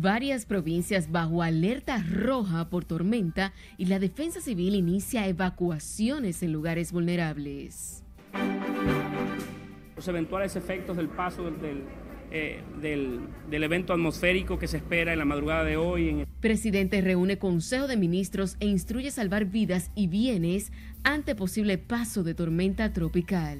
Varias 0.00 0.46
provincias 0.46 1.10
bajo 1.10 1.42
alerta 1.42 2.04
roja 2.08 2.70
por 2.70 2.84
tormenta 2.84 3.52
y 3.76 3.86
la 3.86 3.98
defensa 3.98 4.40
civil 4.40 4.76
inicia 4.76 5.26
evacuaciones 5.26 6.40
en 6.44 6.52
lugares 6.52 6.92
vulnerables. 6.92 8.04
Los 9.96 10.06
eventuales 10.06 10.54
efectos 10.54 10.96
del 10.96 11.08
paso 11.08 11.50
del, 11.50 11.82
eh, 12.30 12.62
del, 12.80 13.64
evento 13.64 13.92
atmosférico 13.92 14.56
que 14.56 14.68
se 14.68 14.76
espera 14.76 15.12
en 15.12 15.18
la 15.18 15.24
madrugada 15.24 15.64
de 15.64 15.76
hoy. 15.76 16.24
Presidente 16.38 17.00
reúne 17.00 17.38
Consejo 17.38 17.88
de 17.88 17.96
Ministros 17.96 18.56
e 18.60 18.66
instruye 18.66 19.10
salvar 19.10 19.46
vidas 19.46 19.90
y 19.96 20.06
bienes 20.06 20.70
ante 21.02 21.34
posible 21.34 21.76
paso 21.76 22.22
de 22.22 22.34
tormenta 22.34 22.92
tropical. 22.92 23.58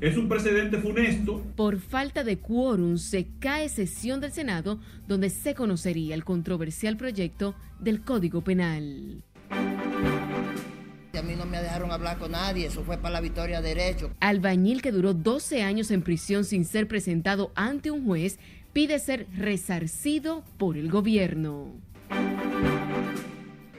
Es 0.00 0.16
un 0.16 0.28
precedente 0.28 0.78
funesto. 0.78 1.42
Por 1.56 1.78
falta 1.78 2.24
de 2.24 2.38
quórum 2.38 2.98
se 2.98 3.26
cae 3.38 3.68
sesión 3.68 4.20
del 4.20 4.32
Senado 4.32 4.80
donde 5.06 5.30
se 5.30 5.54
conocería 5.54 6.14
el 6.14 6.24
controversial 6.24 6.96
proyecto 6.96 7.54
del 7.78 8.02
Código 8.02 8.42
Penal. 8.42 9.22
A 9.50 11.22
mí 11.22 11.34
no 11.36 11.46
me 11.46 11.62
dejaron 11.62 11.92
hablar 11.92 12.18
con 12.18 12.32
nadie, 12.32 12.66
eso 12.66 12.82
fue 12.82 12.98
para 12.98 13.14
la 13.14 13.20
victoria 13.20 13.60
de 13.62 13.68
derecho. 13.74 14.10
Albañil 14.20 14.82
que 14.82 14.90
duró 14.90 15.14
12 15.14 15.62
años 15.62 15.90
en 15.90 16.02
prisión 16.02 16.44
sin 16.44 16.64
ser 16.64 16.88
presentado 16.88 17.52
ante 17.54 17.90
un 17.90 18.04
juez 18.04 18.38
pide 18.72 18.98
ser 18.98 19.26
resarcido 19.36 20.42
por 20.58 20.76
el 20.76 20.90
gobierno. 20.90 21.72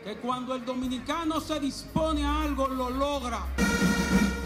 Que 0.06 0.14
cuando 0.18 0.54
el 0.54 0.64
dominicano 0.64 1.42
se 1.42 1.60
dispone 1.60 2.24
a 2.24 2.44
algo, 2.44 2.68
lo 2.68 2.92
logra. 2.92 3.40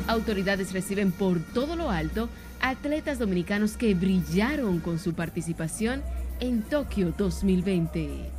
Autoridades 0.08 0.72
reciben 0.72 1.12
por 1.12 1.38
todo 1.54 1.76
lo 1.76 1.92
alto 1.92 2.30
atletas 2.62 3.20
dominicanos 3.20 3.76
que 3.76 3.94
brillaron 3.94 4.80
con 4.80 5.00
su 5.00 5.14
participación 5.14 6.02
en 6.40 6.62
Tokio 6.62 7.14
2020. 7.18 8.32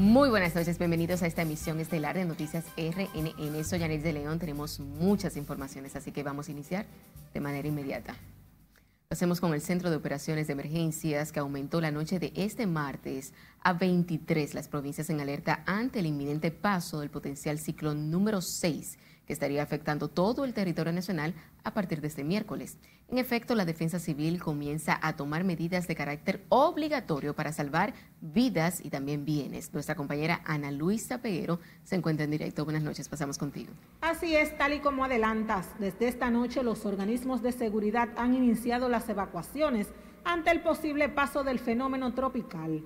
Muy 0.00 0.30
buenas 0.30 0.54
noches, 0.54 0.78
bienvenidos 0.78 1.22
a 1.22 1.26
esta 1.26 1.42
emisión 1.42 1.78
estelar 1.78 2.16
de 2.16 2.24
Noticias 2.24 2.64
RNN. 2.74 3.64
Soy 3.64 3.80
Janet 3.80 4.02
de 4.02 4.14
León, 4.14 4.38
tenemos 4.38 4.80
muchas 4.80 5.36
informaciones, 5.36 5.94
así 5.94 6.10
que 6.10 6.22
vamos 6.22 6.48
a 6.48 6.52
iniciar 6.52 6.86
de 7.34 7.40
manera 7.40 7.68
inmediata. 7.68 8.14
Lo 8.14 9.14
hacemos 9.14 9.42
con 9.42 9.52
el 9.52 9.60
Centro 9.60 9.90
de 9.90 9.96
Operaciones 9.96 10.46
de 10.46 10.54
Emergencias 10.54 11.32
que 11.32 11.40
aumentó 11.40 11.82
la 11.82 11.90
noche 11.90 12.18
de 12.18 12.32
este 12.34 12.66
martes 12.66 13.34
a 13.62 13.74
23 13.74 14.54
las 14.54 14.68
provincias 14.68 15.10
en 15.10 15.20
alerta 15.20 15.64
ante 15.66 15.98
el 15.98 16.06
inminente 16.06 16.50
paso 16.50 17.00
del 17.00 17.10
potencial 17.10 17.58
ciclón 17.58 18.10
número 18.10 18.40
6 18.40 18.98
que 19.30 19.34
estaría 19.34 19.62
afectando 19.62 20.08
todo 20.08 20.44
el 20.44 20.54
territorio 20.54 20.92
nacional 20.92 21.34
a 21.62 21.72
partir 21.72 22.00
de 22.00 22.08
este 22.08 22.24
miércoles. 22.24 22.78
En 23.08 23.16
efecto, 23.16 23.54
la 23.54 23.64
Defensa 23.64 24.00
Civil 24.00 24.42
comienza 24.42 24.98
a 25.00 25.14
tomar 25.14 25.44
medidas 25.44 25.86
de 25.86 25.94
carácter 25.94 26.44
obligatorio 26.48 27.32
para 27.32 27.52
salvar 27.52 27.94
vidas 28.20 28.84
y 28.84 28.90
también 28.90 29.24
bienes. 29.24 29.72
Nuestra 29.72 29.94
compañera 29.94 30.40
Ana 30.44 30.72
Luisa 30.72 31.18
Peguero 31.18 31.60
se 31.84 31.94
encuentra 31.94 32.24
en 32.24 32.32
directo. 32.32 32.64
Buenas 32.64 32.82
noches, 32.82 33.08
pasamos 33.08 33.38
contigo. 33.38 33.72
Así 34.00 34.34
es, 34.34 34.58
tal 34.58 34.72
y 34.72 34.80
como 34.80 35.04
adelantas, 35.04 35.68
desde 35.78 36.08
esta 36.08 36.28
noche 36.32 36.64
los 36.64 36.84
organismos 36.84 37.40
de 37.40 37.52
seguridad 37.52 38.08
han 38.16 38.34
iniciado 38.34 38.88
las 38.88 39.08
evacuaciones 39.08 39.86
ante 40.24 40.50
el 40.50 40.60
posible 40.60 41.08
paso 41.08 41.44
del 41.44 41.60
fenómeno 41.60 42.14
tropical. 42.14 42.82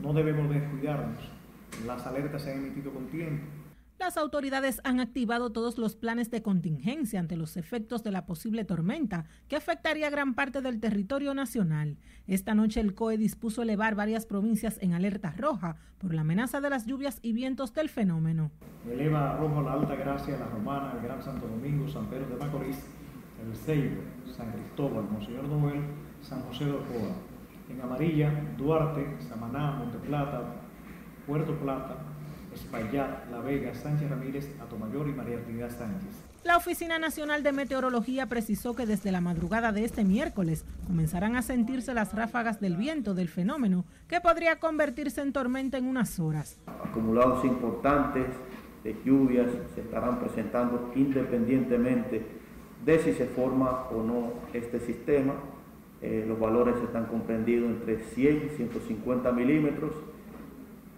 No 0.00 0.12
debemos 0.12 0.48
descuidarnos. 0.48 1.24
Las 1.84 2.06
alertas 2.06 2.42
se 2.42 2.52
han 2.52 2.58
emitido 2.58 2.92
con 2.92 3.08
tiempo 3.08 3.57
las 3.98 4.16
autoridades 4.16 4.80
han 4.84 5.00
activado 5.00 5.50
todos 5.50 5.76
los 5.76 5.96
planes 5.96 6.30
de 6.30 6.42
contingencia 6.42 7.18
ante 7.18 7.36
los 7.36 7.56
efectos 7.56 8.04
de 8.04 8.12
la 8.12 8.26
posible 8.26 8.64
tormenta 8.64 9.26
que 9.48 9.56
afectaría 9.56 10.08
gran 10.08 10.34
parte 10.34 10.60
del 10.60 10.80
territorio 10.80 11.34
nacional. 11.34 11.98
Esta 12.26 12.54
noche 12.54 12.80
el 12.80 12.94
COE 12.94 13.18
dispuso 13.18 13.62
elevar 13.62 13.96
varias 13.96 14.24
provincias 14.24 14.78
en 14.80 14.94
alerta 14.94 15.34
roja 15.36 15.76
por 15.98 16.14
la 16.14 16.20
amenaza 16.20 16.60
de 16.60 16.70
las 16.70 16.86
lluvias 16.86 17.18
y 17.22 17.32
vientos 17.32 17.74
del 17.74 17.88
fenómeno. 17.88 18.52
Eleva 18.88 19.32
a 19.32 19.36
rojo 19.36 19.62
la 19.62 19.72
Alta 19.72 19.96
Gracia, 19.96 20.38
la 20.38 20.46
Romana, 20.46 20.92
el 20.96 21.02
Gran 21.02 21.22
Santo 21.22 21.48
Domingo, 21.48 21.88
San 21.88 22.06
Pedro 22.06 22.28
de 22.28 22.36
Macorís, 22.36 22.78
el 23.44 23.56
Ceibo, 23.56 24.02
San 24.24 24.52
Cristóbal, 24.52 25.04
Monseñor 25.10 25.44
Noel, 25.44 25.82
San 26.20 26.42
José 26.42 26.66
de 26.66 26.72
Ocoa. 26.72 27.16
En 27.68 27.80
amarilla, 27.80 28.32
Duarte, 28.56 29.16
Samaná, 29.28 29.72
Monte 29.72 29.98
Plata, 29.98 30.54
Puerto 31.26 31.52
Plata, 31.58 31.96
Espaillat, 32.58 33.30
La 33.30 33.40
Vega, 33.40 33.74
Sánchez 33.74 34.10
Ramírez, 34.10 34.48
Atomayor 34.60 35.08
y 35.08 35.12
María 35.12 35.42
Trinidad 35.42 35.70
Sánchez. 35.70 36.08
La 36.44 36.56
Oficina 36.56 36.98
Nacional 36.98 37.42
de 37.42 37.52
Meteorología 37.52 38.26
precisó 38.26 38.74
que 38.74 38.86
desde 38.86 39.12
la 39.12 39.20
madrugada 39.20 39.72
de 39.72 39.84
este 39.84 40.04
miércoles 40.04 40.64
comenzarán 40.86 41.36
a 41.36 41.42
sentirse 41.42 41.94
las 41.94 42.14
ráfagas 42.14 42.60
del 42.60 42.76
viento 42.76 43.14
del 43.14 43.28
fenómeno, 43.28 43.84
que 44.08 44.20
podría 44.20 44.58
convertirse 44.58 45.20
en 45.20 45.32
tormenta 45.32 45.78
en 45.78 45.86
unas 45.86 46.18
horas. 46.18 46.58
Acumulados 46.66 47.44
importantes 47.44 48.26
de 48.84 48.96
lluvias 49.04 49.48
se 49.74 49.80
estarán 49.80 50.20
presentando 50.20 50.92
independientemente 50.94 52.24
de 52.84 52.98
si 53.00 53.12
se 53.12 53.26
forma 53.26 53.88
o 53.90 54.02
no 54.02 54.32
este 54.52 54.80
sistema. 54.80 55.34
Eh, 56.00 56.24
los 56.28 56.38
valores 56.38 56.76
están 56.76 57.06
comprendidos 57.06 57.70
entre 57.70 57.98
100 57.98 58.50
y 58.52 58.56
150 58.56 59.32
milímetros 59.32 59.92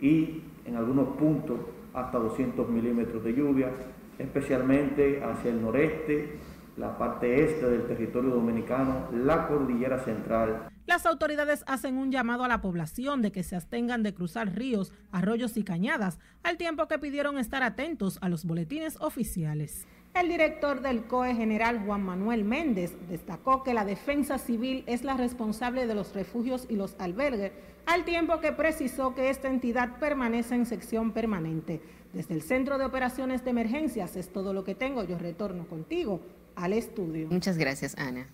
y 0.01 0.43
en 0.65 0.77
algunos 0.77 1.17
puntos 1.17 1.59
hasta 1.95 2.19
200 2.19 2.69
milímetros 2.69 3.25
de 3.25 3.35
lluvia, 3.35 3.71
especialmente 4.19 5.23
hacia 5.23 5.51
el 5.51 5.63
noreste, 5.63 6.39
la 6.77 6.97
parte 6.97 7.45
este 7.45 7.69
del 7.69 7.87
territorio 7.87 8.31
dominicano, 8.31 9.09
la 9.13 9.49
cordillera 9.49 9.99
central. 9.99 10.69
Las 10.87 11.07
autoridades 11.07 11.63
hacen 11.67 11.99
un 11.99 12.11
llamado 12.11 12.45
a 12.45 12.49
la 12.49 12.61
población 12.61 13.23
de 13.23 13.33
que 13.33 13.43
se 13.43 13.55
abstengan 13.55 14.03
de 14.03 14.15
cruzar 14.15 14.55
ríos, 14.55 14.93
arroyos 15.13 15.57
y 15.57 15.63
cañadas, 15.63 16.19
al 16.43 16.57
tiempo 16.57 16.89
que 16.89 16.99
pidieron 16.99 17.39
estar 17.39 17.63
atentos 17.63 18.19
a 18.23 18.29
los 18.29 18.45
boletines 18.45 18.97
oficiales. 19.01 19.87
El 20.13 20.29
director 20.29 20.81
del 20.81 21.05
COE 21.05 21.37
general 21.37 21.85
Juan 21.87 22.03
Manuel 22.03 22.45
Méndez 22.45 22.97
destacó 23.09 23.63
que 23.63 23.75
la 23.75 23.85
defensa 23.85 24.39
civil 24.39 24.83
es 24.89 25.05
la 25.05 25.17
responsable 25.17 25.87
de 25.87 25.95
los 25.95 26.13
refugios 26.15 26.67
y 26.69 26.75
los 26.75 26.97
albergues, 26.99 27.53
al 27.87 28.05
tiempo 28.05 28.41
que 28.41 28.53
precisó 28.53 29.15
que 29.15 29.31
esta 29.31 29.49
entidad 29.49 29.99
permanece 29.99 30.55
en 30.55 30.67
sección 30.67 31.13
permanente. 31.13 31.81
Desde 32.13 32.35
el 32.35 32.43
Centro 32.43 32.79
de 32.79 32.85
Operaciones 32.85 33.45
de 33.45 33.51
Emergencias 33.51 34.17
es 34.17 34.33
todo 34.33 34.53
lo 34.53 34.65
que 34.65 34.75
tengo. 34.75 35.05
Yo 35.05 35.19
retorno 35.19 35.67
contigo 35.67 36.21
al 36.57 36.73
estudio. 36.73 37.29
Muchas 37.31 37.57
gracias, 37.57 37.97
Ana. 37.97 38.27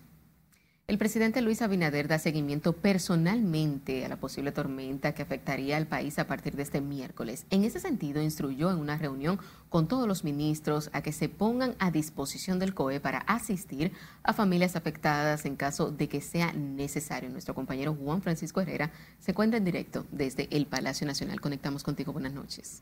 El 0.89 0.97
presidente 0.97 1.41
Luis 1.41 1.61
Abinader 1.61 2.07
da 2.07 2.17
seguimiento 2.17 2.71
personalmente 2.71 4.05
a 4.05 4.07
la 4.07 4.15
posible 4.15 4.53
tormenta 4.53 5.13
que 5.13 5.21
afectaría 5.21 5.75
al 5.75 5.85
país 5.85 6.17
a 6.17 6.27
partir 6.27 6.55
de 6.55 6.63
este 6.63 6.79
miércoles. 6.79 7.45
En 7.49 7.65
ese 7.65 7.81
sentido, 7.81 8.21
instruyó 8.21 8.71
en 8.71 8.77
una 8.77 8.97
reunión 8.97 9.37
con 9.67 9.89
todos 9.89 10.07
los 10.07 10.23
ministros 10.23 10.89
a 10.93 11.01
que 11.01 11.11
se 11.11 11.27
pongan 11.27 11.75
a 11.79 11.91
disposición 11.91 12.57
del 12.57 12.73
COE 12.73 13.01
para 13.01 13.17
asistir 13.17 13.91
a 14.23 14.31
familias 14.31 14.77
afectadas 14.77 15.43
en 15.43 15.57
caso 15.57 15.91
de 15.91 16.07
que 16.07 16.21
sea 16.21 16.53
necesario. 16.53 17.29
Nuestro 17.29 17.53
compañero 17.53 17.93
Juan 17.93 18.21
Francisco 18.21 18.61
Herrera 18.61 18.89
se 19.19 19.31
encuentra 19.31 19.57
en 19.57 19.65
directo 19.65 20.05
desde 20.13 20.47
el 20.55 20.67
Palacio 20.67 21.05
Nacional. 21.05 21.41
Conectamos 21.41 21.83
contigo. 21.83 22.13
Buenas 22.13 22.31
noches. 22.31 22.81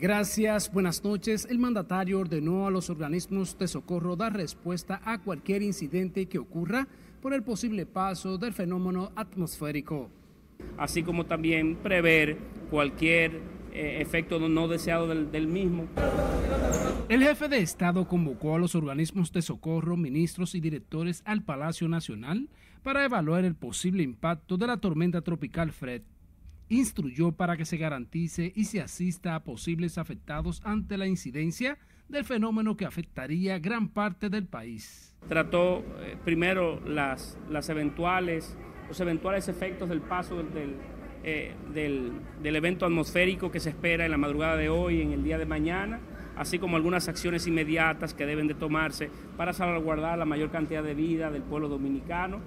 Gracias, 0.00 0.72
buenas 0.72 1.04
noches. 1.04 1.46
El 1.50 1.58
mandatario 1.58 2.20
ordenó 2.20 2.66
a 2.66 2.70
los 2.70 2.88
organismos 2.88 3.58
de 3.58 3.68
socorro 3.68 4.16
dar 4.16 4.32
respuesta 4.32 5.02
a 5.04 5.18
cualquier 5.18 5.60
incidente 5.60 6.24
que 6.24 6.38
ocurra 6.38 6.88
por 7.20 7.34
el 7.34 7.42
posible 7.42 7.84
paso 7.84 8.38
del 8.38 8.54
fenómeno 8.54 9.12
atmosférico. 9.14 10.08
Así 10.78 11.02
como 11.02 11.26
también 11.26 11.76
prever 11.76 12.38
cualquier 12.70 13.42
eh, 13.74 13.98
efecto 14.00 14.38
no 14.48 14.68
deseado 14.68 15.06
del, 15.06 15.30
del 15.30 15.46
mismo. 15.46 15.86
El 17.10 17.22
jefe 17.22 17.50
de 17.50 17.58
Estado 17.58 18.08
convocó 18.08 18.54
a 18.54 18.58
los 18.58 18.74
organismos 18.74 19.32
de 19.32 19.42
socorro, 19.42 19.98
ministros 19.98 20.54
y 20.54 20.60
directores 20.60 21.22
al 21.26 21.42
Palacio 21.42 21.88
Nacional 21.88 22.48
para 22.82 23.04
evaluar 23.04 23.44
el 23.44 23.54
posible 23.54 24.02
impacto 24.02 24.56
de 24.56 24.66
la 24.66 24.78
tormenta 24.78 25.20
tropical 25.20 25.72
Fred 25.72 26.00
instruyó 26.70 27.32
para 27.32 27.56
que 27.56 27.66
se 27.66 27.76
garantice 27.76 28.52
y 28.54 28.64
se 28.64 28.80
asista 28.80 29.34
a 29.34 29.42
posibles 29.42 29.98
afectados 29.98 30.62
ante 30.64 30.96
la 30.96 31.06
incidencia 31.06 31.76
del 32.08 32.24
fenómeno 32.24 32.76
que 32.76 32.86
afectaría 32.86 33.58
gran 33.58 33.88
parte 33.88 34.30
del 34.30 34.46
país. 34.46 35.14
Trató 35.28 35.84
eh, 36.00 36.16
primero 36.24 36.80
las, 36.86 37.38
las 37.50 37.68
eventuales, 37.68 38.56
los 38.88 38.98
eventuales 39.00 39.48
efectos 39.48 39.88
del 39.88 40.00
paso 40.00 40.42
eh, 41.24 41.54
del, 41.74 42.12
del, 42.42 42.56
evento 42.56 42.86
atmosférico 42.86 43.50
que 43.50 43.60
se 43.60 43.70
espera 43.70 44.04
en 44.04 44.12
la 44.12 44.16
madrugada 44.16 44.56
de 44.56 44.68
hoy, 44.68 45.02
en 45.02 45.12
el 45.12 45.22
día 45.22 45.38
de 45.38 45.46
mañana, 45.46 46.00
así 46.36 46.58
como 46.58 46.76
algunas 46.76 47.08
acciones 47.08 47.46
inmediatas 47.46 48.14
que 48.14 48.26
deben 48.26 48.46
de 48.46 48.54
tomarse 48.54 49.10
para 49.36 49.52
salvaguardar 49.52 50.18
la 50.18 50.24
mayor 50.24 50.50
cantidad 50.50 50.82
de 50.82 50.94
vida 50.94 51.30
del 51.30 51.42
pueblo 51.42 51.68
dominicano. 51.68 52.40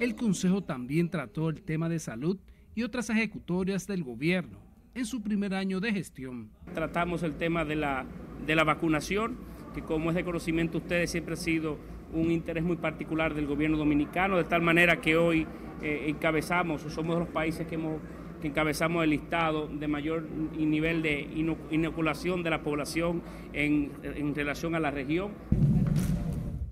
El 0.00 0.16
Consejo 0.16 0.62
también 0.62 1.08
trató 1.08 1.48
el 1.48 1.62
tema 1.62 1.88
de 1.88 2.00
salud 2.00 2.38
y 2.74 2.82
otras 2.82 3.10
ejecutorias 3.10 3.86
del 3.86 4.02
gobierno 4.02 4.58
en 4.94 5.06
su 5.06 5.22
primer 5.22 5.54
año 5.54 5.80
de 5.80 5.92
gestión. 5.92 6.50
Tratamos 6.72 7.22
el 7.22 7.34
tema 7.34 7.64
de 7.64 7.76
la, 7.76 8.04
de 8.46 8.54
la 8.54 8.64
vacunación, 8.64 9.36
que 9.74 9.82
como 9.82 10.10
es 10.10 10.16
de 10.16 10.24
conocimiento 10.24 10.78
ustedes 10.78 11.10
siempre 11.10 11.34
ha 11.34 11.36
sido 11.36 11.78
un 12.12 12.30
interés 12.30 12.62
muy 12.62 12.76
particular 12.76 13.34
del 13.34 13.46
gobierno 13.46 13.76
dominicano, 13.76 14.36
de 14.36 14.44
tal 14.44 14.62
manera 14.62 15.00
que 15.00 15.16
hoy 15.16 15.46
eh, 15.82 16.06
encabezamos, 16.08 16.84
o 16.84 16.90
somos 16.90 17.16
de 17.16 17.20
los 17.20 17.28
países 17.28 17.66
que, 17.66 17.74
hemos, 17.74 18.00
que 18.40 18.48
encabezamos 18.48 19.02
el 19.02 19.10
listado 19.10 19.66
de 19.66 19.88
mayor 19.88 20.28
nivel 20.56 21.02
de 21.02 21.28
inoculación 21.70 22.44
de 22.44 22.50
la 22.50 22.62
población 22.62 23.22
en, 23.52 23.90
en 24.02 24.34
relación 24.34 24.76
a 24.76 24.80
la 24.80 24.92
región. 24.92 25.32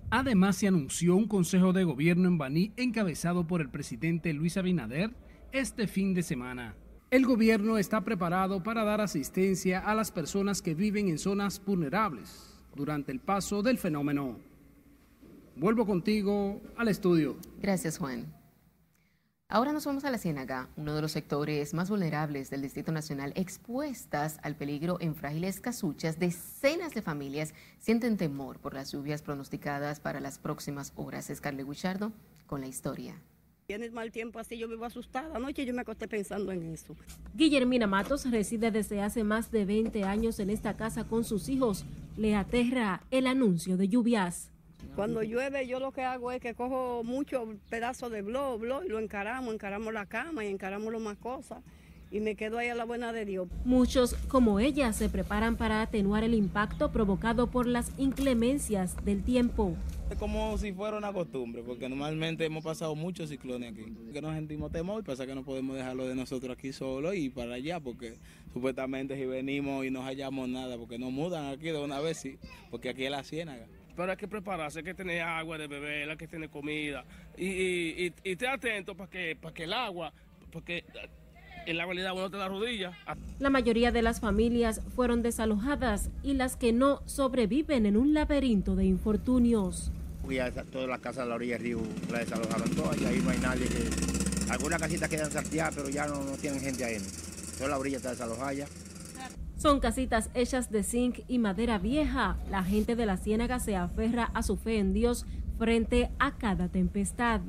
Además, 0.09 0.57
se 0.57 0.67
anunció 0.67 1.15
un 1.15 1.27
consejo 1.27 1.73
de 1.73 1.83
gobierno 1.83 2.27
en 2.27 2.37
Baní 2.37 2.71
encabezado 2.77 3.47
por 3.47 3.61
el 3.61 3.69
presidente 3.69 4.31
Luis 4.31 4.57
Abinader 4.57 5.09
este 5.53 5.85
fin 5.85 6.15
de 6.15 6.23
semana. 6.23 6.75
El 7.11 7.27
gobierno 7.27 7.77
está 7.77 8.01
preparado 8.01 8.63
para 8.63 8.83
dar 8.83 9.01
asistencia 9.01 9.79
a 9.79 9.93
las 9.93 10.11
personas 10.11 10.63
que 10.63 10.73
viven 10.73 11.09
en 11.09 11.19
zonas 11.19 11.63
vulnerables 11.63 12.59
durante 12.75 13.11
el 13.11 13.19
paso 13.19 13.61
del 13.61 13.77
fenómeno. 13.77 14.39
Vuelvo 15.55 15.85
contigo 15.85 16.59
al 16.75 16.87
estudio. 16.87 17.37
Gracias, 17.61 17.99
Juan. 17.99 18.33
Ahora 19.47 19.73
nos 19.73 19.85
vamos 19.85 20.03
a 20.05 20.09
la 20.09 20.17
Ciénaga, 20.17 20.69
uno 20.75 20.95
de 20.95 21.03
los 21.03 21.11
sectores 21.11 21.75
más 21.75 21.87
vulnerables 21.87 22.49
del 22.49 22.63
Distrito 22.63 22.91
Nacional, 22.91 23.31
expuestas 23.35 24.39
al 24.41 24.55
peligro 24.55 24.97
en 25.01 25.13
frágiles 25.13 25.59
casuchas. 25.59 26.17
Decenas 26.17 26.95
de 26.95 27.03
familias 27.03 27.53
sienten 27.77 28.17
temor 28.17 28.57
por 28.57 28.73
las 28.73 28.91
lluvias 28.91 29.21
pronosticadas 29.21 29.99
para 29.99 30.19
las 30.19 30.39
próximas 30.39 30.93
horas. 30.95 31.29
Escarle 31.29 31.63
Guichardo 31.63 32.11
con 32.47 32.61
la 32.61 32.67
historia. 32.67 33.21
Tiene 33.65 33.89
mal 33.91 34.11
tiempo 34.11 34.39
así, 34.39 34.57
yo 34.57 34.67
vivo 34.67 34.85
asustada. 34.85 35.35
Anoche 35.35 35.65
yo 35.65 35.73
me 35.73 35.81
acosté 35.81 36.07
pensando 36.07 36.51
en 36.51 36.73
eso. 36.73 36.95
Guillermina 37.33 37.87
Matos 37.87 38.29
reside 38.29 38.71
desde 38.71 39.01
hace 39.01 39.23
más 39.23 39.51
de 39.51 39.65
20 39.65 40.03
años 40.03 40.39
en 40.39 40.49
esta 40.49 40.75
casa 40.75 41.05
con 41.05 41.23
sus 41.23 41.47
hijos. 41.49 41.85
Le 42.17 42.35
aterra 42.35 43.01
el 43.09 43.27
anuncio 43.27 43.77
de 43.77 43.87
lluvias. 43.87 44.49
Cuando 44.95 45.23
llueve 45.23 45.65
yo 45.65 45.79
lo 45.79 45.91
que 45.91 46.03
hago 46.03 46.31
es 46.31 46.41
que 46.41 46.53
cojo 46.53 47.03
muchos 47.03 47.47
pedazos 47.69 48.11
de 48.11 48.21
blo, 48.21 48.59
blo 48.59 48.83
y 48.83 48.89
lo 48.89 48.99
encaramos, 48.99 49.53
encaramos 49.53 49.93
la 49.93 50.05
cama 50.05 50.45
y 50.45 50.49
encaramos 50.49 50.91
lo 50.91 50.99
más 50.99 51.17
cosas 51.17 51.63
y 52.13 52.19
me 52.19 52.35
quedo 52.35 52.59
ahí 52.59 52.67
a 52.67 52.75
la 52.75 52.85
buena 52.85 53.11
de 53.11 53.25
Dios. 53.25 53.47
Muchos, 53.65 54.13
como 54.27 54.59
ella, 54.59 54.93
se 54.93 55.09
preparan 55.09 55.57
para 55.57 55.81
atenuar 55.81 56.23
el 56.23 56.35
impacto 56.35 56.91
provocado 56.91 57.49
por 57.49 57.65
las 57.65 57.91
inclemencias 57.97 59.03
del 59.03 59.23
tiempo. 59.23 59.75
Es 60.11 60.17
como 60.19 60.55
si 60.59 60.71
fuera 60.73 60.95
una 60.95 61.11
costumbre, 61.11 61.63
porque 61.63 61.89
normalmente 61.89 62.45
hemos 62.45 62.63
pasado 62.63 62.93
muchos 62.93 63.29
ciclones 63.29 63.71
aquí. 63.71 63.85
Que 64.13 64.21
nos 64.21 64.35
sentimos 64.35 64.71
temor 64.71 65.01
y 65.01 65.03
pasa 65.03 65.25
que 65.25 65.33
no 65.33 65.43
podemos 65.43 65.75
dejarlo 65.75 66.07
de 66.07 66.13
nosotros 66.13 66.55
aquí 66.55 66.71
solo 66.71 67.15
y 67.15 67.29
para 67.29 67.55
allá, 67.55 67.79
porque 67.79 68.19
supuestamente 68.53 69.15
si 69.17 69.25
venimos 69.25 69.83
y 69.83 69.89
no 69.89 70.03
hallamos 70.03 70.47
nada, 70.47 70.77
porque 70.77 70.99
nos 70.99 71.11
mudan 71.11 71.47
aquí 71.47 71.69
de 71.69 71.79
una 71.79 71.99
vez, 71.99 72.17
sí, 72.17 72.37
porque 72.69 72.89
aquí 72.89 73.05
es 73.05 73.11
la 73.11 73.23
ciénaga 73.23 73.65
pero 73.95 74.09
hay 74.09 74.17
que 74.17 74.27
prepararse, 74.27 74.79
hay 74.79 74.85
que 74.85 74.95
tener 74.95 75.21
agua 75.21 75.55
de 75.59 75.67
beber, 75.67 76.09
hay 76.09 76.17
que 76.17 76.27
tener 76.27 76.49
comida 76.49 77.05
y, 77.37 77.45
y, 77.45 78.05
y, 78.07 78.31
esté 78.31 78.47
atento 78.47 78.95
para 78.97 79.07
que, 79.07 79.35
para 79.35 79.53
que 79.53 79.65
el 79.65 79.73
agua, 79.73 80.11
porque 80.51 80.83
en 81.65 81.77
la 81.77 81.85
realidad 81.85 82.13
uno 82.13 82.29
te 82.29 82.37
la 82.37 82.47
rodilla. 82.47 82.91
La 83.39 83.49
mayoría 83.49 83.91
de 83.91 84.01
las 84.01 84.19
familias 84.19 84.81
fueron 84.95 85.21
desalojadas 85.21 86.09
y 86.23 86.33
las 86.33 86.55
que 86.55 86.73
no 86.73 87.01
sobreviven 87.05 87.85
en 87.85 87.97
un 87.97 88.13
laberinto 88.13 88.75
de 88.75 88.85
infortunios. 88.85 89.91
Ya 90.29 90.51
todas 90.51 90.87
las 90.87 90.99
casas 90.99 91.23
a 91.23 91.25
la 91.25 91.35
orilla 91.35 91.55
del 91.55 91.63
río 91.63 91.81
la 92.11 92.19
desalojaron 92.19 92.69
todas 92.71 92.99
y 93.01 93.05
ahí 93.05 93.21
no 93.23 93.29
hay 93.29 93.39
nadie 93.39 93.67
que... 93.67 94.51
Algunas 94.51 94.79
casitas 94.79 95.09
quedan 95.09 95.31
salteadas, 95.31 95.75
pero 95.75 95.89
ya 95.89 96.05
no, 96.05 96.23
no 96.23 96.31
tienen 96.33 96.59
gente 96.59 96.83
ahí. 96.83 96.97
Toda 97.57 97.69
la 97.69 97.77
orilla 97.77 97.97
está 97.97 98.09
desalojada 98.09 98.53
ya. 98.53 98.67
Son 99.57 99.79
casitas 99.79 100.29
hechas 100.33 100.71
de 100.71 100.83
zinc 100.83 101.19
y 101.27 101.39
madera 101.39 101.77
vieja. 101.77 102.37
La 102.49 102.63
gente 102.63 102.95
de 102.95 103.05
la 103.05 103.17
ciénaga 103.17 103.59
se 103.59 103.75
aferra 103.75 104.29
a 104.33 104.43
su 104.43 104.57
fe 104.57 104.77
en 104.77 104.93
Dios 104.93 105.25
frente 105.57 106.09
a 106.19 106.33
cada 106.33 106.67
tempestad. 106.67 107.41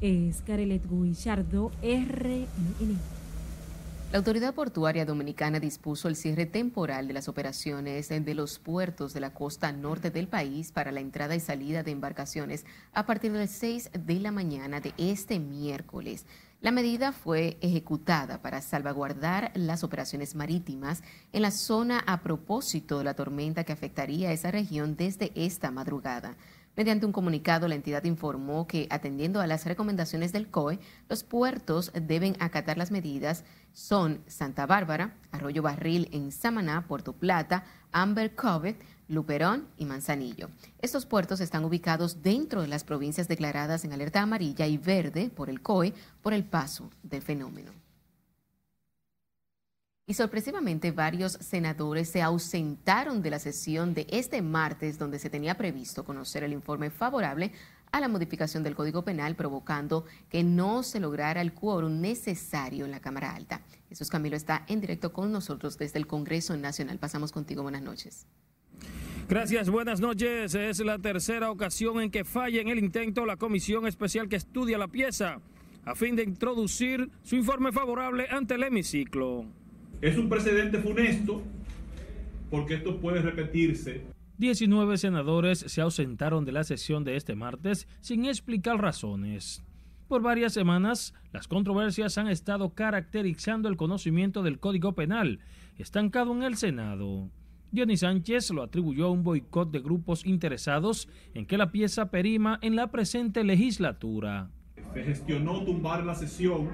Es 0.00 0.42
Carelet 0.42 0.82
Guillardo, 0.90 1.70
RNN. 1.82 3.23
La 4.14 4.18
autoridad 4.18 4.54
portuaria 4.54 5.04
dominicana 5.04 5.58
dispuso 5.58 6.06
el 6.06 6.14
cierre 6.14 6.46
temporal 6.46 7.08
de 7.08 7.14
las 7.14 7.26
operaciones 7.26 8.10
de 8.10 8.34
los 8.34 8.60
puertos 8.60 9.12
de 9.12 9.18
la 9.18 9.34
costa 9.34 9.72
norte 9.72 10.12
del 10.12 10.28
país 10.28 10.70
para 10.70 10.92
la 10.92 11.00
entrada 11.00 11.34
y 11.34 11.40
salida 11.40 11.82
de 11.82 11.90
embarcaciones 11.90 12.64
a 12.92 13.06
partir 13.06 13.32
de 13.32 13.40
las 13.40 13.50
6 13.50 13.90
de 13.92 14.20
la 14.20 14.30
mañana 14.30 14.80
de 14.80 14.94
este 14.98 15.40
miércoles. 15.40 16.26
La 16.60 16.70
medida 16.70 17.10
fue 17.10 17.58
ejecutada 17.60 18.40
para 18.40 18.62
salvaguardar 18.62 19.50
las 19.56 19.82
operaciones 19.82 20.36
marítimas 20.36 21.02
en 21.32 21.42
la 21.42 21.50
zona 21.50 21.98
a 22.06 22.22
propósito 22.22 22.98
de 22.98 23.04
la 23.04 23.14
tormenta 23.14 23.64
que 23.64 23.72
afectaría 23.72 24.28
a 24.28 24.32
esa 24.32 24.52
región 24.52 24.94
desde 24.94 25.32
esta 25.34 25.72
madrugada. 25.72 26.36
Mediante 26.76 27.06
un 27.06 27.12
comunicado, 27.12 27.68
la 27.68 27.76
entidad 27.76 28.02
informó 28.04 28.66
que, 28.66 28.88
atendiendo 28.90 29.40
a 29.40 29.46
las 29.46 29.64
recomendaciones 29.64 30.32
del 30.32 30.48
COE, 30.48 30.80
los 31.08 31.22
puertos 31.22 31.92
deben 31.94 32.36
acatar 32.40 32.78
las 32.78 32.90
medidas. 32.90 33.44
Son 33.72 34.20
Santa 34.26 34.66
Bárbara, 34.66 35.14
Arroyo 35.30 35.62
Barril 35.62 36.08
en 36.10 36.32
Samaná, 36.32 36.86
Puerto 36.88 37.12
Plata, 37.12 37.64
Amber 37.92 38.34
Cove, 38.34 38.76
Luperón 39.06 39.68
y 39.76 39.84
Manzanillo. 39.84 40.48
Estos 40.80 41.06
puertos 41.06 41.40
están 41.40 41.64
ubicados 41.64 42.22
dentro 42.22 42.62
de 42.62 42.68
las 42.68 42.82
provincias 42.82 43.28
declaradas 43.28 43.84
en 43.84 43.92
alerta 43.92 44.22
amarilla 44.22 44.66
y 44.66 44.76
verde 44.76 45.30
por 45.30 45.50
el 45.50 45.60
COE 45.60 45.94
por 46.22 46.32
el 46.32 46.44
paso 46.44 46.90
del 47.04 47.22
fenómeno. 47.22 47.83
Y 50.06 50.12
sorpresivamente 50.12 50.92
varios 50.92 51.32
senadores 51.32 52.10
se 52.10 52.20
ausentaron 52.20 53.22
de 53.22 53.30
la 53.30 53.38
sesión 53.38 53.94
de 53.94 54.06
este 54.10 54.42
martes 54.42 54.98
donde 54.98 55.18
se 55.18 55.30
tenía 55.30 55.56
previsto 55.56 56.04
conocer 56.04 56.44
el 56.44 56.52
informe 56.52 56.90
favorable 56.90 57.52
a 57.90 58.00
la 58.00 58.08
modificación 58.08 58.62
del 58.62 58.74
Código 58.74 59.02
Penal, 59.02 59.34
provocando 59.34 60.04
que 60.28 60.44
no 60.44 60.82
se 60.82 61.00
lograra 61.00 61.40
el 61.40 61.54
quórum 61.54 62.02
necesario 62.02 62.84
en 62.84 62.90
la 62.90 63.00
Cámara 63.00 63.34
Alta. 63.34 63.62
Jesús 63.88 64.10
Camilo 64.10 64.36
está 64.36 64.66
en 64.68 64.82
directo 64.82 65.10
con 65.10 65.32
nosotros 65.32 65.78
desde 65.78 66.00
el 66.00 66.06
Congreso 66.06 66.54
Nacional. 66.54 66.98
Pasamos 66.98 67.32
contigo. 67.32 67.62
Buenas 67.62 67.82
noches. 67.82 68.26
Gracias, 69.26 69.70
buenas 69.70 70.00
noches. 70.00 70.54
Es 70.54 70.80
la 70.80 70.98
tercera 70.98 71.50
ocasión 71.50 72.02
en 72.02 72.10
que 72.10 72.24
falla 72.24 72.60
en 72.60 72.68
el 72.68 72.78
intento 72.78 73.24
la 73.24 73.38
comisión 73.38 73.86
especial 73.86 74.28
que 74.28 74.36
estudia 74.36 74.76
la 74.76 74.88
pieza 74.88 75.40
a 75.86 75.94
fin 75.94 76.14
de 76.14 76.24
introducir 76.24 77.10
su 77.22 77.36
informe 77.36 77.72
favorable 77.72 78.26
ante 78.30 78.56
el 78.56 78.64
hemiciclo. 78.64 79.46
Es 80.04 80.18
un 80.18 80.28
precedente 80.28 80.78
funesto 80.80 81.40
porque 82.50 82.74
esto 82.74 83.00
puede 83.00 83.22
repetirse. 83.22 84.02
19 84.36 84.98
senadores 84.98 85.60
se 85.60 85.80
ausentaron 85.80 86.44
de 86.44 86.52
la 86.52 86.62
sesión 86.62 87.04
de 87.04 87.16
este 87.16 87.34
martes 87.34 87.88
sin 88.00 88.26
explicar 88.26 88.78
razones. 88.82 89.64
Por 90.06 90.20
varias 90.20 90.52
semanas, 90.52 91.14
las 91.32 91.48
controversias 91.48 92.18
han 92.18 92.28
estado 92.28 92.74
caracterizando 92.74 93.66
el 93.66 93.78
conocimiento 93.78 94.42
del 94.42 94.58
Código 94.58 94.94
Penal, 94.94 95.40
estancado 95.78 96.32
en 96.32 96.42
el 96.42 96.58
Senado. 96.58 97.30
Johnny 97.74 97.96
Sánchez 97.96 98.50
lo 98.50 98.62
atribuyó 98.62 99.06
a 99.06 99.10
un 99.10 99.24
boicot 99.24 99.70
de 99.70 99.80
grupos 99.80 100.26
interesados 100.26 101.08
en 101.32 101.46
que 101.46 101.56
la 101.56 101.72
pieza 101.72 102.10
perima 102.10 102.58
en 102.60 102.76
la 102.76 102.90
presente 102.90 103.42
legislatura. 103.42 104.50
Se 104.92 105.02
gestionó 105.02 105.64
tumbar 105.64 106.04
la 106.04 106.14
sesión, 106.14 106.68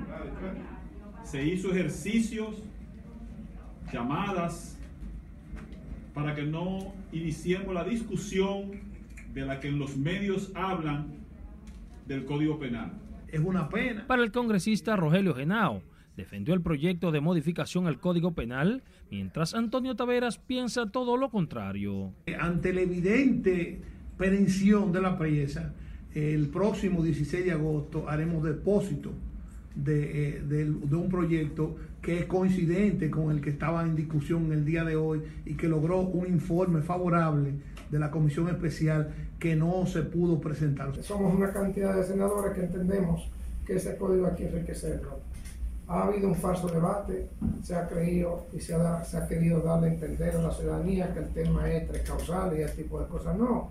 se 1.22 1.46
hizo 1.46 1.70
ejercicios 1.70 2.60
llamadas 3.92 4.78
para 6.14 6.34
que 6.34 6.42
no 6.42 6.92
iniciemos 7.12 7.74
la 7.74 7.84
discusión 7.84 8.72
de 9.32 9.42
la 9.42 9.60
que 9.60 9.68
en 9.68 9.78
los 9.78 9.96
medios 9.96 10.50
hablan 10.54 11.06
del 12.06 12.24
Código 12.24 12.58
Penal. 12.58 12.92
Es 13.28 13.40
una 13.40 13.68
pena. 13.68 14.06
Para 14.06 14.22
el 14.22 14.32
congresista 14.32 14.96
Rogelio 14.96 15.34
Genao, 15.34 15.82
defendió 16.16 16.54
el 16.54 16.62
proyecto 16.62 17.12
de 17.12 17.20
modificación 17.20 17.86
al 17.86 18.00
Código 18.00 18.32
Penal, 18.32 18.82
mientras 19.10 19.54
Antonio 19.54 19.94
Taveras 19.94 20.38
piensa 20.38 20.90
todo 20.90 21.16
lo 21.16 21.30
contrario. 21.30 22.12
Ante 22.38 22.72
la 22.72 22.80
evidente 22.80 23.80
pensión 24.18 24.92
de 24.92 25.00
la 25.00 25.18
pieza, 25.18 25.72
el 26.12 26.48
próximo 26.48 27.02
16 27.04 27.44
de 27.44 27.52
agosto 27.52 28.08
haremos 28.08 28.42
depósito 28.42 29.12
de, 29.74 30.28
eh, 30.28 30.42
de, 30.42 30.96
un 30.96 31.08
proyecto 31.08 31.76
que 32.02 32.18
es 32.20 32.24
coincidente 32.26 33.10
con 33.10 33.30
el 33.30 33.40
que 33.40 33.50
estaba 33.50 33.82
en 33.82 33.94
discusión 33.94 34.52
el 34.52 34.64
día 34.64 34.84
de 34.84 34.96
hoy 34.96 35.22
y 35.44 35.54
que 35.54 35.68
logró 35.68 36.00
un 36.00 36.26
informe 36.26 36.82
favorable 36.82 37.54
de 37.90 37.98
la 37.98 38.10
comisión 38.10 38.48
especial 38.48 39.12
que 39.38 39.56
no 39.56 39.86
se 39.86 40.02
pudo 40.02 40.40
presentar. 40.40 40.92
Somos 41.02 41.34
una 41.34 41.52
cantidad 41.52 41.94
de 41.94 42.04
senadores 42.04 42.52
que 42.54 42.64
entendemos 42.64 43.28
que 43.66 43.76
ese 43.76 43.96
código 43.96 44.26
hay 44.26 44.34
que 44.34 44.48
enriquecerlo. 44.48 45.20
Ha 45.88 46.04
habido 46.04 46.28
un 46.28 46.36
falso 46.36 46.68
debate, 46.68 47.28
se 47.64 47.74
ha 47.74 47.88
creído 47.88 48.46
y 48.52 48.60
se 48.60 48.74
ha, 48.74 49.02
se 49.04 49.16
ha 49.16 49.26
querido 49.26 49.60
darle 49.60 49.88
a 49.88 49.92
entender 49.94 50.36
a 50.36 50.42
la 50.42 50.52
ciudadanía 50.52 51.12
que 51.12 51.18
el 51.18 51.28
tema 51.30 51.68
es 51.68 51.88
tres 51.88 52.02
causales 52.02 52.60
y 52.60 52.62
ese 52.62 52.82
tipo 52.82 53.00
de 53.00 53.08
cosas. 53.08 53.36
No. 53.36 53.70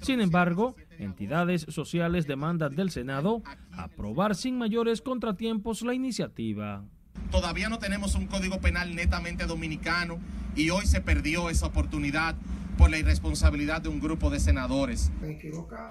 Sin 0.00 0.20
embargo, 0.20 0.76
Entidades 0.98 1.66
sociales 1.68 2.26
demandan 2.26 2.74
del 2.74 2.90
Senado 2.90 3.42
aprobar 3.72 4.34
sin 4.34 4.58
mayores 4.58 5.00
contratiempos 5.02 5.82
la 5.82 5.94
iniciativa. 5.94 6.84
Todavía 7.30 7.68
no 7.68 7.78
tenemos 7.78 8.14
un 8.14 8.26
código 8.26 8.60
penal 8.60 8.94
netamente 8.94 9.46
dominicano 9.46 10.18
y 10.54 10.70
hoy 10.70 10.86
se 10.86 11.00
perdió 11.00 11.50
esa 11.50 11.66
oportunidad 11.66 12.36
por 12.76 12.90
la 12.90 12.98
irresponsabilidad 12.98 13.82
de 13.82 13.88
un 13.88 14.00
grupo 14.00 14.30
de 14.30 14.40
senadores. 14.40 15.12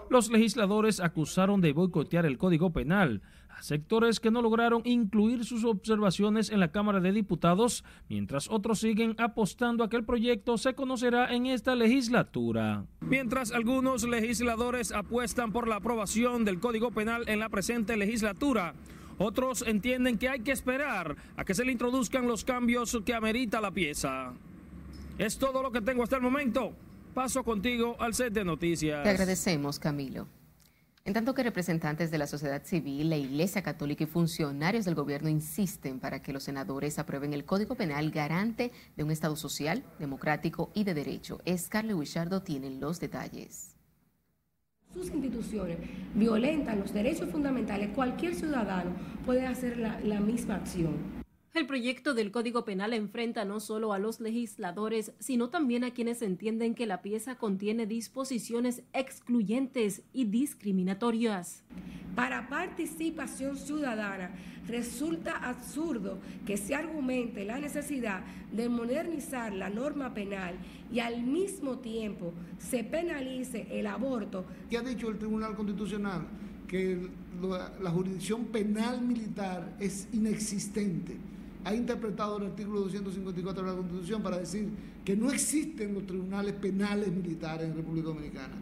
Los 0.09 0.29
legisladores 0.29 0.99
acusaron 0.99 1.61
de 1.61 1.73
boicotear 1.73 2.25
el 2.25 2.37
Código 2.37 2.71
Penal 2.71 3.21
sectores 3.63 4.19
que 4.19 4.29
no 4.29 4.41
lograron 4.41 4.81
incluir 4.83 5.45
sus 5.45 5.63
observaciones 5.63 6.49
en 6.49 6.59
la 6.59 6.73
Cámara 6.73 6.99
de 6.99 7.13
Diputados, 7.13 7.85
mientras 8.09 8.49
otros 8.49 8.79
siguen 8.79 9.15
apostando 9.19 9.85
a 9.85 9.89
que 9.89 9.95
el 9.95 10.03
proyecto 10.03 10.57
se 10.57 10.73
conocerá 10.73 11.33
en 11.33 11.45
esta 11.45 11.73
legislatura. 11.73 12.85
Mientras 12.99 13.53
algunos 13.53 14.03
legisladores 14.03 14.91
apuestan 14.91 15.53
por 15.53 15.69
la 15.69 15.77
aprobación 15.77 16.43
del 16.43 16.59
Código 16.59 16.91
Penal 16.91 17.23
en 17.29 17.39
la 17.39 17.47
presente 17.47 17.95
legislatura, 17.95 18.73
otros 19.17 19.63
entienden 19.65 20.17
que 20.17 20.27
hay 20.27 20.41
que 20.41 20.51
esperar 20.51 21.15
a 21.37 21.45
que 21.45 21.53
se 21.53 21.63
le 21.63 21.71
introduzcan 21.71 22.27
los 22.27 22.43
cambios 22.43 22.99
que 23.05 23.13
amerita 23.13 23.61
la 23.61 23.71
pieza. 23.71 24.33
Es 25.17 25.37
todo 25.37 25.63
lo 25.63 25.71
que 25.71 25.79
tengo 25.79 26.03
hasta 26.03 26.17
el 26.17 26.21
momento. 26.21 26.73
Paso 27.13 27.45
contigo 27.45 27.95
al 27.99 28.13
set 28.13 28.33
de 28.33 28.43
noticias. 28.43 29.03
Te 29.03 29.09
agradecemos, 29.09 29.79
Camilo. 29.79 30.27
En 31.05 31.11
tanto 31.11 31.33
que 31.33 31.43
representantes 31.43 32.11
de 32.11 32.17
la 32.17 32.27
sociedad 32.27 32.63
civil, 32.63 33.09
la 33.09 33.17
Iglesia 33.17 33.61
Católica 33.61 34.05
y 34.05 34.07
funcionarios 34.07 34.85
del 34.85 34.95
gobierno 34.95 35.27
insisten 35.27 35.99
para 35.99 36.21
que 36.21 36.31
los 36.31 36.43
senadores 36.43 36.97
aprueben 36.97 37.33
el 37.33 37.43
Código 37.43 37.75
Penal 37.75 38.09
garante 38.09 38.71
de 38.95 39.03
un 39.03 39.11
Estado 39.11 39.35
social, 39.35 39.83
democrático 39.99 40.71
y 40.73 40.85
de 40.85 40.93
derecho. 40.93 41.41
Scarlett 41.57 41.97
Wichardo 41.97 42.41
tiene 42.41 42.69
los 42.69 43.01
detalles. 43.01 43.75
Sus 44.93 45.09
instituciones 45.09 45.77
violentan 46.13 46.79
los 46.79 46.93
derechos 46.93 47.29
fundamentales. 47.29 47.89
Cualquier 47.93 48.33
ciudadano 48.33 48.91
puede 49.25 49.45
hacer 49.45 49.77
la 49.79 50.21
misma 50.21 50.55
acción. 50.55 51.22
El 51.53 51.67
proyecto 51.67 52.15
del 52.15 52.31
Código 52.31 52.65
Penal 52.65 52.93
enfrenta 52.93 53.45
no 53.45 53.59
solo 53.59 53.93
a 53.93 53.99
los 53.99 54.19
legisladores, 54.19 55.11
sino 55.19 55.49
también 55.49 55.83
a 55.83 55.91
quienes 55.91 56.23
entienden 56.23 56.73
que 56.73 56.87
la 56.87 57.03
pieza 57.03 57.35
contiene 57.35 57.85
disposiciones 57.85 58.81
excluyentes 58.91 60.01
y 60.13 60.25
discriminatorias. 60.25 61.61
Para 62.15 62.49
participación 62.49 63.55
ciudadana, 63.55 64.31
resulta 64.67 65.47
absurdo 65.47 66.17
que 66.43 66.57
se 66.57 66.73
argumente 66.73 67.45
la 67.45 67.59
necesidad 67.59 68.23
de 68.51 68.67
modernizar 68.67 69.53
la 69.53 69.69
norma 69.69 70.15
penal 70.15 70.55
y 70.91 71.01
al 71.01 71.21
mismo 71.21 71.77
tiempo 71.77 72.33
se 72.57 72.83
penalice 72.83 73.67
el 73.69 73.85
aborto. 73.85 74.43
¿Qué 74.71 74.77
ha 74.79 74.81
dicho 74.81 75.07
el 75.07 75.19
Tribunal 75.19 75.55
Constitucional? 75.55 76.25
Que 76.67 77.09
la 77.79 77.91
jurisdicción 77.91 78.45
penal 78.45 79.03
militar 79.03 79.75
es 79.79 80.07
inexistente 80.13 81.15
ha 81.63 81.73
interpretado 81.73 82.37
el 82.37 82.47
artículo 82.47 82.81
254 82.81 83.63
de 83.63 83.69
la 83.69 83.75
Constitución 83.75 84.21
para 84.21 84.37
decir 84.37 84.69
que 85.05 85.15
no 85.15 85.31
existen 85.31 85.93
los 85.93 86.05
tribunales 86.05 86.53
penales 86.53 87.11
militares 87.11 87.69
en 87.69 87.75
República 87.75 88.07
Dominicana. 88.07 88.55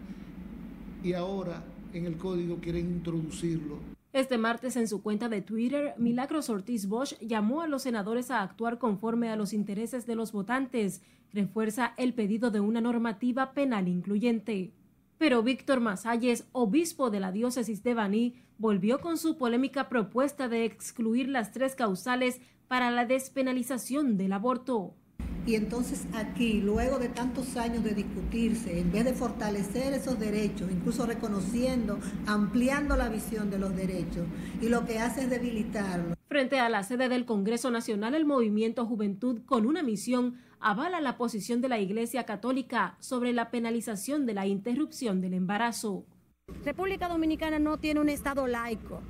Y 1.04 1.14
ahora 1.14 1.64
en 1.94 2.06
el 2.06 2.18
código 2.18 2.58
quieren 2.60 2.92
introducirlo. 2.92 3.78
Este 4.14 4.38
martes 4.38 4.76
en 4.76 4.88
su 4.88 5.02
cuenta 5.02 5.30
de 5.30 5.42
Twitter, 5.42 5.94
Milagros 5.98 6.50
Ortiz 6.50 6.88
Bosch 6.88 7.18
llamó 7.20 7.62
a 7.62 7.68
los 7.68 7.84
senadores 7.84 8.30
a 8.30 8.42
actuar 8.42 8.78
conforme 8.78 9.30
a 9.30 9.36
los 9.36 9.54
intereses 9.54 10.06
de 10.06 10.16
los 10.16 10.34
votantes. 10.34 11.02
Refuerza 11.34 11.94
el 11.98 12.14
pedido 12.14 12.52
de 12.52 12.60
una 12.60 12.82
normativa 12.82 13.54
penal 13.54 13.88
incluyente. 13.88 14.74
Pero 15.18 15.44
Víctor 15.44 15.80
Masalles, 15.80 16.48
obispo 16.52 17.10
de 17.10 17.20
la 17.22 17.32
diócesis 17.32 17.84
de 17.84 17.94
Baní, 17.94 18.36
volvió 18.58 19.00
con 19.00 19.18
su 19.18 19.38
polémica 19.38 19.88
propuesta 19.88 20.50
de 20.50 20.66
excluir 20.66 21.30
las 21.30 21.52
tres 21.52 21.76
causales 21.76 22.42
para 22.72 22.90
la 22.90 23.06
despenalización 23.06 24.16
del 24.16 24.32
aborto. 24.32 24.96
Y 25.46 25.56
entonces 25.56 26.08
aquí, 26.14 26.62
luego 26.62 27.00
de 27.00 27.10
tantos 27.10 27.58
años 27.58 27.84
de 27.84 27.94
discutirse, 27.94 28.80
en 28.80 28.94
vez 28.94 29.04
de 29.04 29.12
fortalecer 29.12 29.92
esos 29.92 30.18
derechos, 30.18 30.72
incluso 30.72 31.06
reconociendo, 31.06 32.00
ampliando 32.26 32.96
la 32.96 33.10
visión 33.10 33.50
de 33.50 33.60
los 33.60 33.76
derechos, 33.76 34.26
y 34.62 34.70
lo 34.70 34.86
que 34.86 35.00
hace 35.00 35.24
es 35.24 35.30
debilitarlos. 35.30 36.16
Frente 36.30 36.60
a 36.60 36.70
la 36.70 36.84
sede 36.84 37.10
del 37.10 37.26
Congreso 37.26 37.72
Nacional, 37.72 38.16
el 38.16 38.24
movimiento 38.24 38.86
Juventud 38.86 39.42
con 39.46 39.66
una 39.66 39.84
misión 39.84 40.38
avala 40.62 41.02
la 41.02 41.18
posición 41.18 41.60
de 41.60 41.68
la 41.68 41.80
Iglesia 41.80 42.24
Católica 42.24 42.96
sobre 43.02 43.34
la 43.34 43.52
penalización 43.52 44.26
de 44.26 44.34
la 44.34 44.48
interrupción 44.48 45.20
del 45.20 45.34
embarazo. 45.34 46.06
República 46.64 47.10
Dominicana 47.10 47.60
no 47.60 47.80
tiene 47.80 48.00
un 48.00 48.08
Estado 48.08 48.48
laico 48.48 49.02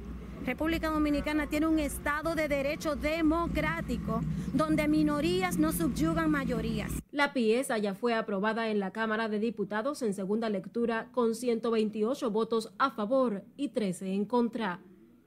República 0.45 0.89
Dominicana 0.89 1.48
tiene 1.48 1.67
un 1.67 1.77
Estado 1.77 2.33
de 2.33 2.48
derecho 2.48 2.95
democrático 2.95 4.21
donde 4.53 4.88
minorías 4.88 5.57
no 5.57 5.71
subyugan 5.71 6.31
mayorías. 6.31 6.91
La 7.12 7.31
pieza 7.31 7.77
ya 7.77 7.93
fue 7.93 8.15
aprobada 8.15 8.69
en 8.69 8.79
la 8.79 8.91
Cámara 8.91 9.29
de 9.29 9.39
Diputados 9.39 10.01
en 10.01 10.13
segunda 10.13 10.50
lectura 10.50 11.10
con 11.12 11.36
128 11.36 12.31
votos 12.31 12.74
a 12.79 12.89
favor 12.89 13.43
y 13.55 13.69
13 13.69 14.13
en 14.13 14.25
contra. 14.25 14.79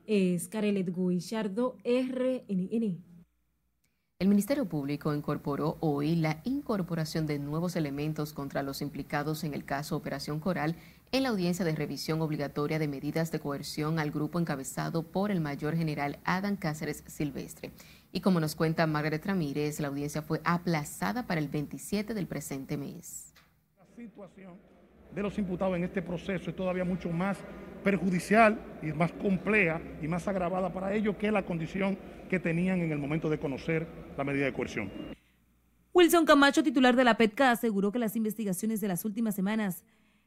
Es 0.06 0.48
Carelet 0.48 0.92
Guillardo, 0.94 1.76
RNN. 1.84 3.04
El 4.20 4.28
Ministerio 4.28 4.66
Público 4.66 5.14
incorporó 5.14 5.76
hoy 5.80 6.16
la 6.16 6.40
incorporación 6.44 7.26
de 7.26 7.38
nuevos 7.38 7.76
elementos 7.76 8.32
contra 8.32 8.62
los 8.62 8.80
implicados 8.80 9.44
en 9.44 9.54
el 9.54 9.64
caso 9.64 9.96
Operación 9.96 10.40
Coral 10.40 10.76
en 11.12 11.22
la 11.22 11.28
audiencia 11.28 11.64
de 11.64 11.74
revisión 11.74 12.20
obligatoria 12.20 12.78
de 12.78 12.88
medidas 12.88 13.30
de 13.30 13.40
coerción 13.40 13.98
al 13.98 14.10
grupo 14.10 14.40
encabezado 14.40 15.02
por 15.02 15.30
el 15.30 15.40
mayor 15.40 15.76
general 15.76 16.18
Adam 16.24 16.56
Cáceres 16.56 17.04
Silvestre. 17.06 17.72
Y 18.12 18.20
como 18.20 18.40
nos 18.40 18.54
cuenta 18.54 18.86
Margaret 18.86 19.24
Ramírez, 19.26 19.80
la 19.80 19.88
audiencia 19.88 20.22
fue 20.22 20.40
aplazada 20.44 21.26
para 21.26 21.40
el 21.40 21.48
27 21.48 22.14
del 22.14 22.26
presente 22.26 22.76
mes. 22.76 23.32
La 23.78 23.86
situación 23.96 24.54
de 25.14 25.22
los 25.22 25.38
imputados 25.38 25.76
en 25.76 25.84
este 25.84 26.02
proceso 26.02 26.50
es 26.50 26.56
todavía 26.56 26.84
mucho 26.84 27.10
más 27.10 27.38
perjudicial 27.84 28.58
y 28.82 28.86
más 28.92 29.12
compleja 29.12 29.80
y 30.02 30.08
más 30.08 30.26
agravada 30.26 30.72
para 30.72 30.94
ellos 30.94 31.16
que 31.16 31.30
la 31.30 31.44
condición 31.44 31.98
que 32.28 32.40
tenían 32.40 32.80
en 32.80 32.90
el 32.90 32.98
momento 32.98 33.28
de 33.28 33.38
conocer 33.38 33.86
la 34.16 34.24
medida 34.24 34.46
de 34.46 34.52
coerción. 34.52 34.90
Wilson 35.92 36.24
Camacho, 36.24 36.64
titular 36.64 36.96
de 36.96 37.04
la 37.04 37.16
PETCA, 37.16 37.52
aseguró 37.52 37.92
que 37.92 38.00
las 38.00 38.16
investigaciones 38.16 38.80
de 38.80 38.88
las 38.88 39.04
últimas 39.04 39.36
semanas 39.36 39.84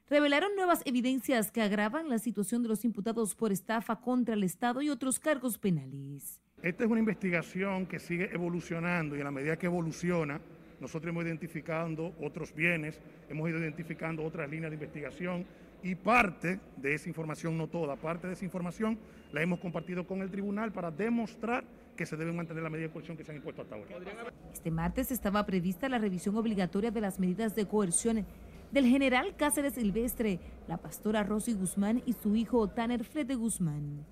revelaron 0.10 0.56
nuevas 0.56 0.82
evidencias 0.86 1.52
que 1.52 1.62
agravan 1.62 2.10
la 2.10 2.20
situación 2.20 2.64
de 2.64 2.70
los 2.70 2.86
imputados 2.86 3.36
por 3.36 3.52
estafa 3.52 3.98
contra 3.98 4.36
el 4.36 4.44
Estado 4.44 4.82
y 4.82 4.90
otros 4.90 5.20
cargos 5.20 5.58
penales. 5.58 6.40
Esta 6.62 6.84
es 6.84 6.90
una 6.90 7.00
investigación 7.00 7.86
que 7.86 8.00
sigue 8.00 8.30
evolucionando 8.34 9.16
y 9.16 9.22
a 9.22 9.24
la 9.24 9.32
medida 9.32 9.58
que 9.58 9.68
evoluciona, 9.68 10.42
nosotros 10.80 11.10
hemos 11.10 11.26
identificado 11.26 12.14
otros 12.22 12.54
bienes, 12.54 13.00
hemos 13.30 13.50
ido 13.50 13.60
identificando 13.60 14.24
otras 14.24 14.50
líneas 14.50 14.72
de 14.72 14.76
investigación 14.76 15.46
y 15.84 15.96
parte 15.96 16.60
de 16.78 16.94
esa 16.94 17.10
información, 17.10 17.58
no 17.58 17.68
toda, 17.68 17.96
parte 17.96 18.28
de 18.28 18.34
esa 18.34 18.46
información 18.46 18.98
la 19.32 19.42
hemos 19.42 19.60
compartido 19.60 20.08
con 20.08 20.22
el 20.22 20.32
tribunal 20.32 20.72
para 20.72 20.90
demostrar 20.90 21.64
que 21.96 22.06
se 22.06 22.16
deben 22.16 22.36
mantener 22.36 22.64
las 22.64 22.72
medidas 22.72 22.90
de 22.90 22.94
coerción 22.94 23.18
que 23.18 23.24
se 23.24 23.32
han 23.32 23.38
impuesto 23.38 23.64
hasta 23.64 23.76
ahora. 23.76 23.90
Este 24.54 24.72
martes 24.72 25.12
estaba 25.12 25.46
prevista 25.46 25.90
la 25.90 25.98
revisión 25.98 26.38
obligatoria 26.38 26.92
de 26.92 27.02
las 27.02 27.20
medidas 27.20 27.56
de 27.56 27.68
coerción 27.68 28.26
del 28.72 28.86
general 28.86 29.36
Cáceres 29.36 29.74
Silvestre, 29.74 30.40
la 30.68 30.78
pastora 30.78 31.24
Rosy 31.24 31.54
Guzmán 31.54 32.02
y 32.06 32.14
su 32.14 32.36
hijo 32.36 32.68
Tanner 32.68 33.04
Frede 33.04 33.36
Guzmán. 33.36 34.06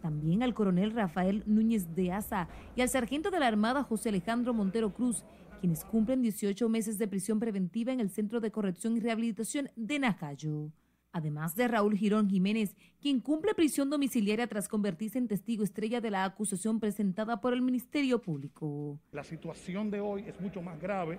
También 0.00 0.42
al 0.42 0.54
coronel 0.54 0.92
Rafael 0.92 1.42
Núñez 1.46 1.94
de 1.94 2.12
Asa 2.12 2.48
y 2.76 2.80
al 2.80 2.88
sargento 2.88 3.30
de 3.30 3.40
la 3.40 3.48
Armada 3.48 3.82
José 3.82 4.10
Alejandro 4.10 4.54
Montero 4.54 4.92
Cruz, 4.92 5.24
quienes 5.60 5.84
cumplen 5.84 6.22
18 6.22 6.68
meses 6.68 6.98
de 6.98 7.08
prisión 7.08 7.40
preventiva 7.40 7.92
en 7.92 8.00
el 8.00 8.10
Centro 8.10 8.40
de 8.40 8.50
Corrección 8.50 8.96
y 8.96 9.00
Rehabilitación 9.00 9.70
de 9.76 9.98
Nacayo. 9.98 10.70
Además 11.18 11.56
de 11.56 11.66
Raúl 11.66 11.96
Girón 11.96 12.30
Jiménez, 12.30 12.76
quien 13.02 13.18
cumple 13.18 13.52
prisión 13.52 13.90
domiciliaria 13.90 14.46
tras 14.46 14.68
convertirse 14.68 15.18
en 15.18 15.26
testigo 15.26 15.64
estrella 15.64 16.00
de 16.00 16.12
la 16.12 16.22
acusación 16.22 16.78
presentada 16.78 17.40
por 17.40 17.52
el 17.52 17.60
Ministerio 17.60 18.22
Público. 18.22 19.00
La 19.10 19.24
situación 19.24 19.90
de 19.90 20.00
hoy 20.00 20.22
es 20.28 20.40
mucho 20.40 20.62
más 20.62 20.80
grave 20.80 21.18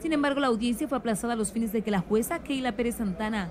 sin 0.00 0.12
embargo, 0.12 0.38
la 0.38 0.46
audiencia 0.46 0.86
fue 0.86 0.98
aplazada 0.98 1.32
a 1.32 1.36
los 1.36 1.50
fines 1.50 1.72
de 1.72 1.82
que 1.82 1.90
la 1.90 2.00
jueza 2.00 2.42
Keila 2.44 2.76
Pérez 2.76 2.96
Santana 2.96 3.50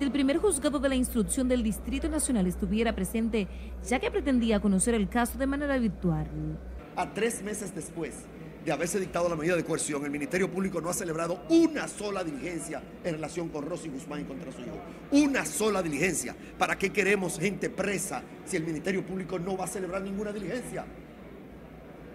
del 0.00 0.10
primer 0.10 0.38
juzgado 0.38 0.78
de 0.78 0.88
la 0.88 0.94
instrucción 0.94 1.48
del 1.48 1.62
Distrito 1.62 2.08
Nacional 2.08 2.46
estuviera 2.46 2.94
presente, 2.94 3.46
ya 3.86 3.98
que 3.98 4.10
pretendía 4.10 4.60
conocer 4.60 4.94
el 4.94 5.08
caso 5.08 5.38
de 5.38 5.46
manera 5.46 5.76
virtual. 5.76 6.26
A 6.96 7.12
tres 7.12 7.42
meses 7.42 7.74
después 7.74 8.26
de 8.64 8.72
haberse 8.72 9.00
dictado 9.00 9.28
la 9.28 9.36
medida 9.36 9.56
de 9.56 9.64
coerción, 9.64 10.04
el 10.04 10.10
Ministerio 10.10 10.50
Público 10.50 10.80
no 10.80 10.88
ha 10.90 10.94
celebrado 10.94 11.42
una 11.48 11.88
sola 11.88 12.22
diligencia 12.22 12.82
en 13.04 13.14
relación 13.14 13.48
con 13.48 13.66
Rosy 13.66 13.88
Guzmán 13.88 14.20
y 14.20 14.24
contra 14.24 14.52
su 14.52 14.60
hijo. 14.60 14.78
Una 15.10 15.44
sola 15.44 15.82
diligencia. 15.82 16.36
¿Para 16.58 16.78
qué 16.78 16.90
queremos 16.90 17.38
gente 17.38 17.70
presa 17.70 18.22
si 18.44 18.56
el 18.56 18.64
Ministerio 18.64 19.04
Público 19.04 19.38
no 19.38 19.56
va 19.56 19.64
a 19.64 19.68
celebrar 19.68 20.02
ninguna 20.02 20.32
diligencia? 20.32 20.84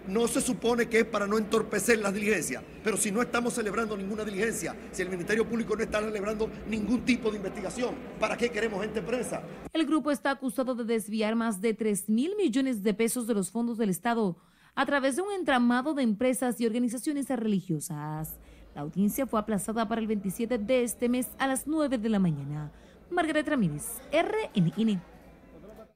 no 0.08 0.26
se 0.26 0.40
supone 0.40 0.88
que 0.88 1.00
es 1.00 1.04
para 1.04 1.26
no 1.26 1.36
entorpecer 1.36 1.98
las 1.98 2.14
diligencias, 2.14 2.64
pero 2.82 2.96
si 2.96 3.12
no 3.12 3.20
estamos 3.20 3.52
celebrando 3.52 3.96
ninguna 3.96 4.24
diligencia, 4.24 4.74
si 4.90 5.02
el 5.02 5.10
Ministerio 5.10 5.46
Público 5.46 5.76
no 5.76 5.82
está 5.82 6.00
celebrando 6.00 6.50
ningún 6.66 7.04
tipo 7.04 7.30
de 7.30 7.36
investigación, 7.36 7.94
¿para 8.18 8.36
qué 8.36 8.48
queremos 8.48 8.80
gente 8.80 9.02
presa? 9.02 9.42
El 9.72 9.84
grupo 9.86 10.10
está 10.10 10.30
acusado 10.30 10.74
de 10.74 10.84
desviar 10.84 11.36
más 11.36 11.60
de 11.60 11.74
3 11.74 12.08
mil 12.08 12.34
millones 12.36 12.82
de 12.82 12.94
pesos 12.94 13.26
de 13.26 13.34
los 13.34 13.50
fondos 13.50 13.76
del 13.76 13.90
Estado 13.90 14.36
a 14.78 14.86
través 14.86 15.16
de 15.16 15.22
un 15.22 15.32
entramado 15.32 15.92
de 15.92 16.04
empresas 16.04 16.60
y 16.60 16.66
organizaciones 16.66 17.28
religiosas. 17.28 18.38
La 18.76 18.82
audiencia 18.82 19.26
fue 19.26 19.40
aplazada 19.40 19.88
para 19.88 20.00
el 20.00 20.06
27 20.06 20.56
de 20.56 20.84
este 20.84 21.08
mes 21.08 21.26
a 21.40 21.48
las 21.48 21.66
9 21.66 21.98
de 21.98 22.08
la 22.08 22.20
mañana. 22.20 22.70
Margaret 23.10 23.48
Ramírez, 23.48 24.00
RNN. 24.12 25.02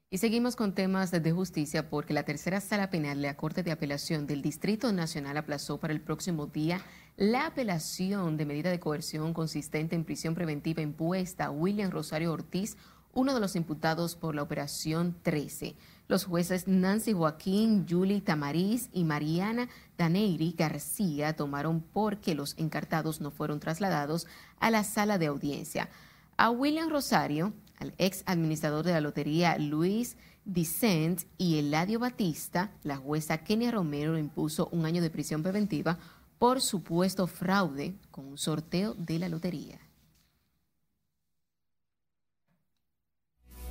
Y 0.09 0.17
seguimos 0.17 0.57
con 0.57 0.75
temas 0.75 1.11
de 1.11 1.31
justicia 1.31 1.89
porque 1.89 2.13
la 2.13 2.23
tercera 2.23 2.59
sala 2.59 2.89
penal 2.89 3.21
de 3.21 3.27
la 3.27 3.37
Corte 3.37 3.63
de 3.63 3.71
Apelación 3.71 4.27
del 4.27 4.41
Distrito 4.41 4.91
Nacional 4.91 5.37
aplazó 5.37 5.79
para 5.79 5.93
el 5.93 6.01
próximo 6.01 6.47
día 6.47 6.81
la 7.15 7.45
apelación 7.45 8.35
de 8.35 8.45
medida 8.45 8.69
de 8.69 8.81
coerción 8.81 9.33
consistente 9.33 9.95
en 9.95 10.03
prisión 10.03 10.35
preventiva 10.35 10.81
impuesta 10.81 11.45
a 11.45 11.51
William 11.51 11.89
Rosario 11.89 12.33
Ortiz, 12.33 12.75
uno 13.13 13.33
de 13.33 13.39
los 13.39 13.55
imputados 13.55 14.17
por 14.17 14.35
la 14.35 14.43
Operación 14.43 15.15
13. 15.23 15.77
Los 16.07 16.25
jueces 16.25 16.67
Nancy 16.67 17.13
Joaquín, 17.13 17.85
Julie 17.89 18.21
Tamariz 18.21 18.89
y 18.91 19.03
Mariana 19.03 19.69
Daneiri 19.97 20.53
García 20.57 21.35
tomaron 21.35 21.81
porque 21.81 22.35
los 22.35 22.57
encartados 22.57 23.21
no 23.21 23.31
fueron 23.31 23.59
trasladados 23.59 24.27
a 24.59 24.69
la 24.69 24.83
sala 24.83 25.17
de 25.17 25.27
audiencia. 25.27 25.89
A 26.35 26.49
William 26.49 26.89
Rosario 26.89 27.53
al 27.79 27.93
ex 27.97 28.23
administrador 28.25 28.85
de 28.85 28.93
la 28.93 29.01
lotería 29.01 29.57
Luis 29.57 30.17
Vicent 30.45 31.23
y 31.37 31.57
Eladio 31.57 31.99
Batista, 31.99 32.71
la 32.83 32.97
jueza 32.97 33.39
Kenia 33.39 33.71
Romero 33.71 34.17
impuso 34.17 34.67
un 34.71 34.85
año 34.85 35.01
de 35.01 35.09
prisión 35.09 35.41
preventiva 35.41 35.97
por 36.37 36.61
supuesto 36.61 37.27
fraude 37.27 37.95
con 38.11 38.25
un 38.25 38.37
sorteo 38.37 38.93
de 38.95 39.19
la 39.19 39.29
lotería. 39.29 39.79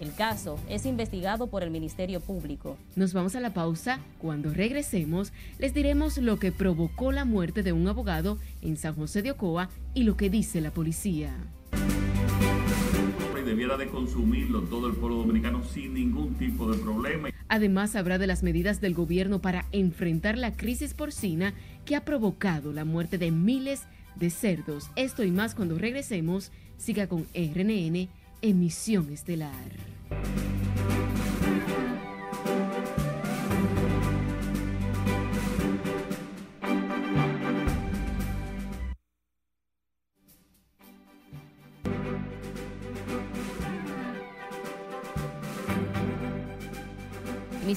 El 0.00 0.14
caso 0.14 0.58
es 0.68 0.86
investigado 0.86 1.48
por 1.48 1.62
el 1.62 1.70
Ministerio 1.70 2.20
Público. 2.20 2.76
Nos 2.96 3.12
vamos 3.12 3.36
a 3.36 3.40
la 3.40 3.54
pausa. 3.54 4.00
Cuando 4.18 4.52
regresemos, 4.52 5.32
les 5.58 5.74
diremos 5.74 6.18
lo 6.18 6.38
que 6.38 6.52
provocó 6.52 7.12
la 7.12 7.24
muerte 7.24 7.62
de 7.62 7.72
un 7.72 7.88
abogado 7.88 8.38
en 8.62 8.76
San 8.76 8.94
José 8.94 9.22
de 9.22 9.32
Ocoa 9.32 9.70
y 9.94 10.04
lo 10.04 10.16
que 10.16 10.30
dice 10.30 10.60
la 10.60 10.70
policía. 10.70 11.34
Debiera 13.44 13.76
de 13.76 13.86
consumirlo 13.88 14.62
todo 14.62 14.88
el 14.88 14.94
pueblo 14.94 15.18
dominicano 15.18 15.62
sin 15.62 15.94
ningún 15.94 16.34
tipo 16.34 16.68
de 16.72 16.78
problema. 16.78 17.28
Además, 17.46 17.94
habrá 17.94 18.18
de 18.18 18.26
las 18.26 18.42
medidas 18.42 18.80
del 18.80 18.94
gobierno 18.94 19.40
para 19.40 19.66
enfrentar 19.70 20.38
la 20.38 20.56
crisis 20.56 20.94
porcina 20.94 21.54
que 21.84 21.94
ha 21.94 22.04
provocado 22.04 22.72
la 22.72 22.84
muerte 22.84 23.18
de 23.18 23.30
miles 23.30 23.82
de 24.16 24.30
cerdos. 24.30 24.90
Esto 24.96 25.22
y 25.24 25.30
más 25.30 25.54
cuando 25.54 25.78
regresemos. 25.78 26.50
Siga 26.78 27.06
con 27.06 27.26
RNN 27.34 28.08
Emisión 28.46 29.10
Estelar. 29.10 29.70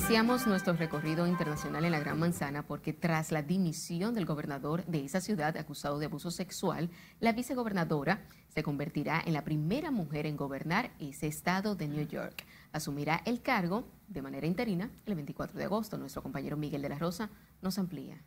Iniciamos 0.08 0.48
nuestro 0.48 0.72
recorrido 0.72 1.28
internacional 1.28 1.84
en 1.84 1.92
la 1.92 2.00
Gran 2.00 2.18
Manzana 2.18 2.66
porque 2.66 2.94
tras 2.94 3.34
la 3.34 3.44
dimisión 3.44 4.14
del 4.14 4.26
gobernador 4.26 4.86
de 4.86 5.04
esa 5.04 5.20
ciudad 5.20 5.58
acusado 5.58 6.00
de 6.00 6.06
abuso 6.06 6.32
sexual, 6.32 6.90
la 7.20 7.34
vicegobernadora 7.34 8.26
se 8.48 8.64
convertirá 8.64 9.22
en 9.26 9.34
la 9.34 9.44
primera 9.44 9.92
mujer 9.92 10.26
en 10.26 10.38
gobernar 10.38 10.92
ese 11.00 11.28
estado 11.28 11.76
de 11.76 11.90
New 11.90 12.08
York. 12.08 12.46
Asumirá 12.72 13.22
el 13.26 13.42
cargo 13.42 13.86
de 14.08 14.22
manera 14.22 14.48
interina 14.48 14.90
el 15.06 15.16
24 15.16 15.60
de 15.60 15.66
agosto. 15.66 15.98
Nuestro 15.98 16.24
compañero 16.24 16.56
Miguel 16.56 16.84
de 16.84 16.90
la 16.90 17.00
Rosa 17.00 17.30
nos 17.62 17.78
amplía. 17.78 18.24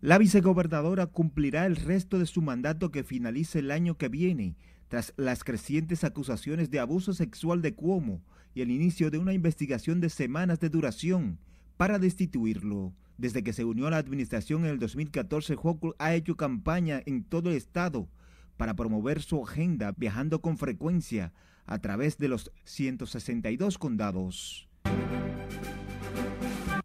La 0.00 0.16
vicegobernadora 0.16 1.04
cumplirá 1.04 1.66
el 1.66 1.76
resto 1.76 2.18
de 2.18 2.24
su 2.24 2.40
mandato 2.40 2.90
que 2.90 3.04
finalice 3.04 3.58
el 3.58 3.70
año 3.70 3.98
que 3.98 4.08
viene, 4.08 4.56
tras 4.88 5.12
las 5.18 5.44
crecientes 5.44 6.02
acusaciones 6.02 6.70
de 6.70 6.80
abuso 6.80 7.12
sexual 7.12 7.60
de 7.60 7.74
Cuomo 7.74 8.22
y 8.54 8.62
el 8.62 8.70
inicio 8.70 9.10
de 9.10 9.18
una 9.18 9.32
investigación 9.32 10.00
de 10.00 10.10
semanas 10.10 10.60
de 10.60 10.68
duración 10.68 11.38
para 11.76 11.98
destituirlo. 11.98 12.92
Desde 13.16 13.42
que 13.42 13.52
se 13.52 13.64
unió 13.64 13.86
a 13.86 13.90
la 13.90 13.98
administración 13.98 14.64
en 14.64 14.70
el 14.70 14.78
2014, 14.78 15.56
Hochul 15.62 15.94
ha 15.98 16.14
hecho 16.14 16.36
campaña 16.36 17.02
en 17.04 17.22
todo 17.22 17.50
el 17.50 17.56
estado 17.56 18.08
para 18.56 18.74
promover 18.74 19.22
su 19.22 19.42
agenda 19.42 19.92
viajando 19.96 20.40
con 20.40 20.56
frecuencia 20.56 21.32
a 21.66 21.78
través 21.78 22.18
de 22.18 22.28
los 22.28 22.50
162 22.64 23.78
condados. 23.78 24.68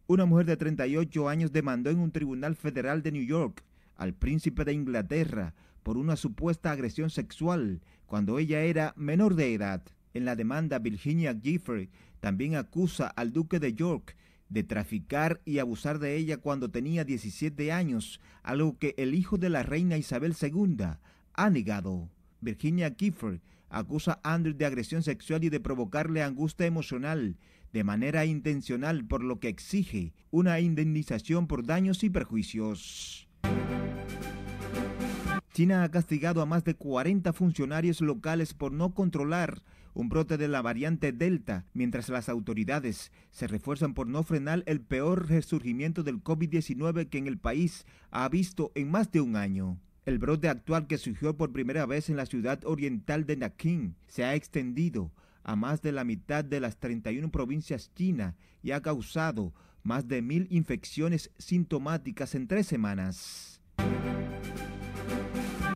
Una 0.07 0.25
mujer 0.25 0.45
de 0.45 0.57
38 0.57 1.29
años 1.29 1.51
demandó 1.51 1.89
en 1.89 1.99
un 1.99 2.11
tribunal 2.11 2.55
federal 2.55 3.01
de 3.01 3.11
New 3.11 3.25
York 3.25 3.63
al 3.95 4.13
príncipe 4.13 4.63
de 4.63 4.73
Inglaterra 4.73 5.55
por 5.83 5.97
una 5.97 6.15
supuesta 6.15 6.71
agresión 6.71 7.09
sexual 7.09 7.81
cuando 8.05 8.37
ella 8.39 8.61
era 8.61 8.93
menor 8.95 9.35
de 9.35 9.53
edad. 9.53 9.81
En 10.15 10.23
la 10.23 10.37
demanda, 10.37 10.79
Virginia 10.79 11.37
Gifford 11.37 11.89
también 12.21 12.55
acusa 12.55 13.07
al 13.07 13.33
duque 13.33 13.59
de 13.59 13.73
York 13.73 14.15
de 14.47 14.63
traficar 14.63 15.41
y 15.43 15.59
abusar 15.59 15.99
de 15.99 16.15
ella 16.15 16.37
cuando 16.37 16.71
tenía 16.71 17.03
17 17.03 17.73
años, 17.73 18.21
algo 18.41 18.79
que 18.79 18.95
el 18.97 19.13
hijo 19.13 19.37
de 19.37 19.49
la 19.49 19.63
reina 19.63 19.97
Isabel 19.97 20.33
II 20.41 20.85
ha 21.33 21.49
negado. 21.49 22.09
Virginia 22.39 22.95
Gifford 22.97 23.41
acusa 23.67 24.21
a 24.23 24.33
Andrew 24.35 24.55
de 24.55 24.65
agresión 24.65 25.03
sexual 25.03 25.43
y 25.43 25.49
de 25.49 25.59
provocarle 25.59 26.23
angustia 26.23 26.65
emocional 26.65 27.35
de 27.73 27.83
manera 27.83 28.23
intencional, 28.25 29.03
por 29.03 29.21
lo 29.21 29.41
que 29.41 29.49
exige 29.49 30.13
una 30.31 30.61
indemnización 30.61 31.45
por 31.45 31.65
daños 31.65 32.05
y 32.05 32.09
perjuicios. 32.09 33.27
China 35.53 35.83
ha 35.83 35.91
castigado 35.91 36.41
a 36.41 36.45
más 36.45 36.63
de 36.63 36.75
40 36.75 37.33
funcionarios 37.33 37.99
locales 37.99 38.53
por 38.53 38.71
no 38.71 38.93
controlar 38.93 39.61
un 39.95 40.09
brote 40.09 40.37
de 40.37 40.47
la 40.47 40.61
variante 40.61 41.11
Delta, 41.11 41.65
mientras 41.73 42.09
las 42.09 42.29
autoridades 42.29 43.11
se 43.31 43.47
refuerzan 43.47 43.93
por 43.93 44.07
no 44.07 44.21
frenar 44.23 44.61
el 44.67 44.81
peor 44.81 45.27
resurgimiento 45.29 46.03
del 46.03 46.23
COVID-19 46.23 47.09
que 47.09 47.17
en 47.17 47.27
el 47.27 47.39
país 47.39 47.85
ha 48.11 48.29
visto 48.29 48.71
en 48.75 48.91
más 48.91 49.11
de 49.11 49.21
un 49.21 49.35
año. 49.37 49.79
El 50.05 50.19
brote 50.19 50.49
actual 50.49 50.85
que 50.85 50.99
surgió 50.99 51.35
por 51.35 51.51
primera 51.51 51.85
vez 51.87 52.09
en 52.09 52.17
la 52.17 52.27
ciudad 52.27 52.63
oriental 52.65 53.25
de 53.25 53.37
Nakin 53.37 53.95
se 54.05 54.23
ha 54.23 54.35
extendido 54.35 55.11
a 55.43 55.55
más 55.55 55.81
de 55.81 55.93
la 55.93 56.03
mitad 56.03 56.43
de 56.43 56.59
las 56.59 56.77
31 56.77 57.31
provincias 57.31 57.91
chinas 57.95 58.35
y 58.61 58.71
ha 58.71 58.81
causado 58.81 59.53
más 59.81 60.07
de 60.07 60.21
mil 60.21 60.47
infecciones 60.49 61.31
sintomáticas 61.37 62.35
en 62.35 62.47
tres 62.47 62.67
semanas. 62.67 63.61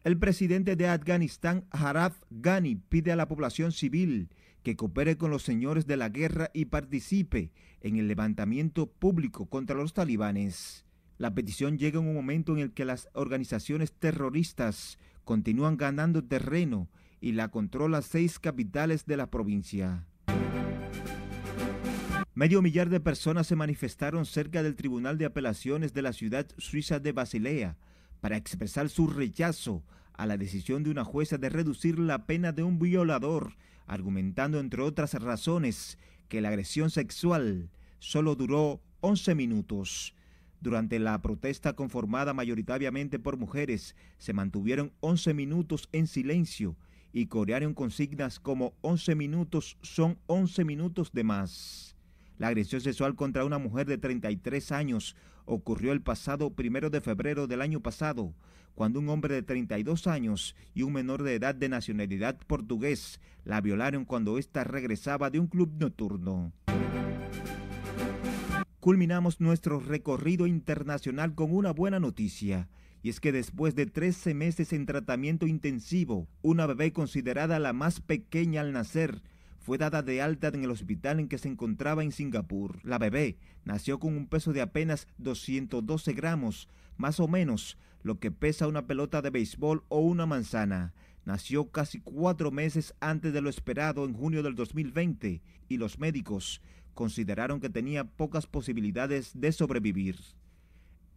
El 0.05 0.17
presidente 0.17 0.77
de 0.77 0.88
Afganistán, 0.88 1.65
Haraf 1.71 2.21
Ghani, 2.29 2.75
pide 2.75 3.12
a 3.12 3.17
la 3.17 3.27
población 3.27 3.73
civil 3.73 4.29
que 4.63 4.77
coopere 4.77 5.17
con 5.17 5.29
los 5.29 5.43
señores 5.43 5.88
de 5.88 5.97
la 5.97 6.07
guerra 6.07 6.51
y 6.53 6.65
participe 6.65 7.51
en 7.81 7.97
el 7.97 8.07
levantamiento 8.07 8.88
público 8.88 9.47
contra 9.47 9.75
los 9.75 9.93
talibanes. 9.93 10.85
La 11.17 11.33
petición 11.35 11.77
llega 11.77 11.99
en 11.99 12.07
un 12.07 12.13
momento 12.13 12.53
en 12.53 12.59
el 12.59 12.71
que 12.71 12.85
las 12.85 13.09
organizaciones 13.12 13.91
terroristas 13.91 14.97
continúan 15.25 15.75
ganando 15.75 16.23
terreno 16.23 16.88
y 17.19 17.33
la 17.33 17.49
controlan 17.49 18.01
seis 18.01 18.39
capitales 18.39 19.05
de 19.05 19.17
la 19.17 19.29
provincia. 19.29 20.05
Medio 22.35 22.62
millar 22.62 22.88
de 22.88 23.01
personas 23.01 23.47
se 23.47 23.57
manifestaron 23.57 24.25
cerca 24.25 24.63
del 24.63 24.77
Tribunal 24.77 25.17
de 25.17 25.25
Apelaciones 25.25 25.93
de 25.93 26.03
la 26.03 26.13
ciudad 26.13 26.47
suiza 26.57 26.99
de 26.99 27.12
Basilea 27.12 27.75
para 28.21 28.38
expresar 28.38 28.89
su 28.89 29.08
rechazo 29.08 29.84
a 30.13 30.25
la 30.25 30.38
decisión 30.38 30.84
de 30.84 30.91
una 30.91 31.05
jueza 31.05 31.38
de 31.38 31.49
reducir 31.49 31.97
la 31.97 32.25
pena 32.25 32.51
de 32.51 32.63
un 32.63 32.79
violador, 32.79 33.53
argumentando 33.88 34.60
entre 34.60 34.82
otras 34.82 35.13
razones 35.13 35.97
que 36.27 36.41
la 36.41 36.49
agresión 36.49 36.89
sexual 36.89 37.69
solo 37.99 38.36
duró 38.36 38.82
11 39.01 39.36
minutos. 39.36 40.13
Durante 40.62 40.99
la 40.99 41.21
protesta 41.21 41.73
conformada 41.73 42.34
mayoritariamente 42.34 43.17
por 43.17 43.38
mujeres, 43.38 43.95
se 44.17 44.34
mantuvieron 44.34 44.91
11 44.99 45.34
minutos 45.34 45.88
en 45.93 46.05
silencio 46.05 46.75
y 47.13 47.27
corearon 47.27 47.73
consignas 47.73 48.39
como 48.39 48.73
11 48.82 49.15
minutos 49.15 49.77
son 49.82 50.19
11 50.27 50.65
minutos 50.65 51.12
de 51.13 51.23
más. 51.23 51.95
La 52.38 52.47
agresión 52.47 52.82
sexual 52.82 53.15
contra 53.15 53.45
una 53.45 53.58
mujer 53.58 53.88
de 53.88 53.97
33 53.97 54.71
años 54.71 55.15
ocurrió 55.49 55.91
el 55.91 56.01
pasado 56.01 56.51
primero 56.51 56.89
de 56.89 57.01
febrero 57.01 57.47
del 57.47 57.62
año 57.62 57.81
pasado, 57.81 58.33
cuando 58.75 58.99
un 58.99 59.09
hombre 59.09 59.33
de 59.33 59.41
32 59.41 60.07
años 60.07 60.55
y 60.73 60.83
un 60.83 60.93
menor 60.93 61.23
de 61.23 61.35
edad 61.35 61.55
de 61.55 61.67
nacionalidad 61.67 62.38
portugués 62.47 63.19
la 63.43 63.59
violaron 63.59 64.05
cuando 64.05 64.38
ésta 64.38 64.63
regresaba 64.63 65.29
de 65.29 65.39
un 65.39 65.47
club 65.47 65.71
nocturno. 65.79 66.53
Culminamos 68.79 69.41
nuestro 69.41 69.79
recorrido 69.79 70.47
internacional 70.47 71.35
con 71.35 71.53
una 71.53 71.71
buena 71.71 71.99
noticia. 71.99 72.69
Y 73.01 73.09
es 73.09 73.19
que 73.19 73.31
después 73.31 73.75
de 73.75 73.85
13 73.85 74.33
meses 74.33 74.71
en 74.73 74.85
tratamiento 74.85 75.47
intensivo, 75.47 76.27
una 76.41 76.65
bebé 76.65 76.91
considerada 76.91 77.57
la 77.59 77.73
más 77.73 78.01
pequeña 78.01 78.62
al 78.62 78.73
nacer 78.73 79.21
fue 79.69 79.77
dada 79.77 80.01
de 80.01 80.19
alta 80.19 80.47
en 80.47 80.63
el 80.63 80.71
hospital 80.71 81.19
en 81.19 81.27
que 81.27 81.38
se 81.38 81.47
encontraba 81.47 82.03
en 82.03 82.12
Singapur. 82.12 82.79
La 82.84 82.97
bebé 82.97 83.38
nació 83.65 83.99
con 83.99 84.17
un 84.17 84.25
peso 84.25 84.51
de 84.51 84.62
apenas 84.62 85.08
212 85.19 86.13
gramos, 86.13 86.67
más 86.97 87.19
o 87.19 87.27
menos 87.27 87.77
lo 88.01 88.19
que 88.19 88.32
pesa 88.32 88.67
una 88.67 88.88
pelota 88.88 89.21
de 89.21 89.29
béisbol 89.29 89.84
o 89.88 89.99
una 89.99 90.25
manzana. 90.25 90.95
Nació 91.23 91.69
casi 91.69 91.99
cuatro 91.99 92.49
meses 92.49 92.95
antes 92.99 93.32
de 93.32 93.41
lo 93.41 93.49
esperado 93.51 94.05
en 94.05 94.15
junio 94.15 94.41
del 94.41 94.55
2020 94.55 95.43
y 95.67 95.77
los 95.77 95.99
médicos 95.99 96.63
consideraron 96.95 97.60
que 97.60 97.69
tenía 97.69 98.05
pocas 98.05 98.47
posibilidades 98.47 99.39
de 99.39 99.51
sobrevivir. 99.51 100.17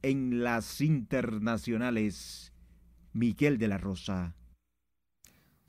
En 0.02 0.44
las 0.44 0.82
internacionales, 0.82 2.52
Miguel 3.14 3.56
de 3.56 3.68
la 3.68 3.78
Rosa. 3.78 4.34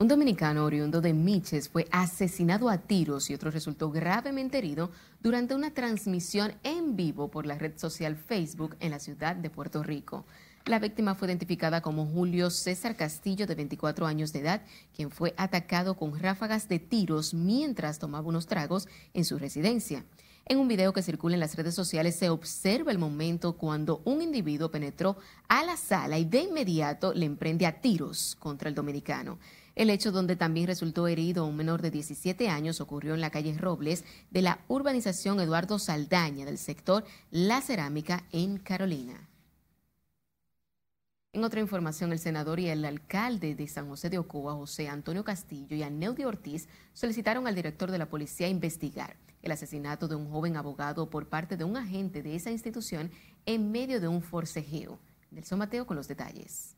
Un 0.04 0.08
dominicano 0.08 0.66
oriundo 0.66 1.00
de 1.00 1.14
Miches 1.14 1.70
fue 1.70 1.88
asesinado 1.90 2.68
a 2.68 2.76
tiros 2.76 3.30
y 3.30 3.34
otro 3.34 3.50
resultó 3.50 3.90
gravemente 3.90 4.58
herido 4.58 4.90
durante 5.22 5.54
una 5.54 5.72
transmisión 5.72 6.52
en 6.62 6.94
vivo 6.94 7.30
por 7.30 7.46
la 7.46 7.56
red 7.56 7.78
social 7.78 8.14
Facebook 8.14 8.76
en 8.80 8.90
la 8.90 8.98
ciudad 8.98 9.34
de 9.34 9.48
Puerto 9.48 9.82
Rico. 9.82 10.26
La 10.66 10.78
víctima 10.78 11.14
fue 11.14 11.28
identificada 11.28 11.80
como 11.80 12.04
Julio 12.04 12.50
César 12.50 12.96
Castillo, 12.96 13.46
de 13.46 13.54
24 13.54 14.04
años 14.04 14.34
de 14.34 14.40
edad, 14.40 14.60
quien 14.94 15.10
fue 15.10 15.32
atacado 15.38 15.96
con 15.96 16.18
ráfagas 16.18 16.68
de 16.68 16.80
tiros 16.80 17.32
mientras 17.32 17.98
tomaba 17.98 18.28
unos 18.28 18.46
tragos 18.46 18.88
en 19.14 19.24
su 19.24 19.38
residencia. 19.38 20.04
En 20.44 20.58
un 20.58 20.68
video 20.68 20.92
que 20.92 21.00
circula 21.00 21.32
en 21.32 21.40
las 21.40 21.56
redes 21.56 21.74
sociales 21.74 22.16
se 22.16 22.28
observa 22.28 22.92
el 22.92 22.98
momento 22.98 23.56
cuando 23.56 24.02
un 24.04 24.20
individuo 24.20 24.70
penetró 24.70 25.16
a 25.48 25.64
la 25.64 25.78
sala 25.78 26.18
y 26.18 26.26
de 26.26 26.42
inmediato 26.42 27.14
le 27.14 27.24
emprende 27.24 27.64
a 27.64 27.80
tiros 27.80 28.36
contra 28.38 28.68
el 28.68 28.74
dominicano. 28.74 29.38
El 29.74 29.90
hecho 29.90 30.12
donde 30.12 30.36
también 30.36 30.68
resultó 30.68 31.08
herido 31.08 31.46
un 31.46 31.56
menor 31.56 31.82
de 31.82 31.90
17 31.90 32.48
años 32.48 32.80
ocurrió 32.80 33.14
en 33.14 33.20
la 33.20 33.30
calle 33.30 33.56
Robles 33.58 34.04
de 34.30 34.42
la 34.42 34.60
urbanización 34.68 35.40
Eduardo 35.40 35.80
Saldaña 35.80 36.44
del 36.44 36.58
sector 36.58 37.04
La 37.30 37.60
Cerámica 37.60 38.24
en 38.30 38.58
Carolina. 38.58 39.28
En 41.32 41.42
otra 41.42 41.58
información, 41.58 42.12
el 42.12 42.20
senador 42.20 42.60
y 42.60 42.68
el 42.68 42.84
alcalde 42.84 43.56
de 43.56 43.66
San 43.66 43.88
José 43.88 44.08
de 44.08 44.18
Ocoa, 44.18 44.54
José 44.54 44.88
Antonio 44.88 45.24
Castillo 45.24 45.74
y 45.74 45.82
Aneldi 45.82 46.22
Ortiz, 46.22 46.68
solicitaron 46.92 47.48
al 47.48 47.56
director 47.56 47.90
de 47.90 47.98
la 47.98 48.06
policía 48.06 48.46
investigar 48.46 49.16
el 49.42 49.50
asesinato 49.50 50.06
de 50.06 50.14
un 50.14 50.30
joven 50.30 50.56
abogado 50.56 51.10
por 51.10 51.28
parte 51.28 51.56
de 51.56 51.64
un 51.64 51.76
agente 51.76 52.22
de 52.22 52.36
esa 52.36 52.52
institución 52.52 53.10
en 53.44 53.72
medio 53.72 54.00
de 54.00 54.06
un 54.06 54.22
forcejeo. 54.22 55.00
Nelson 55.32 55.58
Mateo 55.58 55.84
con 55.86 55.96
los 55.96 56.06
detalles. 56.06 56.76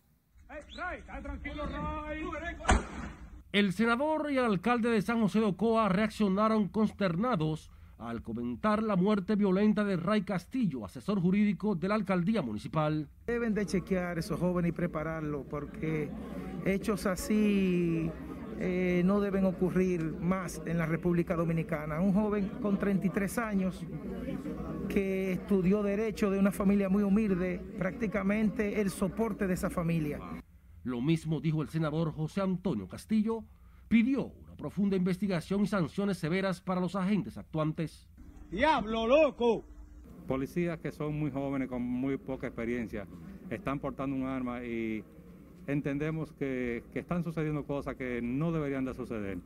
El 3.53 3.73
senador 3.73 4.31
y 4.31 4.39
el 4.39 4.45
alcalde 4.45 4.91
de 4.91 5.01
San 5.01 5.21
José 5.21 5.41
de 5.41 5.47
Ocoa 5.47 5.89
reaccionaron 5.89 6.69
consternados 6.69 7.71
al 7.99 8.23
comentar 8.23 8.83
la 8.83 8.97
muerte 8.97 9.37
violenta 9.37 9.85
de 9.85 9.97
Ray 9.97 10.23
Castillo, 10.23 10.85
asesor 10.85 11.21
jurídico 11.21 11.75
de 11.75 11.89
la 11.89 11.95
alcaldía 11.95 12.43
municipal. 12.43 13.09
Deben 13.27 13.55
de 13.55 13.65
chequear 13.65 14.17
a 14.17 14.21
esos 14.21 14.39
jóvenes 14.39 14.71
y 14.71 14.73
prepararlo 14.73 15.45
porque 15.45 16.11
hechos 16.67 17.07
así 17.07 18.11
eh, 18.59 19.03
no 19.05 19.21
deben 19.21 19.45
ocurrir 19.45 20.03
más 20.21 20.63
en 20.67 20.79
la 20.79 20.87
República 20.87 21.37
Dominicana. 21.37 22.01
Un 22.01 22.13
joven 22.13 22.51
con 22.61 22.79
33 22.79 23.39
años 23.39 23.85
que 24.89 25.33
estudió 25.33 25.83
derecho 25.83 26.31
de 26.31 26.39
una 26.39 26.53
familia 26.53 26.89
muy 26.89 27.03
humilde, 27.03 27.61
prácticamente 27.79 28.81
el 28.81 28.91
soporte 28.91 29.47
de 29.47 29.55
esa 29.55 29.71
familia. 29.71 30.21
Lo 30.87 31.01
mismo 31.01 31.41
dijo 31.41 31.63
el 31.63 31.69
senador 31.69 32.13
José 32.13 32.43
Antonio 32.43 32.87
Castillo, 32.87 33.43
pidió 33.89 34.27
una 34.27 34.55
profunda 34.57 34.97
investigación 34.97 35.63
y 35.63 35.67
sanciones 35.67 36.17
severas 36.17 36.61
para 36.61 36.81
los 36.81 36.95
agentes 36.95 37.37
actuantes. 37.37 38.09
¡Diablo 38.53 39.09
loco! 39.09 39.65
Policías 40.29 40.79
que 40.79 40.93
son 40.93 41.19
muy 41.19 41.33
jóvenes, 41.33 41.69
con 41.69 41.83
muy 41.83 42.17
poca 42.19 42.47
experiencia, 42.47 43.05
están 43.51 43.81
portando 43.81 44.15
un 44.15 44.27
arma 44.27 44.63
y 44.63 45.03
entendemos 45.67 46.31
que, 46.31 46.85
que 46.93 47.01
están 47.01 47.25
sucediendo 47.25 47.65
cosas 47.65 47.97
que 47.97 48.23
no 48.23 48.53
deberían 48.53 48.85
de 48.85 48.95
suceder. 48.95 49.39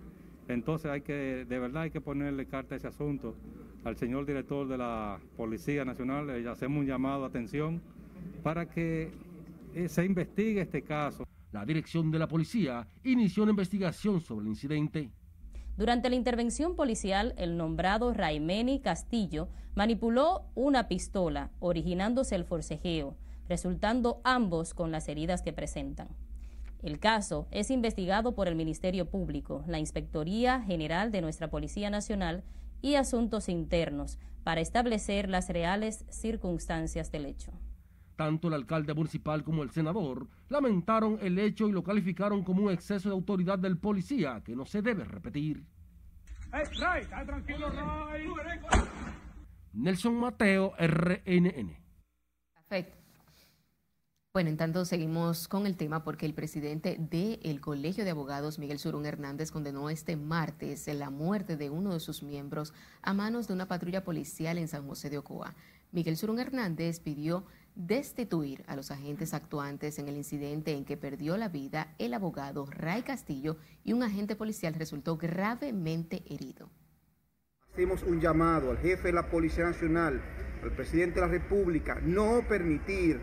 Entonces 0.46 0.90
hay 0.90 1.00
que, 1.00 1.46
de 1.48 1.59
verdad 1.59 1.85
hay 1.85 1.90
que 1.90 2.03
ponerle 2.03 2.44
carta 2.44 2.74
a 2.74 2.76
ese 2.76 2.88
asunto. 2.88 3.35
Al 3.85 3.96
señor 3.96 4.26
director 4.26 4.68
de 4.68 4.76
la 4.76 5.18
Policía 5.38 5.87
Nacional 5.87 6.26
le 6.26 6.46
hacemos 6.46 6.81
un 6.81 6.87
llamado 6.87 7.24
a 7.24 7.29
atención 7.29 7.81
para 8.42 8.66
que 8.68 9.11
se 9.88 10.04
investigue 10.04 10.62
este 10.62 10.83
caso. 10.83 11.26
La 11.52 11.64
dirección 11.64 12.11
de 12.11 12.18
la 12.18 12.28
policía 12.28 12.87
inició 13.02 13.42
una 13.42 13.50
investigación 13.50 14.20
sobre 14.20 14.42
el 14.42 14.48
incidente. 14.48 15.11
Durante 15.76 16.11
la 16.11 16.16
intervención 16.16 16.76
policial, 16.76 17.35
el 17.38 17.56
nombrado 17.56 18.12
Raimeni 18.12 18.80
Castillo 18.80 19.48
manipuló 19.74 20.44
una 20.54 20.88
pistola, 20.88 21.50
originándose 21.59 22.35
el 22.35 22.44
forcejeo, 22.44 23.16
resultando 23.48 24.20
ambos 24.22 24.74
con 24.74 24.92
las 24.92 25.09
heridas 25.09 25.42
que 25.42 25.52
presentan. 25.52 26.09
El 26.83 26.98
caso 26.98 27.46
es 27.50 27.70
investigado 27.70 28.35
por 28.35 28.48
el 28.48 28.56
Ministerio 28.56 29.11
Público, 29.11 29.64
la 29.66 29.78
Inspectoría 29.78 30.62
General 30.62 31.11
de 31.11 31.20
nuestra 31.20 31.50
Policía 31.50 31.90
Nacional 31.90 32.42
y 32.80 32.94
Asuntos 32.94 33.48
Internos 33.48 34.18
para 34.44 34.61
establecer 34.61 35.28
las 35.28 35.48
reales 35.48 36.04
circunstancias 36.09 37.11
del 37.11 37.26
hecho. 37.26 37.52
Tanto 38.20 38.48
el 38.48 38.52
alcalde 38.52 38.92
municipal 38.92 39.42
como 39.42 39.62
el 39.62 39.70
senador 39.70 40.28
lamentaron 40.50 41.16
el 41.22 41.38
hecho 41.38 41.66
y 41.68 41.72
lo 41.72 41.83
calificaron 41.83 42.44
como 42.44 42.64
un 42.64 42.70
exceso 42.70 43.09
de 43.09 43.14
autoridad 43.14 43.59
del 43.59 43.78
policía 43.78 44.42
que 44.44 44.54
no 44.54 44.66
se 44.66 44.83
debe 44.83 45.04
repetir. 45.04 45.64
Nelson 49.72 50.20
Mateo, 50.20 50.74
RNN. 50.78 51.78
Perfecto. 52.52 52.98
Bueno, 54.35 54.50
en 54.50 54.59
tanto 54.59 54.85
seguimos 54.85 55.48
con 55.48 55.66
el 55.66 55.78
tema 55.78 56.04
porque 56.04 56.26
el 56.26 56.35
presidente 56.35 56.98
del 56.98 57.62
Colegio 57.62 58.04
de 58.04 58.11
Abogados, 58.11 58.59
Miguel 58.59 58.78
Surún 58.78 59.06
Hernández, 59.06 59.50
condenó 59.50 59.88
este 59.88 60.16
martes 60.16 60.87
la 60.88 61.09
muerte 61.09 61.56
de 61.56 61.70
uno 61.70 61.94
de 61.94 62.00
sus 62.00 62.22
miembros 62.22 62.74
a 63.00 63.14
manos 63.14 63.48
de 63.48 63.54
una 63.54 63.66
patrulla 63.66 64.04
policial 64.04 64.59
en 64.59 64.68
San 64.68 64.87
José 64.87 65.09
de 65.09 65.16
Ocoa. 65.16 65.54
Miguel 65.92 66.16
Surún 66.16 66.38
Hernández 66.38 67.00
pidió 67.00 67.44
destituir 67.74 68.64
a 68.66 68.76
los 68.76 68.90
agentes 68.90 69.35
actuantes 69.35 69.98
en 69.98 70.09
el 70.09 70.16
incidente 70.16 70.72
en 70.72 70.85
que 70.85 70.96
perdió 70.96 71.37
la 71.37 71.48
vida 71.48 71.94
el 71.98 72.14
abogado 72.14 72.66
Ray 72.66 73.02
Castillo 73.02 73.56
y 73.85 73.92
un 73.92 74.02
agente 74.02 74.37
policial 74.37 74.74
resultó 74.74 75.16
gravemente 75.16 76.22
herido. 76.28 76.70
Hacemos 77.72 78.02
un 78.02 78.20
llamado 78.20 78.70
al 78.70 78.78
jefe 78.78 79.09
de 79.09 79.14
la 79.14 79.28
Policía 79.28 79.64
Nacional, 79.64 80.20
al 80.62 80.72
presidente 80.72 81.20
de 81.20 81.26
la 81.26 81.33
República, 81.33 82.00
no 82.02 82.42
permitir 82.48 83.20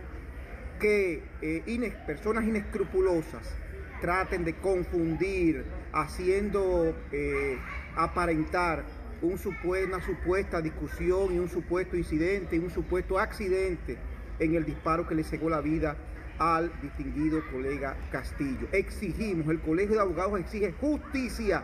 que 0.80 1.24
eh, 1.42 1.94
personas 2.06 2.46
inescrupulosas 2.46 3.56
traten 4.02 4.46
de 4.46 4.56
confundir, 4.56 5.66
haciendo 5.92 6.96
eh, 7.12 7.58
aparentar 7.96 8.86
un 9.22 9.40
una 9.64 10.02
supuesta 10.06 10.62
discusión 10.62 11.34
y 11.34 11.40
un 11.40 11.50
supuesto 11.50 11.98
incidente 11.98 12.56
y 12.56 12.60
un 12.60 12.70
supuesto 12.70 13.18
accidente 13.18 13.98
en 14.40 14.56
el 14.56 14.66
disparo 14.66 15.08
que 15.08 15.16
le 15.16 15.24
cegó 15.24 15.50
la 15.50 15.62
vida 15.62 15.98
al 16.40 16.72
distinguido 16.82 17.42
colega 17.52 17.98
Castillo. 18.12 18.68
Exigimos, 18.72 19.48
el 19.48 19.62
Colegio 19.62 19.96
de 19.96 20.02
Abogados 20.02 20.40
exige 20.40 20.72
justicia. 20.74 21.64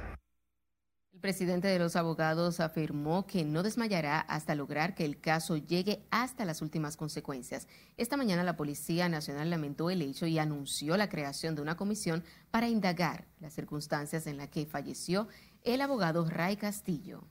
El 1.14 1.20
presidente 1.20 1.68
de 1.68 1.80
los 1.80 1.96
abogados 1.96 2.60
afirmó 2.60 3.28
que 3.28 3.46
no 3.46 3.64
desmayará 3.64 4.20
hasta 4.20 4.56
lograr 4.56 4.96
que 4.96 5.06
el 5.06 5.22
caso 5.22 5.58
llegue 5.58 6.04
hasta 6.10 6.44
las 6.44 6.62
últimas 6.62 6.98
consecuencias. 6.98 7.68
Esta 7.98 8.18
mañana 8.18 8.44
la 8.44 8.58
Policía 8.58 9.08
Nacional 9.08 9.50
lamentó 9.50 9.90
el 9.90 10.02
hecho 10.02 10.26
y 10.26 10.40
anunció 10.40 10.98
la 10.98 11.10
creación 11.10 11.56
de 11.56 11.62
una 11.62 11.78
comisión 11.78 12.24
para 12.52 12.68
indagar 12.68 13.28
las 13.40 13.54
circunstancias 13.54 14.28
en 14.28 14.38
las 14.38 14.50
que 14.50 14.66
falleció 14.66 15.28
el 15.64 15.82
abogado 15.82 16.28
Ray 16.28 16.58
Castillo. 16.58 17.24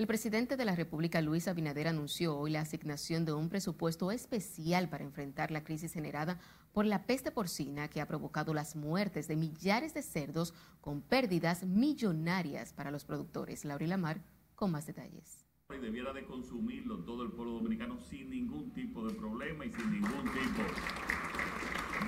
El 0.00 0.06
presidente 0.06 0.56
de 0.56 0.64
la 0.64 0.74
República, 0.74 1.20
Luis 1.20 1.46
Abinader, 1.46 1.86
anunció 1.86 2.34
hoy 2.34 2.52
la 2.52 2.62
asignación 2.62 3.26
de 3.26 3.34
un 3.34 3.50
presupuesto 3.50 4.10
especial 4.10 4.88
para 4.88 5.04
enfrentar 5.04 5.50
la 5.50 5.62
crisis 5.62 5.92
generada 5.92 6.40
por 6.72 6.86
la 6.86 7.04
peste 7.04 7.30
porcina 7.30 7.88
que 7.88 8.00
ha 8.00 8.08
provocado 8.08 8.54
las 8.54 8.76
muertes 8.76 9.28
de 9.28 9.36
millares 9.36 9.92
de 9.92 10.00
cerdos 10.00 10.54
con 10.80 11.02
pérdidas 11.02 11.64
millonarias 11.64 12.72
para 12.72 12.90
los 12.90 13.04
productores. 13.04 13.66
Laurila 13.66 13.98
Mar 13.98 14.22
con 14.54 14.70
más 14.70 14.86
detalles. 14.86 15.44
Debiera 15.68 16.14
de 16.14 16.24
consumirlo 16.24 17.04
todo 17.04 17.22
el 17.22 17.32
pueblo 17.32 17.52
dominicano 17.52 17.98
sin 18.00 18.30
ningún 18.30 18.72
tipo 18.72 19.06
de 19.06 19.14
problema 19.14 19.66
y 19.66 19.70
sin 19.70 19.92
ningún 19.92 20.24
tipo 20.32 20.62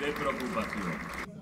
de 0.02 0.12
preocupación. 0.12 1.41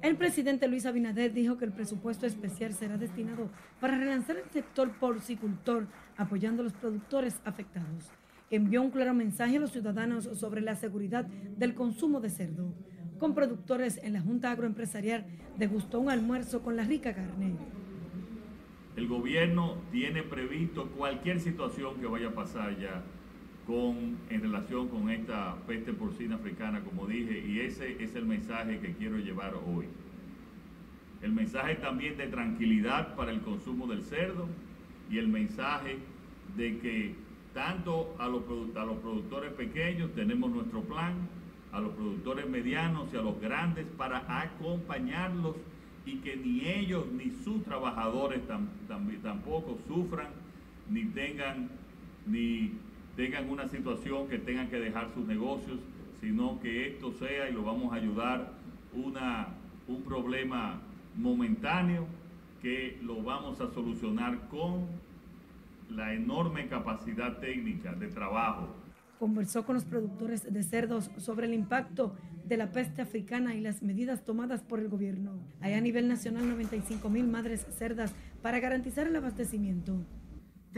El 0.00 0.16
presidente 0.16 0.68
Luis 0.68 0.86
Abinader 0.86 1.32
dijo 1.32 1.58
que 1.58 1.64
el 1.64 1.72
presupuesto 1.72 2.24
especial 2.24 2.72
será 2.72 2.96
destinado 2.96 3.50
para 3.80 3.98
relanzar 3.98 4.36
el 4.36 4.48
sector 4.50 4.92
porcicultor, 4.92 5.88
apoyando 6.16 6.62
a 6.62 6.64
los 6.64 6.72
productores 6.72 7.40
afectados. 7.44 8.12
Envió 8.48 8.80
un 8.80 8.90
claro 8.90 9.12
mensaje 9.12 9.56
a 9.56 9.60
los 9.60 9.72
ciudadanos 9.72 10.24
sobre 10.34 10.60
la 10.60 10.76
seguridad 10.76 11.24
del 11.24 11.74
consumo 11.74 12.20
de 12.20 12.30
cerdo. 12.30 12.72
Con 13.18 13.34
productores 13.34 13.98
en 14.04 14.12
la 14.12 14.20
Junta 14.20 14.52
Agroempresarial 14.52 15.26
degustó 15.58 15.98
un 15.98 16.10
almuerzo 16.10 16.62
con 16.62 16.76
la 16.76 16.84
rica 16.84 17.12
carne. 17.12 17.56
El 18.94 19.08
gobierno 19.08 19.78
tiene 19.90 20.22
previsto 20.22 20.90
cualquier 20.92 21.40
situación 21.40 22.00
que 22.00 22.06
vaya 22.06 22.28
a 22.28 22.34
pasar 22.34 22.78
ya 22.78 23.02
con, 23.68 24.16
en 24.30 24.40
relación 24.40 24.88
con 24.88 25.10
esta 25.10 25.54
peste 25.66 25.92
porcina 25.92 26.36
africana, 26.36 26.80
como 26.80 27.06
dije, 27.06 27.44
y 27.46 27.60
ese 27.60 28.02
es 28.02 28.14
el 28.14 28.24
mensaje 28.24 28.78
que 28.78 28.94
quiero 28.94 29.18
llevar 29.18 29.54
hoy. 29.56 29.84
El 31.20 31.32
mensaje 31.32 31.74
también 31.74 32.16
de 32.16 32.28
tranquilidad 32.28 33.14
para 33.14 33.30
el 33.30 33.42
consumo 33.42 33.86
del 33.86 34.04
cerdo 34.04 34.48
y 35.10 35.18
el 35.18 35.28
mensaje 35.28 35.98
de 36.56 36.78
que 36.78 37.14
tanto 37.52 38.16
a 38.18 38.26
los, 38.26 38.42
a 38.74 38.86
los 38.86 38.96
productores 39.00 39.52
pequeños 39.52 40.14
tenemos 40.14 40.50
nuestro 40.50 40.80
plan, 40.80 41.12
a 41.70 41.78
los 41.78 41.92
productores 41.92 42.48
medianos 42.48 43.08
y 43.12 43.18
a 43.18 43.20
los 43.20 43.38
grandes 43.38 43.84
para 43.98 44.24
acompañarlos 44.44 45.56
y 46.06 46.16
que 46.20 46.36
ni 46.36 46.66
ellos 46.66 47.04
ni 47.12 47.32
sus 47.44 47.62
trabajadores 47.64 48.40
tampoco 49.22 49.78
sufran 49.86 50.28
ni 50.88 51.04
tengan 51.04 51.68
ni 52.26 52.72
tengan 53.18 53.50
una 53.50 53.66
situación 53.66 54.28
que 54.28 54.38
tengan 54.38 54.68
que 54.68 54.78
dejar 54.78 55.12
sus 55.12 55.26
negocios, 55.26 55.80
sino 56.20 56.60
que 56.60 56.86
esto 56.86 57.12
sea, 57.14 57.50
y 57.50 57.52
lo 57.52 57.64
vamos 57.64 57.92
a 57.92 57.96
ayudar, 57.96 58.52
una, 58.94 59.48
un 59.88 60.02
problema 60.02 60.80
momentáneo 61.16 62.06
que 62.62 62.96
lo 63.02 63.20
vamos 63.20 63.60
a 63.60 63.74
solucionar 63.74 64.38
con 64.48 64.86
la 65.90 66.14
enorme 66.14 66.68
capacidad 66.68 67.38
técnica 67.38 67.92
de 67.92 68.06
trabajo. 68.06 68.68
Conversó 69.18 69.66
con 69.66 69.74
los 69.74 69.84
productores 69.84 70.52
de 70.52 70.62
cerdos 70.62 71.10
sobre 71.16 71.48
el 71.48 71.54
impacto 71.54 72.14
de 72.44 72.56
la 72.56 72.70
peste 72.70 73.02
africana 73.02 73.52
y 73.56 73.60
las 73.60 73.82
medidas 73.82 74.24
tomadas 74.24 74.62
por 74.62 74.78
el 74.78 74.88
gobierno. 74.88 75.32
Hay 75.60 75.74
a 75.74 75.80
nivel 75.80 76.06
nacional 76.06 76.48
95 76.48 77.10
mil 77.10 77.26
madres 77.26 77.66
cerdas 77.78 78.14
para 78.42 78.60
garantizar 78.60 79.08
el 79.08 79.16
abastecimiento 79.16 80.04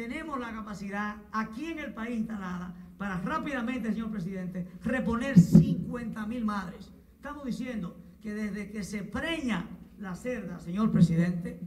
tenemos 0.01 0.41
la 0.41 0.51
capacidad 0.51 1.17
aquí 1.31 1.67
en 1.67 1.79
el 1.79 1.93
país 1.93 2.21
instalada 2.21 2.75
para 2.97 3.19
rápidamente, 3.19 3.93
señor 3.93 4.11
presidente, 4.11 4.67
reponer 4.83 5.39
50 5.39 6.27
mil 6.27 6.43
madres. 6.43 6.91
Estamos 7.17 7.45
diciendo 7.45 7.99
que 8.23 8.33
desde 8.33 8.71
que 8.71 8.83
se 8.83 9.03
preña 9.03 9.69
la 9.99 10.15
cerda, 10.15 10.59
señor 10.59 10.91
presidente, 10.91 11.61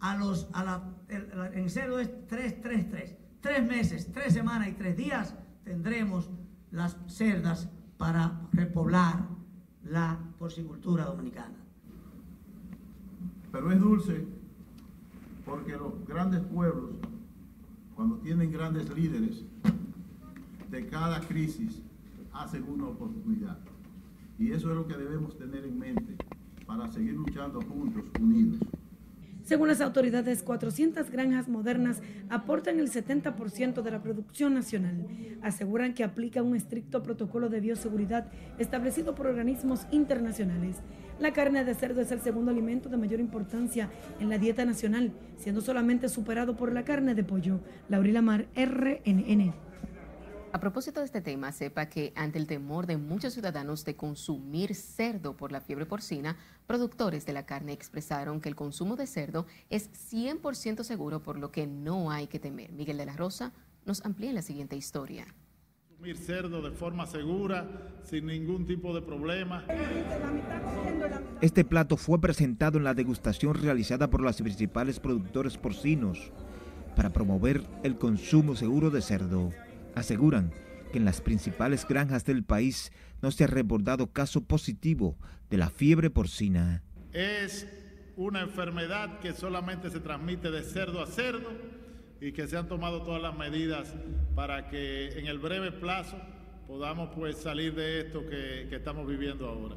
a 0.00 0.16
los, 0.16 0.48
a 0.54 0.64
la, 0.64 0.94
en 1.52 1.68
cerdo 1.68 1.98
es 1.98 2.26
3, 2.28 2.62
3, 2.62 2.88
3. 2.88 3.16
Tres 3.42 3.66
meses, 3.66 4.10
tres 4.12 4.32
semanas 4.32 4.68
y 4.68 4.72
tres 4.72 4.96
días 4.96 5.34
tendremos 5.64 6.30
las 6.70 6.96
cerdas 7.06 7.68
para 7.98 8.48
repoblar 8.52 9.28
la 9.84 10.18
porcicultura 10.38 11.04
dominicana. 11.04 11.56
Pero 13.52 13.70
es 13.70 13.80
dulce 13.80 14.39
porque 15.50 15.72
los 15.72 16.06
grandes 16.06 16.40
pueblos, 16.42 16.92
cuando 17.96 18.18
tienen 18.18 18.52
grandes 18.52 18.88
líderes, 18.94 19.44
de 20.70 20.86
cada 20.86 21.20
crisis 21.20 21.82
hacen 22.32 22.62
una 22.68 22.86
oportunidad. 22.86 23.58
Y 24.38 24.52
eso 24.52 24.70
es 24.70 24.76
lo 24.76 24.86
que 24.86 24.96
debemos 24.96 25.36
tener 25.36 25.64
en 25.64 25.76
mente 25.76 26.16
para 26.64 26.88
seguir 26.92 27.14
luchando 27.14 27.60
juntos, 27.62 28.04
unidos. 28.20 28.60
Según 29.42 29.66
las 29.66 29.80
autoridades, 29.80 30.44
400 30.44 31.10
granjas 31.10 31.48
modernas 31.48 32.00
aportan 32.28 32.78
el 32.78 32.88
70% 32.88 33.82
de 33.82 33.90
la 33.90 34.00
producción 34.00 34.54
nacional. 34.54 35.08
Aseguran 35.42 35.94
que 35.94 36.04
aplican 36.04 36.46
un 36.46 36.54
estricto 36.54 37.02
protocolo 37.02 37.48
de 37.48 37.58
bioseguridad 37.58 38.30
establecido 38.58 39.16
por 39.16 39.26
organismos 39.26 39.86
internacionales. 39.90 40.76
La 41.20 41.34
carne 41.34 41.64
de 41.64 41.74
cerdo 41.74 42.00
es 42.00 42.10
el 42.12 42.22
segundo 42.22 42.50
alimento 42.50 42.88
de 42.88 42.96
mayor 42.96 43.20
importancia 43.20 43.90
en 44.20 44.30
la 44.30 44.38
dieta 44.38 44.64
nacional, 44.64 45.12
siendo 45.36 45.60
solamente 45.60 46.08
superado 46.08 46.56
por 46.56 46.72
la 46.72 46.82
carne 46.82 47.14
de 47.14 47.22
pollo. 47.22 47.60
Laurila 47.90 48.22
Mar, 48.22 48.48
RNN. 48.56 49.52
A 50.52 50.60
propósito 50.60 51.00
de 51.00 51.06
este 51.06 51.20
tema, 51.20 51.52
sepa 51.52 51.90
que 51.90 52.14
ante 52.16 52.38
el 52.38 52.46
temor 52.46 52.86
de 52.86 52.96
muchos 52.96 53.34
ciudadanos 53.34 53.84
de 53.84 53.96
consumir 53.96 54.74
cerdo 54.74 55.36
por 55.36 55.52
la 55.52 55.60
fiebre 55.60 55.84
porcina, 55.84 56.38
productores 56.66 57.26
de 57.26 57.34
la 57.34 57.44
carne 57.44 57.74
expresaron 57.74 58.40
que 58.40 58.48
el 58.48 58.56
consumo 58.56 58.96
de 58.96 59.06
cerdo 59.06 59.46
es 59.68 59.90
100% 60.10 60.84
seguro, 60.84 61.22
por 61.22 61.38
lo 61.38 61.52
que 61.52 61.66
no 61.66 62.10
hay 62.10 62.28
que 62.28 62.38
temer. 62.38 62.72
Miguel 62.72 62.96
de 62.96 63.04
la 63.04 63.16
Rosa 63.16 63.52
nos 63.84 64.02
amplía 64.06 64.32
la 64.32 64.40
siguiente 64.40 64.74
historia. 64.74 65.26
Consumir 66.00 66.16
cerdo 66.16 66.62
de 66.62 66.70
forma 66.70 67.06
segura, 67.06 67.68
sin 68.04 68.24
ningún 68.24 68.64
tipo 68.64 68.94
de 68.94 69.02
problema. 69.02 69.66
Este 71.42 71.62
plato 71.62 71.98
fue 71.98 72.18
presentado 72.18 72.78
en 72.78 72.84
la 72.84 72.94
degustación 72.94 73.52
realizada 73.52 74.08
por 74.08 74.22
los 74.22 74.40
principales 74.40 74.98
productores 74.98 75.58
porcinos 75.58 76.32
para 76.96 77.12
promover 77.12 77.64
el 77.82 77.98
consumo 77.98 78.56
seguro 78.56 78.88
de 78.88 79.02
cerdo. 79.02 79.50
Aseguran 79.94 80.54
que 80.90 80.96
en 80.96 81.04
las 81.04 81.20
principales 81.20 81.86
granjas 81.86 82.24
del 82.24 82.44
país 82.44 82.92
no 83.20 83.30
se 83.30 83.44
ha 83.44 83.48
reportado 83.48 84.06
caso 84.06 84.40
positivo 84.40 85.18
de 85.50 85.58
la 85.58 85.68
fiebre 85.68 86.08
porcina. 86.08 86.82
Es 87.12 87.68
una 88.16 88.40
enfermedad 88.40 89.20
que 89.20 89.34
solamente 89.34 89.90
se 89.90 90.00
transmite 90.00 90.50
de 90.50 90.62
cerdo 90.62 91.02
a 91.02 91.06
cerdo 91.06 91.50
y 92.20 92.32
que 92.32 92.46
se 92.46 92.56
han 92.56 92.68
tomado 92.68 93.02
todas 93.02 93.22
las 93.22 93.36
medidas 93.36 93.94
para 94.34 94.68
que 94.68 95.18
en 95.18 95.26
el 95.26 95.38
breve 95.38 95.72
plazo 95.72 96.16
podamos 96.66 97.10
pues 97.14 97.36
salir 97.36 97.74
de 97.74 98.00
esto 98.00 98.20
que, 98.26 98.66
que 98.68 98.76
estamos 98.76 99.06
viviendo 99.06 99.48
ahora. 99.48 99.76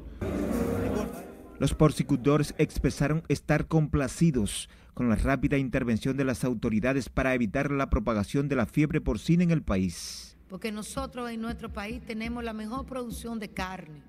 Los 1.58 1.74
porcicultores 1.74 2.54
expresaron 2.58 3.22
estar 3.28 3.66
complacidos 3.66 4.68
con 4.92 5.08
la 5.08 5.16
rápida 5.16 5.56
intervención 5.56 6.16
de 6.16 6.24
las 6.24 6.44
autoridades 6.44 7.08
para 7.08 7.34
evitar 7.34 7.70
la 7.70 7.90
propagación 7.90 8.48
de 8.48 8.56
la 8.56 8.66
fiebre 8.66 9.00
porcina 9.00 9.42
en 9.42 9.50
el 9.50 9.62
país. 9.62 10.36
Porque 10.48 10.70
nosotros 10.70 11.30
en 11.30 11.40
nuestro 11.40 11.72
país 11.72 12.00
tenemos 12.06 12.44
la 12.44 12.52
mejor 12.52 12.86
producción 12.86 13.40
de 13.40 13.48
carne, 13.48 14.02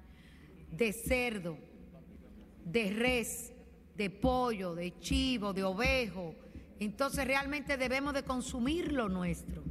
de 0.71 0.93
cerdo, 0.93 1.57
de 2.65 2.91
res, 2.91 3.53
de 3.95 4.09
pollo, 4.09 4.75
de 4.75 4.99
chivo, 4.99 5.53
de 5.53 5.63
ovejo. 5.63 6.35
Entonces 6.79 7.25
realmente 7.25 7.77
debemos 7.77 8.13
de 8.13 8.23
consumir 8.23 8.91
lo 8.91 9.09
nuestro. 9.09 9.63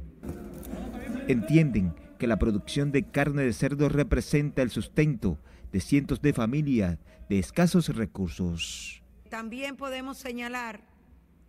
Entienden 1.27 1.93
que 2.17 2.27
la 2.27 2.37
producción 2.37 2.91
de 2.91 3.03
carne 3.03 3.43
de 3.43 3.53
cerdo 3.53 3.89
representa 3.89 4.61
el 4.61 4.69
sustento 4.69 5.39
de 5.71 5.81
cientos 5.81 6.21
de 6.21 6.33
familias 6.33 6.97
de 7.29 7.39
escasos 7.39 7.89
recursos. 7.89 9.01
También 9.29 9.75
podemos 9.75 10.17
señalar 10.17 10.81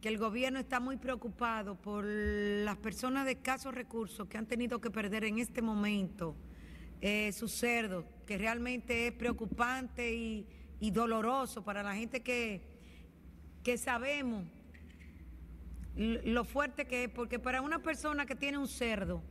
que 0.01 0.09
el 0.09 0.19
gobierno 0.19 0.59
está 0.59 0.81
muy 0.81 0.97
preocupado 0.97 1.81
por 1.81 2.05
las 2.05 2.77
personas 2.79 3.25
de 3.25 3.33
escasos 3.33 3.75
recursos 3.75 4.27
que 4.29 4.39
han 4.39 4.47
tenido 4.47 4.81
que 4.81 4.91
perder 4.91 5.25
en 5.25 5.39
este 5.39 5.63
momento 5.63 6.37
eh, 7.01 7.33
sus 7.33 7.53
cerdos, 7.53 8.05
que 8.27 8.39
realmente 8.39 9.09
es 9.09 9.13
preocupante 9.13 10.15
y, 10.15 10.47
doloroso 10.91 11.65
para 11.65 11.83
la 11.83 11.95
gente 11.95 12.23
que, 12.23 12.63
que 13.63 13.77
sabemos 13.77 14.45
lo 15.97 16.45
fuerte 16.45 16.87
que 16.87 17.05
es, 17.05 17.11
porque 17.11 17.39
para 17.39 17.63
una 17.63 17.83
persona 17.83 18.27
que 18.27 18.35
tiene 18.35 18.59
un 18.59 18.69
cerdo, 18.69 19.23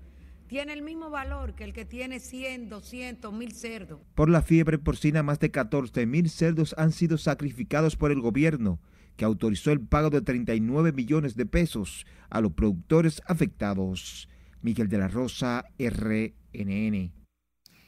tiene 0.47 0.73
el 0.73 0.81
mismo 0.81 1.09
valor 1.09 1.55
que 1.55 1.63
el 1.63 1.73
que 1.73 1.85
tiene 1.85 2.19
100, 2.19 2.69
200, 2.69 3.33
1000 3.33 3.51
cerdos. 3.53 3.99
Por 4.13 4.29
la 4.29 4.41
fiebre 4.41 4.77
porcina, 4.77 5.23
más 5.23 5.39
de 5.39 5.51
14 5.51 6.05
mil 6.05 6.29
cerdos 6.29 6.75
han 6.77 6.91
sido 6.91 7.17
sacrificados 7.17 7.95
por 7.95 8.11
el 8.11 8.21
gobierno 8.21 8.79
que 9.15 9.25
autorizó 9.25 9.71
el 9.71 9.79
pago 9.79 10.09
de 10.09 10.21
39 10.21 10.91
millones 10.91 11.35
de 11.35 11.45
pesos 11.45 12.05
a 12.29 12.41
los 12.41 12.53
productores 12.53 13.21
afectados. 13.27 14.27
Miguel 14.61 14.89
de 14.89 14.97
la 14.97 15.07
Rosa, 15.07 15.65
RNN. 15.79 17.24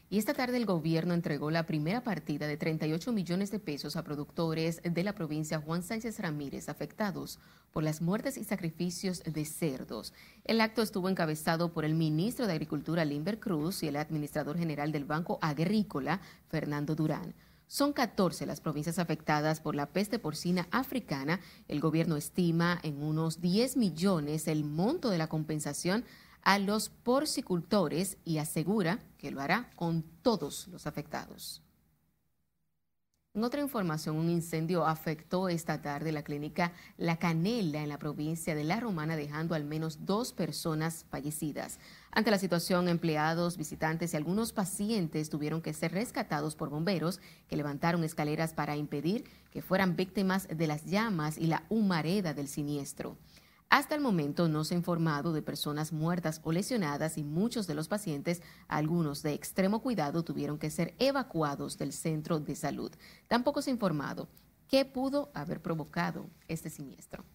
Y 0.09 0.19
esta 0.19 0.33
tarde 0.33 0.55
el 0.55 0.65
gobierno 0.65 1.13
entregó 1.13 1.51
la 1.51 1.65
primera 1.65 2.01
partida 2.01 2.47
de 2.47 2.55
38 2.55 3.11
millones 3.11 3.51
de 3.51 3.59
pesos 3.59 3.97
a 3.97 4.03
productores 4.05 4.81
de 4.81 5.03
la 5.03 5.13
provincia 5.13 5.59
Juan 5.59 5.83
Sánchez 5.83 6.19
Ramírez 6.19 6.69
afectados 6.69 7.39
por 7.73 7.83
las 7.83 8.01
muertes 8.01 8.37
y 8.37 8.45
sacrificios 8.45 9.21
de 9.25 9.43
cerdos. 9.43 10.13
El 10.45 10.61
acto 10.61 10.81
estuvo 10.81 11.09
encabezado 11.09 11.73
por 11.73 11.83
el 11.83 11.93
ministro 11.93 12.47
de 12.47 12.53
Agricultura 12.53 13.03
Limber 13.03 13.37
Cruz 13.37 13.83
y 13.83 13.89
el 13.89 13.97
administrador 13.97 14.57
general 14.57 14.93
del 14.93 15.03
Banco 15.03 15.39
Agrícola 15.41 16.21
Fernando 16.47 16.95
Durán. 16.95 17.35
Son 17.67 17.91
14 17.91 18.45
las 18.45 18.61
provincias 18.61 18.99
afectadas 18.99 19.59
por 19.59 19.75
la 19.75 19.87
peste 19.87 20.19
porcina 20.19 20.69
africana. 20.71 21.41
El 21.67 21.81
gobierno 21.81 22.15
estima 22.15 22.79
en 22.81 23.03
unos 23.03 23.41
10 23.41 23.75
millones 23.75 24.47
el 24.47 24.63
monto 24.63 25.09
de 25.09 25.17
la 25.17 25.27
compensación 25.27 26.05
a 26.47 26.59
los 26.59 26.87
porcicultores 26.87 28.15
y 28.23 28.37
asegura 28.37 28.99
que 29.17 29.31
lo 29.31 29.41
hará 29.41 29.69
con 29.75 30.01
todos 30.21 30.69
los 30.69 30.87
afectados. 30.87 31.61
En 33.33 33.43
otra 33.43 33.61
información, 33.61 34.15
un 34.15 34.29
incendio 34.29 34.85
afectó 34.85 35.49
esta 35.49 35.81
tarde 35.81 36.13
la 36.13 36.23
clínica 36.23 36.71
La 36.95 37.17
Canela 37.17 37.83
en 37.83 37.89
la 37.89 37.99
provincia 37.99 38.55
de 38.55 38.63
La 38.63 38.79
Romana, 38.79 39.17
dejando 39.17 39.55
al 39.55 39.65
menos 39.65 40.05
dos 40.05 40.31
personas 40.31 41.05
fallecidas. 41.09 41.79
Ante 42.11 42.31
la 42.31 42.37
situación, 42.37 42.87
empleados, 42.87 43.57
visitantes 43.57 44.13
y 44.13 44.17
algunos 44.17 44.53
pacientes 44.53 45.29
tuvieron 45.29 45.61
que 45.61 45.73
ser 45.73 45.91
rescatados 45.91 46.55
por 46.55 46.69
bomberos 46.69 47.19
que 47.49 47.57
levantaron 47.57 48.05
escaleras 48.05 48.53
para 48.53 48.77
impedir 48.77 49.25
que 49.51 49.61
fueran 49.61 49.97
víctimas 49.97 50.47
de 50.47 50.65
las 50.65 50.85
llamas 50.85 51.37
y 51.37 51.47
la 51.47 51.65
humareda 51.67 52.33
del 52.33 52.47
siniestro. 52.47 53.17
Hasta 53.69 53.95
el 53.95 54.01
momento 54.01 54.47
no 54.47 54.63
se 54.63 54.73
ha 54.73 54.77
informado 54.77 55.33
de 55.33 55.41
personas 55.41 55.91
muertas 55.91 56.39
o 56.43 56.53
lesionadas 56.53 57.17
y 57.17 57.23
muchos 57.23 57.67
de 57.67 57.75
los 57.75 57.89
pacientes, 57.89 58.41
algunos 58.69 59.23
de 59.23 59.33
extremo 59.33 59.81
cuidado, 59.81 60.23
tuvieron 60.23 60.57
que 60.57 60.69
ser 60.69 60.95
evacuados 60.99 61.77
del 61.77 61.91
centro 61.91 62.39
de 62.39 62.55
salud. 62.55 62.91
Tampoco 63.27 63.61
se 63.61 63.69
ha 63.69 63.73
informado 63.73 64.29
qué 64.69 64.85
pudo 64.85 65.31
haber 65.33 65.61
provocado 65.61 66.29
este 66.47 66.69
siniestro. 66.69 67.25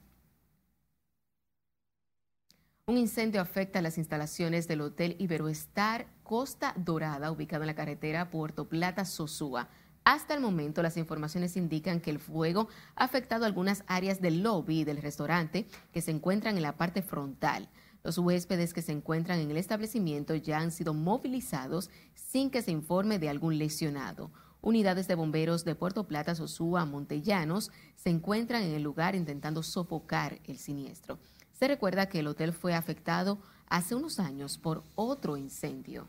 Un 2.86 2.96
incendio 2.98 3.40
afecta 3.40 3.80
las 3.80 3.96
instalaciones 3.96 4.66
del 4.66 4.80
Hotel 4.80 5.16
Iberoestar 5.18 6.08
Costa 6.22 6.74
Dorada, 6.76 7.30
ubicado 7.30 7.62
en 7.62 7.68
la 7.68 7.76
carretera 7.76 8.30
Puerto 8.30 8.68
Plata-Sosúa. 8.68 9.68
Hasta 10.04 10.34
el 10.34 10.40
momento, 10.40 10.82
las 10.82 10.96
informaciones 10.96 11.56
indican 11.56 12.00
que 12.00 12.10
el 12.10 12.18
fuego 12.18 12.68
ha 12.96 13.04
afectado 13.04 13.44
algunas 13.44 13.84
áreas 13.86 14.20
del 14.20 14.42
lobby 14.42 14.82
del 14.82 15.00
restaurante 15.00 15.68
que 15.92 16.00
se 16.00 16.10
encuentran 16.10 16.56
en 16.56 16.62
la 16.62 16.76
parte 16.76 17.02
frontal. 17.02 17.68
Los 18.02 18.18
huéspedes 18.18 18.74
que 18.74 18.82
se 18.82 18.90
encuentran 18.90 19.38
en 19.38 19.50
el 19.52 19.56
establecimiento 19.56 20.34
ya 20.34 20.58
han 20.58 20.72
sido 20.72 20.92
movilizados 20.92 21.88
sin 22.14 22.50
que 22.50 22.62
se 22.62 22.72
informe 22.72 23.20
de 23.20 23.28
algún 23.28 23.58
lesionado. 23.58 24.32
Unidades 24.60 25.06
de 25.06 25.14
bomberos 25.14 25.64
de 25.64 25.76
Puerto 25.76 26.08
Plata, 26.08 26.34
Sosúa, 26.34 26.84
Montellanos 26.84 27.70
se 27.94 28.10
encuentran 28.10 28.64
en 28.64 28.72
el 28.72 28.82
lugar 28.82 29.14
intentando 29.14 29.62
sofocar 29.62 30.40
el 30.44 30.58
siniestro. 30.58 31.20
Se 31.52 31.68
recuerda 31.68 32.06
que 32.06 32.20
el 32.20 32.26
hotel 32.26 32.52
fue 32.52 32.74
afectado 32.74 33.40
hace 33.68 33.94
unos 33.94 34.18
años 34.18 34.58
por 34.58 34.82
otro 34.96 35.36
incendio. 35.36 36.08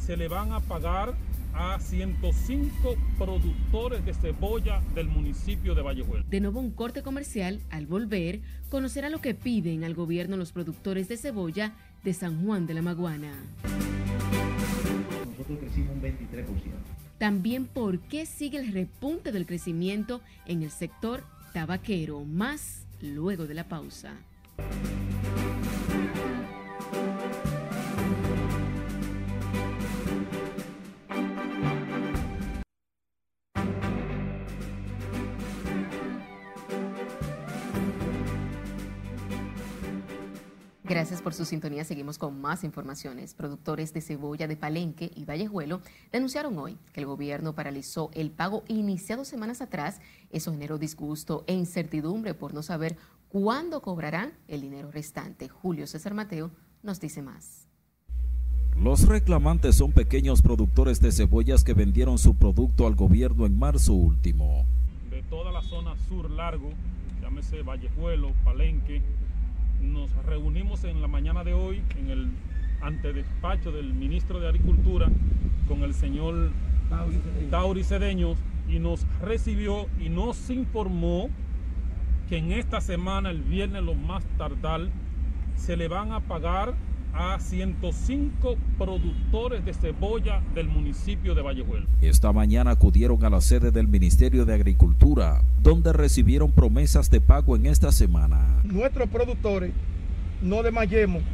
se 0.00 0.16
le 0.16 0.28
van 0.28 0.52
a 0.52 0.60
pagar 0.60 1.14
a 1.54 1.78
105 1.78 2.96
productores 3.18 4.04
de 4.04 4.14
cebolla 4.14 4.80
del 4.94 5.08
municipio 5.08 5.74
de 5.74 5.82
Vallejuelo. 5.82 6.24
De 6.28 6.40
nuevo 6.40 6.60
un 6.60 6.70
corte 6.70 7.02
comercial, 7.02 7.60
al 7.70 7.86
volver, 7.86 8.40
conocerá 8.70 9.08
lo 9.10 9.20
que 9.20 9.34
piden 9.34 9.84
al 9.84 9.94
gobierno 9.94 10.36
los 10.36 10.52
productores 10.52 11.08
de 11.08 11.16
cebolla 11.16 11.74
de 12.04 12.14
San 12.14 12.44
Juan 12.44 12.66
de 12.66 12.74
la 12.74 12.82
Maguana. 12.82 13.32
Nosotros 15.30 15.58
crecimos 15.58 15.94
un 15.94 16.02
23%. 16.02 16.44
También 17.18 17.66
por 17.66 17.98
qué 17.98 18.24
sigue 18.26 18.58
el 18.58 18.72
repunte 18.72 19.32
del 19.32 19.44
crecimiento 19.44 20.20
en 20.46 20.62
el 20.62 20.70
sector 20.70 21.24
tabaquero, 21.52 22.24
más 22.24 22.86
luego 23.02 23.46
de 23.46 23.54
la 23.54 23.64
pausa. 23.64 24.14
Gracias 40.88 41.20
por 41.20 41.34
su 41.34 41.44
sintonía. 41.44 41.84
Seguimos 41.84 42.16
con 42.16 42.40
más 42.40 42.64
informaciones. 42.64 43.34
Productores 43.34 43.92
de 43.92 44.00
cebolla 44.00 44.48
de 44.48 44.56
Palenque 44.56 45.10
y 45.14 45.26
Vallejuelo 45.26 45.82
denunciaron 46.10 46.56
hoy 46.56 46.78
que 46.94 47.00
el 47.00 47.06
gobierno 47.06 47.54
paralizó 47.54 48.10
el 48.14 48.30
pago 48.30 48.64
iniciado 48.68 49.26
semanas 49.26 49.60
atrás. 49.60 50.00
Eso 50.30 50.50
generó 50.50 50.78
disgusto 50.78 51.44
e 51.46 51.52
incertidumbre 51.52 52.32
por 52.32 52.54
no 52.54 52.62
saber 52.62 52.96
cuándo 53.28 53.82
cobrarán 53.82 54.32
el 54.48 54.62
dinero 54.62 54.90
restante. 54.90 55.50
Julio 55.50 55.86
César 55.86 56.14
Mateo 56.14 56.50
nos 56.82 57.00
dice 57.00 57.20
más. 57.20 57.68
Los 58.74 59.06
reclamantes 59.06 59.76
son 59.76 59.92
pequeños 59.92 60.40
productores 60.40 61.02
de 61.02 61.12
cebollas 61.12 61.64
que 61.64 61.74
vendieron 61.74 62.16
su 62.16 62.34
producto 62.36 62.86
al 62.86 62.94
gobierno 62.94 63.44
en 63.44 63.58
marzo 63.58 63.92
último. 63.92 64.64
De 65.10 65.22
toda 65.24 65.52
la 65.52 65.60
zona 65.60 65.94
sur 66.08 66.30
largo, 66.30 66.70
llámese 67.20 67.60
Vallejuelo, 67.60 68.32
Palenque, 68.42 69.02
nos 69.80 70.10
reunimos 70.24 70.84
en 70.84 71.00
la 71.00 71.08
mañana 71.08 71.44
de 71.44 71.54
hoy 71.54 71.82
en 71.98 72.10
el 72.10 72.30
antedespacho 72.80 73.72
del 73.72 73.92
ministro 73.92 74.40
de 74.40 74.48
Agricultura 74.48 75.08
con 75.66 75.82
el 75.82 75.94
señor 75.94 76.50
Tauri 77.50 77.84
Cedeños 77.84 78.38
y 78.68 78.78
nos 78.78 79.06
recibió 79.20 79.86
y 80.00 80.08
nos 80.08 80.50
informó 80.50 81.28
que 82.28 82.36
en 82.36 82.52
esta 82.52 82.80
semana, 82.80 83.30
el 83.30 83.42
viernes 83.42 83.82
lo 83.82 83.94
más 83.94 84.24
tardar, 84.36 84.82
se 85.56 85.76
le 85.76 85.88
van 85.88 86.12
a 86.12 86.20
pagar 86.20 86.74
a 87.18 87.40
105 87.40 88.56
productores 88.78 89.64
de 89.64 89.74
cebolla 89.74 90.40
del 90.54 90.68
municipio 90.68 91.34
de 91.34 91.42
Vallejuelo. 91.42 91.86
Esta 92.00 92.32
mañana 92.32 92.70
acudieron 92.70 93.24
a 93.24 93.30
la 93.30 93.40
sede 93.40 93.72
del 93.72 93.88
Ministerio 93.88 94.44
de 94.44 94.54
Agricultura, 94.54 95.42
donde 95.60 95.92
recibieron 95.92 96.52
promesas 96.52 97.10
de 97.10 97.20
pago 97.20 97.56
en 97.56 97.66
esta 97.66 97.90
semana. 97.90 98.60
Nuestros 98.62 99.08
productores 99.08 99.72
no 100.42 100.62
desmayemos 100.62 101.24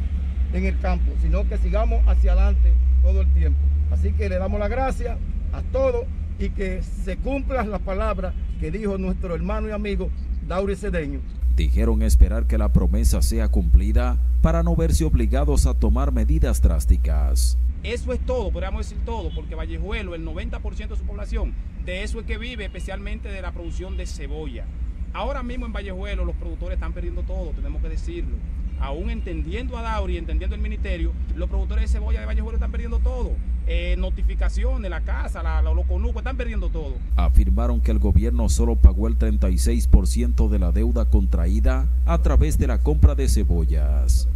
en 0.55 0.65
el 0.65 0.81
campo, 0.81 1.13
sino 1.21 1.47
que 1.47 1.59
sigamos 1.59 2.03
hacia 2.09 2.33
adelante 2.33 2.73
todo 3.03 3.21
el 3.21 3.29
tiempo. 3.35 3.61
Así 3.91 4.13
que 4.13 4.31
le 4.31 4.39
damos 4.39 4.59
la 4.59 4.69
gracia 4.69 5.19
a 5.53 5.61
todos 5.71 6.07
y 6.39 6.49
que 6.49 6.83
se 6.83 7.19
cumplan 7.19 7.71
las 7.71 7.83
palabras 7.83 8.33
que 8.59 8.71
dijo 8.71 8.97
nuestro 8.97 9.35
hermano 9.35 9.69
y 9.69 9.73
amigo 9.73 10.09
Dauri 10.49 10.77
Cedeño 10.77 11.21
dijeron 11.57 12.03
esperar 12.03 12.47
que 12.47 12.59
la 12.59 12.73
promesa 12.73 13.23
sea 13.23 13.49
cumplida 13.49 14.19
para 14.43 14.63
no 14.63 14.75
verse 14.77 15.05
obligados 15.05 15.67
a 15.67 15.75
tomar 15.75 16.13
medidas 16.13 16.61
drásticas. 16.61 17.57
Eso 17.83 18.13
es 18.13 18.21
todo, 18.21 18.51
podríamos 18.51 18.89
decir 18.89 19.05
todo, 19.05 19.31
porque 19.35 19.55
Vallejuelo, 19.55 20.15
el 20.15 20.27
90% 20.27 20.89
de 20.89 20.97
su 20.97 21.05
población, 21.05 21.55
de 21.85 22.03
eso 22.03 22.19
es 22.19 22.27
que 22.27 22.39
vive, 22.39 22.65
especialmente 22.65 23.29
de 23.29 23.43
la 23.43 23.53
producción 23.53 23.97
de 23.97 24.07
cebolla. 24.07 24.65
Ahora 25.13 25.43
mismo 25.43 25.67
en 25.67 25.73
Vallejuelo 25.73 26.25
los 26.25 26.35
productores 26.37 26.77
están 26.77 26.93
perdiendo 26.93 27.23
todo, 27.23 27.51
tenemos 27.51 27.83
que 27.83 27.91
decirlo. 27.91 28.37
Aún 28.81 29.11
entendiendo 29.11 29.77
a 29.79 29.83
Dauri, 29.83 30.17
entendiendo 30.17 30.55
el 30.57 30.63
ministerio, 30.63 31.13
los 31.35 31.49
productores 31.49 31.85
de 31.85 31.99
cebolla 31.99 32.21
de 32.21 32.27
Vallejuelo 32.27 32.57
están 32.57 32.71
perdiendo 32.71 32.99
todo 32.99 33.33
eh, 33.67 33.97
notificaciones, 33.99 34.91
la 34.91 35.01
casa, 35.01 35.43
la, 35.43 35.63
la, 35.63 35.73
los 35.73 35.87
conucos, 35.87 36.19
están 36.19 36.37
perdiendo 36.37 36.69
todo. 36.69 36.97
Afirmaron 37.17 37.81
que 37.81 37.93
el 37.93 37.99
gobierno 37.99 38.49
solo 38.49 38.77
pagó 38.77 39.09
el 39.09 39.19
36% 39.19 40.49
de 40.49 40.59
la 40.59 40.71
deuda 40.71 41.07
contraída 41.07 41.89
a 42.05 42.19
través 42.19 42.59
de 42.59 42.67
la 42.67 42.83
compra 42.83 43.15
de 43.15 43.29
cebollas. 43.29 44.29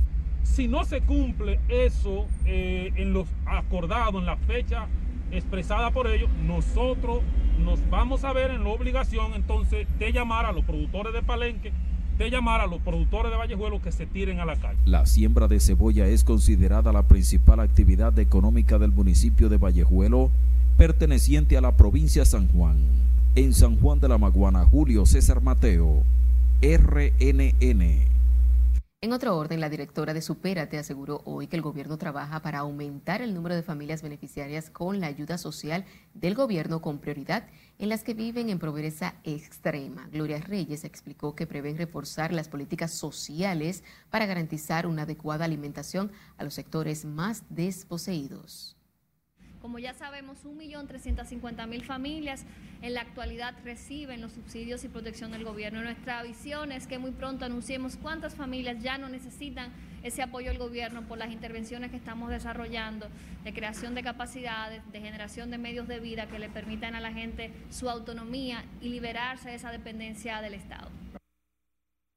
Si 0.44 0.66
no 0.66 0.84
se 0.84 1.02
cumple 1.02 1.60
eso 1.68 2.26
eh, 2.46 2.92
en 2.96 3.12
los 3.12 3.28
acordados, 3.44 4.14
en 4.14 4.26
la 4.26 4.36
fecha 4.36 4.86
expresada 5.30 5.90
por 5.90 6.06
ellos, 6.06 6.30
nosotros 6.46 7.20
nos 7.62 7.78
vamos 7.90 8.24
a 8.24 8.32
ver 8.32 8.50
en 8.50 8.64
la 8.64 8.70
obligación 8.70 9.34
entonces 9.34 9.86
de 9.98 10.12
llamar 10.12 10.46
a 10.46 10.52
los 10.52 10.64
productores 10.64 11.12
de 11.12 11.22
Palenque 11.22 11.72
de 12.18 12.30
llamar 12.30 12.60
a 12.60 12.66
los 12.66 12.80
productores 12.80 13.30
de 13.30 13.38
Vallejuelo 13.38 13.80
que 13.80 13.92
se 13.92 14.04
tiren 14.04 14.40
a 14.40 14.44
la 14.44 14.56
calle. 14.56 14.78
La 14.84 15.06
siembra 15.06 15.46
de 15.46 15.60
cebolla 15.60 16.06
es 16.08 16.24
considerada 16.24 16.92
la 16.92 17.04
principal 17.04 17.60
actividad 17.60 18.18
económica 18.18 18.78
del 18.78 18.90
municipio 18.90 19.48
de 19.48 19.56
Vallejuelo, 19.56 20.30
perteneciente 20.76 21.56
a 21.56 21.60
la 21.60 21.76
provincia 21.76 22.22
de 22.22 22.26
San 22.26 22.48
Juan. 22.48 22.76
En 23.36 23.54
San 23.54 23.78
Juan 23.78 24.00
de 24.00 24.08
la 24.08 24.18
Maguana, 24.18 24.64
Julio 24.64 25.06
César 25.06 25.40
Mateo, 25.40 26.02
RNN. 26.60 28.17
En 29.00 29.12
otro 29.12 29.36
orden, 29.38 29.60
la 29.60 29.68
directora 29.68 30.12
de 30.12 30.20
Supérate 30.20 30.76
aseguró 30.76 31.22
hoy 31.24 31.46
que 31.46 31.54
el 31.54 31.62
gobierno 31.62 31.98
trabaja 31.98 32.42
para 32.42 32.58
aumentar 32.58 33.22
el 33.22 33.32
número 33.32 33.54
de 33.54 33.62
familias 33.62 34.02
beneficiarias 34.02 34.70
con 34.70 34.98
la 34.98 35.06
ayuda 35.06 35.38
social 35.38 35.84
del 36.14 36.34
gobierno 36.34 36.82
con 36.82 36.98
prioridad 36.98 37.46
en 37.78 37.90
las 37.90 38.02
que 38.02 38.14
viven 38.14 38.50
en 38.50 38.58
pobreza 38.58 39.14
extrema. 39.22 40.08
Gloria 40.10 40.40
Reyes 40.40 40.82
explicó 40.82 41.36
que 41.36 41.46
prevén 41.46 41.78
reforzar 41.78 42.32
las 42.32 42.48
políticas 42.48 42.92
sociales 42.92 43.84
para 44.10 44.26
garantizar 44.26 44.84
una 44.84 45.02
adecuada 45.02 45.44
alimentación 45.44 46.10
a 46.36 46.42
los 46.42 46.54
sectores 46.54 47.04
más 47.04 47.44
desposeídos. 47.50 48.77
Como 49.60 49.78
ya 49.78 49.92
sabemos, 49.92 50.44
1.350.000 50.44 51.82
familias 51.82 52.44
en 52.80 52.94
la 52.94 53.00
actualidad 53.00 53.54
reciben 53.64 54.20
los 54.20 54.32
subsidios 54.32 54.84
y 54.84 54.88
protección 54.88 55.32
del 55.32 55.44
gobierno. 55.44 55.82
Nuestra 55.82 56.22
visión 56.22 56.70
es 56.70 56.86
que 56.86 56.98
muy 56.98 57.10
pronto 57.10 57.44
anunciemos 57.44 57.96
cuántas 57.96 58.34
familias 58.34 58.80
ya 58.80 58.98
no 58.98 59.08
necesitan 59.08 59.72
ese 60.04 60.22
apoyo 60.22 60.48
del 60.48 60.58
gobierno 60.58 61.02
por 61.02 61.18
las 61.18 61.32
intervenciones 61.32 61.90
que 61.90 61.96
estamos 61.96 62.30
desarrollando 62.30 63.08
de 63.42 63.52
creación 63.52 63.94
de 63.94 64.02
capacidades, 64.02 64.82
de 64.92 65.00
generación 65.00 65.50
de 65.50 65.58
medios 65.58 65.88
de 65.88 65.98
vida 65.98 66.26
que 66.28 66.38
le 66.38 66.48
permitan 66.48 66.94
a 66.94 67.00
la 67.00 67.12
gente 67.12 67.52
su 67.70 67.90
autonomía 67.90 68.64
y 68.80 68.90
liberarse 68.90 69.48
de 69.48 69.56
esa 69.56 69.72
dependencia 69.72 70.40
del 70.40 70.54
Estado. 70.54 70.88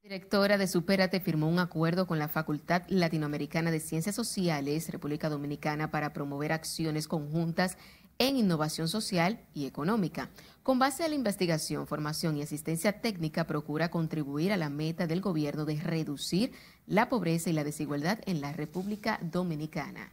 Directora 0.04 0.58
de 0.58 0.66
Superate 0.66 1.20
firmó 1.20 1.48
un 1.48 1.60
acuerdo 1.60 2.08
con 2.08 2.18
la 2.18 2.28
Facultad 2.28 2.82
Latinoamericana 2.88 3.70
de 3.70 3.80
Ciencias 3.80 4.16
Sociales, 4.16 4.90
República 4.90 5.30
Dominicana, 5.30 5.92
para 5.92 6.12
promover 6.12 6.52
acciones 6.54 7.08
conjuntas 7.08 7.78
en 8.18 8.36
innovación 8.36 8.88
social 8.88 9.40
y 9.54 9.68
económica. 9.68 10.32
Con 10.64 10.80
base 10.80 11.04
a 11.04 11.08
la 11.08 11.14
investigación, 11.14 11.86
formación 11.86 12.36
y 12.36 12.42
asistencia 12.42 13.00
técnica, 13.00 13.46
procura 13.46 13.92
contribuir 13.92 14.52
a 14.52 14.58
la 14.58 14.70
meta 14.70 15.06
del 15.06 15.22
gobierno 15.22 15.66
de 15.66 15.80
reducir 15.80 16.52
la 16.88 17.08
pobreza 17.08 17.52
y 17.52 17.54
la 17.54 17.64
desigualdad 17.64 18.22
en 18.26 18.42
la 18.42 18.54
República 18.54 19.20
Dominicana. 19.22 20.10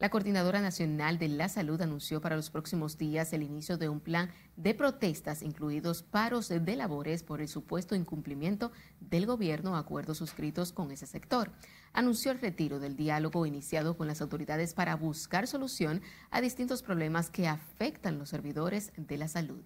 La 0.00 0.08
Coordinadora 0.08 0.62
Nacional 0.62 1.18
de 1.18 1.28
la 1.28 1.50
Salud 1.50 1.78
anunció 1.82 2.22
para 2.22 2.34
los 2.34 2.48
próximos 2.48 2.96
días 2.96 3.34
el 3.34 3.42
inicio 3.42 3.76
de 3.76 3.90
un 3.90 4.00
plan 4.00 4.30
de 4.56 4.74
protestas, 4.74 5.42
incluidos 5.42 6.02
paros 6.02 6.48
de 6.48 6.74
labores 6.74 7.22
por 7.22 7.42
el 7.42 7.48
supuesto 7.48 7.94
incumplimiento 7.94 8.72
del 8.98 9.26
gobierno 9.26 9.76
a 9.76 9.80
acuerdos 9.80 10.16
suscritos 10.16 10.72
con 10.72 10.90
ese 10.90 11.06
sector. 11.06 11.52
Anunció 11.92 12.32
el 12.32 12.40
retiro 12.40 12.80
del 12.80 12.96
diálogo 12.96 13.44
iniciado 13.44 13.94
con 13.98 14.06
las 14.06 14.22
autoridades 14.22 14.72
para 14.72 14.96
buscar 14.96 15.46
solución 15.46 16.00
a 16.30 16.40
distintos 16.40 16.82
problemas 16.82 17.28
que 17.28 17.46
afectan 17.46 18.18
los 18.18 18.30
servidores 18.30 18.94
de 18.96 19.18
la 19.18 19.28
salud. 19.28 19.62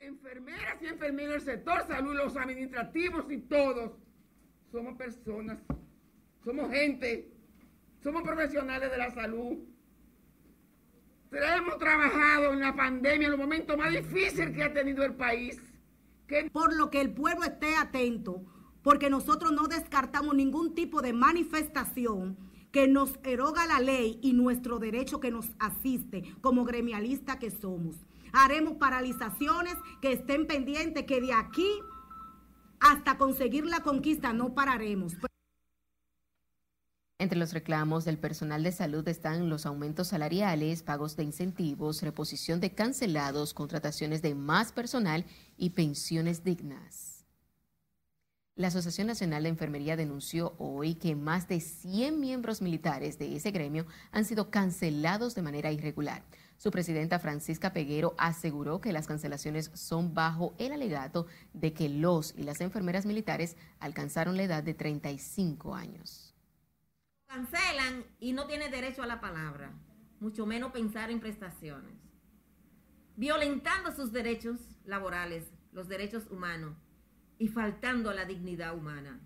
Enfermeras 0.00 0.80
y 0.80 0.86
enfermeros 0.86 1.44
del 1.44 1.56
sector 1.56 1.86
salud, 1.86 2.16
los 2.16 2.34
administrativos 2.34 3.30
y 3.30 3.42
todos, 3.42 3.92
somos 4.72 4.96
personas, 4.96 5.58
somos 6.42 6.70
gente 6.70 7.35
somos 8.02 8.22
profesionales 8.22 8.90
de 8.90 8.98
la 8.98 9.10
salud. 9.10 9.58
hemos 11.32 11.78
trabajado 11.78 12.52
en 12.52 12.60
la 12.60 12.74
pandemia, 12.74 13.26
en 13.26 13.32
los 13.32 13.40
momentos 13.40 13.76
más 13.76 13.90
difíciles 13.90 14.54
que 14.54 14.62
ha 14.62 14.72
tenido 14.72 15.04
el 15.04 15.14
país. 15.14 15.60
Por 16.52 16.74
lo 16.74 16.90
que 16.90 17.00
el 17.00 17.12
pueblo 17.12 17.44
esté 17.44 17.76
atento, 17.76 18.44
porque 18.82 19.10
nosotros 19.10 19.52
no 19.52 19.68
descartamos 19.68 20.34
ningún 20.34 20.74
tipo 20.74 21.02
de 21.02 21.12
manifestación 21.12 22.36
que 22.72 22.88
nos 22.88 23.18
eroga 23.24 23.66
la 23.66 23.80
ley 23.80 24.18
y 24.22 24.32
nuestro 24.32 24.78
derecho 24.78 25.20
que 25.20 25.30
nos 25.30 25.50
asiste 25.58 26.24
como 26.40 26.64
gremialista 26.64 27.38
que 27.38 27.50
somos. 27.50 27.96
Haremos 28.32 28.74
paralizaciones 28.74 29.76
que 30.02 30.12
estén 30.12 30.46
pendientes, 30.46 31.04
que 31.04 31.20
de 31.20 31.32
aquí 31.32 31.66
hasta 32.80 33.16
conseguir 33.16 33.64
la 33.64 33.80
conquista 33.80 34.32
no 34.32 34.54
pararemos. 34.54 35.14
Entre 37.18 37.38
los 37.38 37.54
reclamos 37.54 38.04
del 38.04 38.18
personal 38.18 38.62
de 38.62 38.72
salud 38.72 39.08
están 39.08 39.48
los 39.48 39.64
aumentos 39.64 40.08
salariales, 40.08 40.82
pagos 40.82 41.16
de 41.16 41.24
incentivos, 41.24 42.02
reposición 42.02 42.60
de 42.60 42.74
cancelados, 42.74 43.54
contrataciones 43.54 44.20
de 44.20 44.34
más 44.34 44.70
personal 44.70 45.24
y 45.56 45.70
pensiones 45.70 46.44
dignas. 46.44 47.24
La 48.54 48.68
Asociación 48.68 49.06
Nacional 49.06 49.44
de 49.44 49.48
Enfermería 49.48 49.96
denunció 49.96 50.56
hoy 50.58 50.94
que 50.94 51.14
más 51.14 51.48
de 51.48 51.60
100 51.60 52.20
miembros 52.20 52.60
militares 52.60 53.18
de 53.18 53.34
ese 53.34 53.50
gremio 53.50 53.86
han 54.12 54.26
sido 54.26 54.50
cancelados 54.50 55.34
de 55.34 55.42
manera 55.42 55.72
irregular. 55.72 56.22
Su 56.58 56.70
presidenta 56.70 57.18
Francisca 57.18 57.72
Peguero 57.72 58.14
aseguró 58.18 58.82
que 58.82 58.92
las 58.92 59.06
cancelaciones 59.06 59.70
son 59.72 60.12
bajo 60.12 60.54
el 60.58 60.72
alegato 60.72 61.26
de 61.54 61.72
que 61.72 61.88
los 61.88 62.34
y 62.36 62.42
las 62.42 62.60
enfermeras 62.60 63.06
militares 63.06 63.56
alcanzaron 63.78 64.36
la 64.36 64.42
edad 64.42 64.62
de 64.62 64.74
35 64.74 65.74
años 65.74 66.25
cancelan 67.26 68.04
y 68.18 68.32
no 68.32 68.46
tiene 68.46 68.68
derecho 68.68 69.02
a 69.02 69.06
la 69.06 69.20
palabra, 69.20 69.72
mucho 70.20 70.46
menos 70.46 70.72
pensar 70.72 71.10
en 71.10 71.20
prestaciones, 71.20 71.94
violentando 73.16 73.92
sus 73.92 74.12
derechos 74.12 74.58
laborales, 74.84 75.50
los 75.72 75.88
derechos 75.88 76.26
humanos 76.30 76.76
y 77.38 77.48
faltando 77.48 78.10
a 78.10 78.14
la 78.14 78.24
dignidad 78.24 78.76
humana. 78.76 79.20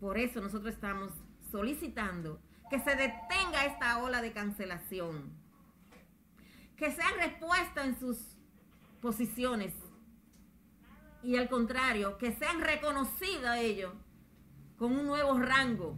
Por 0.00 0.18
eso 0.18 0.40
nosotros 0.40 0.74
estamos 0.74 1.12
solicitando 1.50 2.40
que 2.70 2.78
se 2.80 2.90
detenga 2.90 3.64
esta 3.66 3.98
ola 4.02 4.20
de 4.22 4.32
cancelación, 4.32 5.32
que 6.76 6.92
sean 6.92 7.14
respuestas 7.18 7.86
en 7.86 7.98
sus 7.98 8.18
posiciones 9.00 9.74
y 11.22 11.36
al 11.36 11.48
contrario, 11.48 12.16
que 12.18 12.32
sean 12.32 12.60
reconocidos 12.60 13.56
ellos 13.56 13.92
con 14.76 14.92
un 14.92 15.06
nuevo 15.06 15.38
rango 15.38 15.96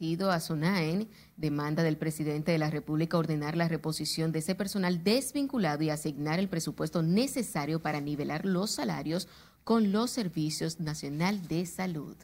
a 0.00 0.40
SUNAEN 0.40 1.10
demanda 1.36 1.82
del 1.82 1.98
presidente 1.98 2.52
de 2.52 2.58
la 2.58 2.70
República 2.70 3.18
ordenar 3.18 3.54
la 3.54 3.68
reposición 3.68 4.32
de 4.32 4.38
ese 4.38 4.54
personal 4.54 5.04
desvinculado 5.04 5.82
y 5.82 5.90
asignar 5.90 6.38
el 6.38 6.48
presupuesto 6.48 7.02
necesario 7.02 7.82
para 7.82 8.00
nivelar 8.00 8.46
los 8.46 8.70
salarios 8.70 9.28
con 9.62 9.92
los 9.92 10.10
servicios 10.10 10.80
nacional 10.80 11.46
de 11.48 11.66
salud. 11.66 12.16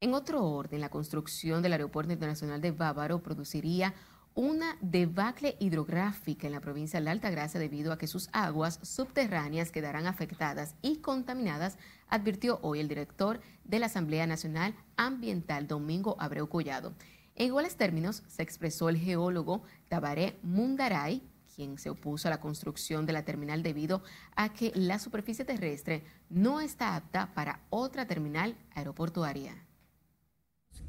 En 0.00 0.12
otro 0.12 0.44
orden, 0.44 0.82
la 0.82 0.90
construcción 0.90 1.62
del 1.62 1.72
Aeropuerto 1.72 2.12
Internacional 2.12 2.60
de 2.60 2.70
Bávaro 2.70 3.22
produciría 3.22 3.94
una 4.34 4.76
debacle 4.82 5.56
hidrográfica 5.58 6.46
en 6.46 6.52
la 6.52 6.60
provincia 6.60 7.00
de 7.00 7.06
la 7.06 7.12
Altagracia 7.12 7.58
debido 7.58 7.92
a 7.92 7.98
que 7.98 8.06
sus 8.06 8.28
aguas 8.32 8.78
subterráneas 8.82 9.72
quedarán 9.72 10.06
afectadas 10.06 10.74
y 10.82 10.98
contaminadas, 10.98 11.78
advirtió 12.08 12.58
hoy 12.62 12.80
el 12.80 12.88
director 12.88 13.40
de 13.64 13.78
la 13.78 13.86
Asamblea 13.86 14.26
Nacional 14.26 14.74
Ambiental, 14.96 15.66
Domingo 15.66 16.16
Abreu 16.18 16.48
Collado. 16.48 16.94
En 17.34 17.46
iguales 17.46 17.76
términos, 17.76 18.22
se 18.26 18.42
expresó 18.42 18.88
el 18.88 18.96
geólogo 18.96 19.62
Tabaré 19.88 20.36
Mundaray, 20.42 21.22
quien 21.54 21.78
se 21.78 21.90
opuso 21.90 22.28
a 22.28 22.30
la 22.30 22.40
construcción 22.40 23.06
de 23.06 23.12
la 23.12 23.24
terminal 23.24 23.62
debido 23.62 24.02
a 24.36 24.52
que 24.52 24.72
la 24.74 24.98
superficie 24.98 25.44
terrestre 25.44 26.04
no 26.30 26.60
está 26.60 26.96
apta 26.96 27.32
para 27.34 27.60
otra 27.70 28.06
terminal 28.06 28.56
aeroportuaria 28.74 29.54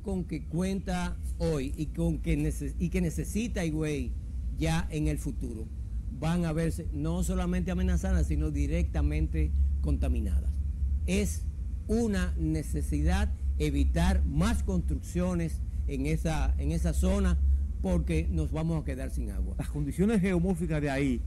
con 0.01 0.23
que 0.25 0.47
cuenta 0.47 1.17
hoy 1.37 1.73
y, 1.75 1.87
con 1.87 2.19
que, 2.19 2.33
y 2.79 2.89
que 2.89 3.01
necesita 3.01 3.65
Higüey 3.65 4.13
ya 4.57 4.87
en 4.89 5.07
el 5.07 5.17
futuro 5.17 5.67
van 6.11 6.45
a 6.45 6.53
verse 6.53 6.87
no 6.91 7.23
solamente 7.23 7.71
amenazadas, 7.71 8.27
sino 8.27 8.51
directamente 8.51 9.53
contaminadas. 9.81 10.58
Es 11.09 11.41
una 11.87 12.35
necesidad 12.37 13.31
evitar 13.57 14.23
más 14.25 14.61
construcciones 14.61 15.59
en 15.87 16.05
esa, 16.05 16.53
en 16.59 16.71
esa 16.71 16.93
zona 16.93 17.35
porque 17.81 18.27
nos 18.29 18.51
vamos 18.51 18.79
a 18.79 18.85
quedar 18.85 19.09
sin 19.09 19.31
agua. 19.31 19.55
Las 19.57 19.69
condiciones 19.69 20.21
geomórficas 20.21 20.79
de 20.83 20.91
ahí 20.91 21.19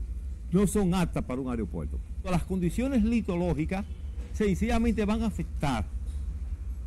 no 0.53 0.67
son 0.67 0.93
aptas 0.93 1.25
para 1.25 1.41
un 1.41 1.49
aeropuerto. 1.49 1.99
Las 2.23 2.45
condiciones 2.45 3.03
litológicas 3.03 3.83
sencillamente 4.31 5.03
van 5.03 5.21
a 5.21 5.25
afectar 5.25 5.85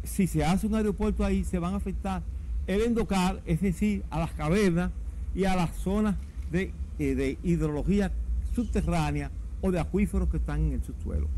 si 0.03 0.26
se 0.26 0.42
hace 0.42 0.66
un 0.66 0.74
aeropuerto 0.74 1.22
ahí, 1.22 1.44
se 1.44 1.59
van 1.59 1.74
a 1.74 1.76
afectar 1.76 2.22
el 2.66 2.80
endocal, 2.80 3.42
es 3.44 3.61
decir, 3.61 4.05
a 4.09 4.20
las 4.20 4.30
cavernas 4.30 4.90
y 5.34 5.44
a 5.44 5.55
las 5.55 5.76
zonas 5.76 6.16
de, 6.51 6.72
eh, 6.99 7.14
de 7.14 7.36
hidrología 7.42 8.11
subterránea 8.55 9.30
o 9.61 9.70
de 9.70 9.80
acuíferos 9.80 10.30
que 10.30 10.38
están 10.38 10.61
en 10.64 10.72
el 10.72 10.82
subsuelo. 10.82 11.28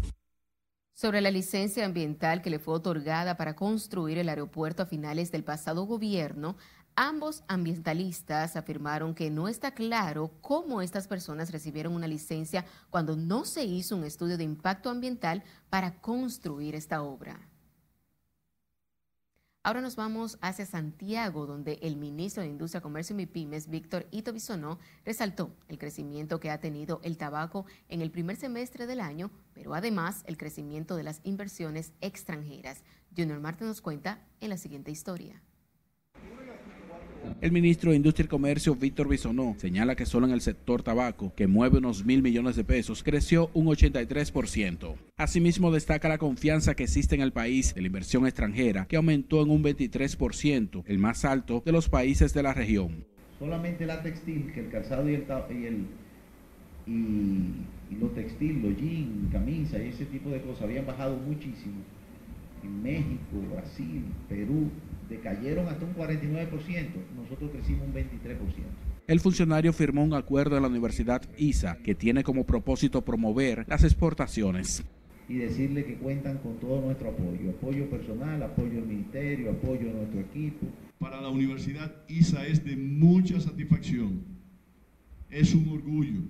Sobre 1.01 1.21
la 1.21 1.31
licencia 1.31 1.87
ambiental 1.87 2.43
que 2.43 2.51
le 2.51 2.59
fue 2.59 2.75
otorgada 2.75 3.37
para 3.37 3.55
construir 3.55 4.19
el 4.19 4.29
aeropuerto 4.29 4.83
a 4.83 4.87
finales 4.87 5.31
del 5.31 5.45
pasado 5.45 5.85
gobierno, 5.85 6.57
Ambos 6.97 7.45
ambientalistas 7.47 8.57
afirmaron 8.57 9.15
que 9.15 9.31
no 9.31 9.47
está 9.47 9.71
claro 9.71 10.33
cómo 10.41 10.83
estas 10.83 11.07
personas 11.07 11.53
recibieron 11.53 11.95
una 11.95 12.09
licencia 12.09 12.65
cuando 12.91 13.15
no 13.15 13.45
se 13.45 13.63
hizo 13.63 13.95
un 13.95 14.03
estudio 14.03 14.37
de 14.37 14.43
impacto 14.43 14.91
ambiental 14.91 15.45
para 15.71 16.01
construir 16.01 16.75
esta 16.75 17.03
obra. 17.03 17.48
Ahora 19.69 19.83
nos 19.83 19.97
vamos 19.97 20.39
hacia 20.41 20.65
Santiago, 20.65 21.45
donde 21.45 21.79
el 21.83 21.97
ministro 21.97 22.43
de 22.43 22.49
Industria, 22.49 22.81
Comercio 22.81 23.13
y 23.13 23.19
MIPIMES, 23.19 23.69
Víctor 23.69 24.07
Ito 24.11 24.33
Bisonó, 24.33 24.79
resaltó 25.05 25.55
el 25.69 25.77
crecimiento 25.77 26.41
que 26.41 26.51
ha 26.51 26.59
tenido 26.59 27.01
el 27.03 27.19
tabaco 27.19 27.67
en 27.91 28.01
el 28.01 28.11
primer 28.11 28.37
semestre 28.37 28.87
del 28.87 29.03
año, 29.03 29.31
pero 29.53 29.75
además 29.75 30.23
el 30.25 30.39
crecimiento 30.39 30.97
de 30.97 31.03
las 31.03 31.21
inversiones 31.23 31.93
extranjeras. 32.01 32.83
Junior 33.15 33.41
Marte 33.41 33.67
nos 33.67 33.83
cuenta 33.83 34.25
en 34.41 34.49
la 34.49 34.57
siguiente 34.57 34.91
historia. 34.91 35.43
El 37.41 37.53
ministro 37.53 37.91
de 37.91 37.97
Industria 37.97 38.25
y 38.25 38.29
Comercio, 38.29 38.75
Víctor 38.75 39.09
Bisonó, 39.09 39.55
señala 39.59 39.97
que 39.97 40.07
solo 40.07 40.27
en 40.27 40.33
el 40.33 40.41
sector 40.41 40.83
tabaco, 40.83 41.33
que 41.35 41.47
mueve 41.47 41.79
unos 41.79 42.05
mil 42.05 42.23
millones 42.23 42.57
de 42.57 42.65
pesos, 42.65 43.03
creció 43.03 43.51
un 43.55 43.67
83%. 43.67 44.95
Asimismo, 45.17 45.71
destaca 45.71 46.09
la 46.09 46.19
confianza 46.19 46.75
que 46.75 46.85
existe 46.85 47.15
en 47.15 47.21
el 47.21 47.33
país 47.33 47.75
de 47.75 47.81
la 47.81 47.87
inversión 47.87 48.27
extranjera, 48.27 48.87
que 48.87 48.97
aumentó 48.97 49.43
en 49.43 49.51
un 49.51 49.63
23%, 49.63 50.85
el 50.87 50.99
más 50.99 51.25
alto 51.25 51.63
de 51.65 51.73
los 51.73 51.89
países 51.89 52.35
de 52.35 52.43
la 52.43 52.55
región. 52.55 53.05
Solamente 53.39 53.87
la 53.87 54.03
textil, 54.03 54.51
que 54.53 54.61
el 54.61 54.71
calzado 54.71 55.09
y 55.09 55.15
el, 55.15 55.25
y 55.51 55.67
el 55.67 55.87
y, 56.89 57.95
lo 58.01 58.09
textil, 58.09 58.63
los 58.63 58.77
jeans, 58.77 59.33
camisa 59.33 59.79
y 59.79 59.89
ese 59.89 60.07
tipo 60.07 60.31
de 60.31 60.41
cosas 60.41 60.63
habían 60.63 60.87
bajado 60.87 61.17
muchísimo. 61.17 61.77
En 62.63 62.83
México, 62.83 63.43
Brasil, 63.53 64.05
Perú, 64.29 64.71
decayeron 65.09 65.69
hasta 65.69 65.85
un 65.85 65.95
49%, 65.95 66.89
nosotros 67.17 67.51
crecimos 67.53 67.87
un 67.87 67.95
23%. 67.95 68.39
El 69.07 69.21
funcionario 69.21 69.73
firmó 69.73 70.05
un 70.05 70.13
acuerdo 70.13 70.57
en 70.57 70.63
la 70.63 70.69
Universidad 70.69 71.23
ISA 71.39 71.79
que 71.83 71.95
tiene 71.95 72.23
como 72.23 72.45
propósito 72.45 73.03
promover 73.03 73.65
las 73.67 73.85
exportaciones. 73.85 74.85
Y 75.29 75.37
decirle 75.37 75.85
que 75.85 75.95
cuentan 75.95 76.39
con 76.39 76.59
todo 76.59 76.81
nuestro 76.81 77.11
apoyo, 77.11 77.51
apoyo 77.51 77.89
personal, 77.89 78.43
apoyo 78.43 78.79
al 78.79 78.87
ministerio, 78.87 79.51
apoyo 79.51 79.91
a 79.91 79.95
nuestro 79.95 80.21
equipo. 80.21 80.67
Para 80.99 81.21
la 81.21 81.29
Universidad 81.29 81.95
ISA 82.09 82.47
es 82.47 82.65
de 82.65 82.77
mucha 82.77 83.41
satisfacción, 83.41 84.21
es 85.31 85.55
un 85.55 85.69
orgullo, 85.69 86.21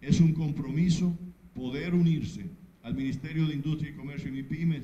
es 0.00 0.20
un 0.20 0.32
compromiso 0.32 1.16
poder 1.54 1.94
unirse 1.94 2.46
al 2.82 2.94
Ministerio 2.94 3.46
de 3.46 3.54
Industria 3.54 3.90
y 3.90 3.94
Comercio 3.94 4.34
y 4.34 4.42
Pymes 4.42 4.82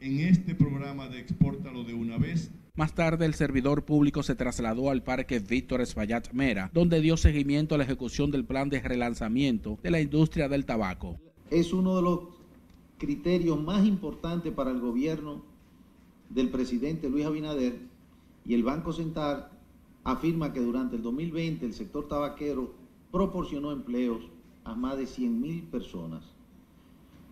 en 0.00 0.20
este 0.20 0.54
programa 0.54 1.08
de 1.08 1.20
Exportalo 1.20 1.84
de 1.84 1.94
una 1.94 2.18
vez 2.18 2.50
más 2.76 2.94
tarde, 2.94 3.24
el 3.24 3.32
servidor 3.32 3.86
público 3.86 4.22
se 4.22 4.34
trasladó 4.34 4.90
al 4.90 5.02
Parque 5.02 5.38
Víctor 5.38 5.80
Espaillat 5.80 6.30
Mera, 6.32 6.70
donde 6.74 7.00
dio 7.00 7.16
seguimiento 7.16 7.74
a 7.74 7.78
la 7.78 7.84
ejecución 7.84 8.30
del 8.30 8.44
plan 8.44 8.68
de 8.68 8.82
relanzamiento 8.82 9.78
de 9.82 9.90
la 9.90 9.98
industria 9.98 10.46
del 10.50 10.66
tabaco. 10.66 11.18
Es 11.50 11.72
uno 11.72 11.96
de 11.96 12.02
los 12.02 12.20
criterios 12.98 13.62
más 13.62 13.86
importantes 13.86 14.52
para 14.52 14.72
el 14.72 14.80
gobierno 14.80 15.40
del 16.28 16.50
presidente 16.50 17.08
Luis 17.08 17.24
Abinader 17.24 17.78
y 18.44 18.52
el 18.52 18.62
Banco 18.62 18.92
Central 18.92 19.48
afirma 20.04 20.52
que 20.52 20.60
durante 20.60 20.96
el 20.96 21.02
2020 21.02 21.64
el 21.64 21.72
sector 21.72 22.08
tabaquero 22.08 22.74
proporcionó 23.10 23.72
empleos 23.72 24.20
a 24.64 24.74
más 24.74 24.98
de 24.98 25.04
100.000 25.04 25.70
personas, 25.70 26.24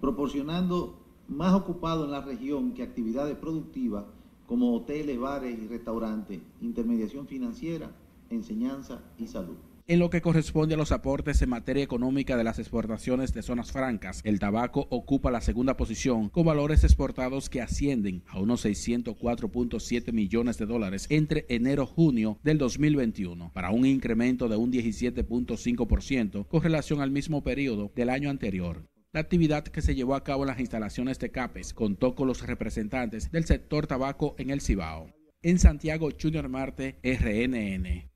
proporcionando 0.01 1.04
más 1.29 1.55
ocupado 1.55 2.05
en 2.05 2.11
la 2.11 2.21
región 2.21 2.73
que 2.73 2.83
actividades 2.83 3.37
productivas 3.37 4.05
como 4.47 4.75
hoteles, 4.75 5.19
bares 5.19 5.59
y 5.59 5.67
restaurantes, 5.67 6.41
intermediación 6.61 7.27
financiera, 7.27 7.91
enseñanza 8.31 9.03
y 9.19 9.27
salud. 9.27 9.57
En 9.87 9.99
lo 9.99 10.09
que 10.09 10.23
corresponde 10.23 10.75
a 10.75 10.79
los 10.79 10.93
aportes 10.93 11.43
en 11.43 11.51
materia 11.51 11.83
económica 11.83 12.39
de 12.39 12.45
las 12.45 12.59
exportaciones 12.59 13.35
de 13.35 13.43
zonas 13.43 13.71
francas, 13.71 14.23
el 14.25 14.39
tabaco 14.39 14.87
ocupa 14.89 15.31
la 15.31 15.43
segunda 15.43 15.77
posición 15.77 16.31
con 16.31 16.47
valores 16.47 16.85
exportados 16.85 17.51
que 17.51 17.61
ascienden 17.61 18.23
a 18.29 18.41
unos 18.41 18.65
604.7 18.65 20.11
millones 20.11 20.57
de 20.57 20.65
dólares 20.65 21.07
entre 21.11 21.45
enero-junio 21.51 22.39
del 22.43 22.57
2021, 22.57 23.51
para 23.53 23.73
un 23.73 23.85
incremento 23.85 24.49
de 24.49 24.57
un 24.57 24.73
17.5% 24.73 26.49
con 26.49 26.63
relación 26.63 27.03
al 27.03 27.11
mismo 27.11 27.45
periodo 27.45 27.93
del 27.95 28.09
año 28.09 28.31
anterior. 28.31 28.89
La 29.15 29.21
actividad 29.21 29.63
que 29.63 29.81
se 29.81 29.95
llevó 29.95 30.17
a 30.17 30.25
cabo 30.25 30.43
en 30.43 30.49
las 30.49 30.59
instalaciones 30.59 31.21
de 31.21 31.31
CAPES 31.31 31.73
contó 31.73 32.17
con 32.17 32.27
los 32.27 32.45
representantes 32.45 33.31
del 33.31 33.45
sector 33.45 33.87
tabaco 33.87 34.35
en 34.39 34.51
el 34.51 34.61
Cibao. 34.61 35.07
En 35.41 35.61
Santiago, 35.61 36.09
Junior 36.21 36.49
Marte, 36.49 36.99
RNN. 37.05 38.11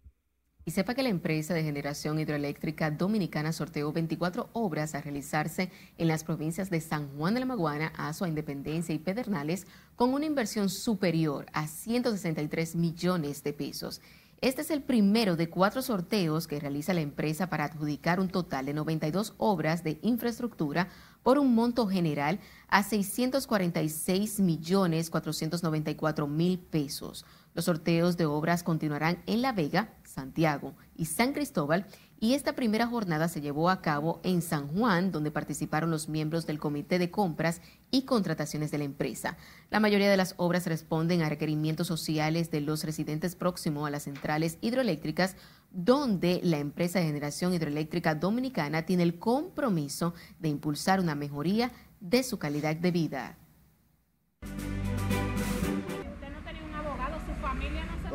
Y 0.65 0.71
sepa 0.73 0.97
que 0.97 1.05
la 1.05 1.09
empresa 1.09 1.55
de 1.55 1.63
generación 1.63 2.19
hidroeléctrica 2.19 2.91
dominicana 2.91 3.53
sorteó 3.53 3.93
24 3.93 4.51
obras 4.55 4.97
a 4.97 5.01
realizarse 5.01 5.71
en 5.99 6.09
las 6.09 6.25
provincias 6.25 6.69
de 6.69 6.81
San 6.81 7.17
Juan 7.17 7.35
de 7.35 7.41
la 7.41 7.47
Maguana, 7.47 7.93
Azua, 7.97 8.29
Independencia 8.29 8.93
y 8.93 8.99
Pedernales 8.99 9.69
con 9.95 10.13
una 10.13 10.27
inversión 10.27 10.69
superior 10.69 11.47
a 11.53 11.69
163 11.69 12.75
millones 12.75 13.45
de 13.45 13.53
pesos. 13.53 14.01
Este 14.41 14.63
es 14.63 14.71
el 14.71 14.85
primero 14.85 15.35
de 15.35 15.51
cuatro 15.51 15.83
sorteos 15.83 16.47
que 16.47 16.61
realiza 16.61 16.95
la 16.95 17.01
empresa 17.01 17.51
para 17.51 17.65
adjudicar 17.65 18.21
un 18.21 18.29
total 18.29 18.67
de 18.67 18.73
92 18.73 19.35
obras 19.37 19.83
de 19.83 19.99
infraestructura 20.01 20.87
por 21.25 21.41
un 21.41 21.57
monto 21.57 21.89
general 21.89 22.39
a 22.69 22.85
646 22.85 24.39
millones 24.39 25.11
494 25.11 26.29
mil 26.29 26.61
pesos. 26.61 27.25
Los 27.55 27.65
sorteos 27.65 28.17
de 28.17 28.27
obras 28.27 28.63
continuarán 28.63 29.25
en 29.27 29.43
La 29.43 29.51
Vega, 29.51 29.93
Santiago 30.05 30.77
y 30.95 31.07
San 31.07 31.33
Cristóbal 31.33 31.89
y 32.21 32.35
esta 32.35 32.55
primera 32.55 32.87
jornada 32.87 33.27
se 33.27 33.41
llevó 33.41 33.71
a 33.71 33.83
cabo 33.83 34.21
en 34.23 34.43
San 34.43 34.69
Juan, 34.69 35.11
donde 35.11 35.33
participaron 35.33 35.91
los 35.91 36.09
miembros 36.09 36.47
del 36.47 36.61
Comité 36.61 37.01
de 37.01 37.11
Compras 37.11 37.61
y 37.91 38.03
Contrataciones 38.03 38.71
de 38.71 38.79
la 38.79 38.85
empresa. 38.85 39.37
La 39.71 39.81
mayoría 39.81 40.11
de 40.11 40.17
las 40.17 40.35
obras 40.37 40.67
responden 40.67 41.23
a 41.23 41.29
requerimientos 41.29 41.87
sociales 41.87 42.51
de 42.51 42.61
los 42.61 42.85
residentes 42.85 43.35
próximos 43.35 43.87
a 43.87 43.91
las 43.91 44.05
centrales 44.05 44.59
hidroeléctricas, 44.61 45.37
donde 45.71 46.41
la 46.43 46.59
empresa 46.59 46.99
de 46.99 47.07
generación 47.07 47.55
hidroeléctrica 47.55 48.15
dominicana 48.15 48.87
tiene 48.87 49.03
el 49.03 49.19
compromiso 49.19 50.15
de 50.39 50.49
impulsar 50.49 51.01
una 51.01 51.15
mejoría 51.15 51.73
de 52.01 52.23
su 52.23 52.39
calidad 52.39 52.77
de 52.77 52.91
vida. 52.91 53.39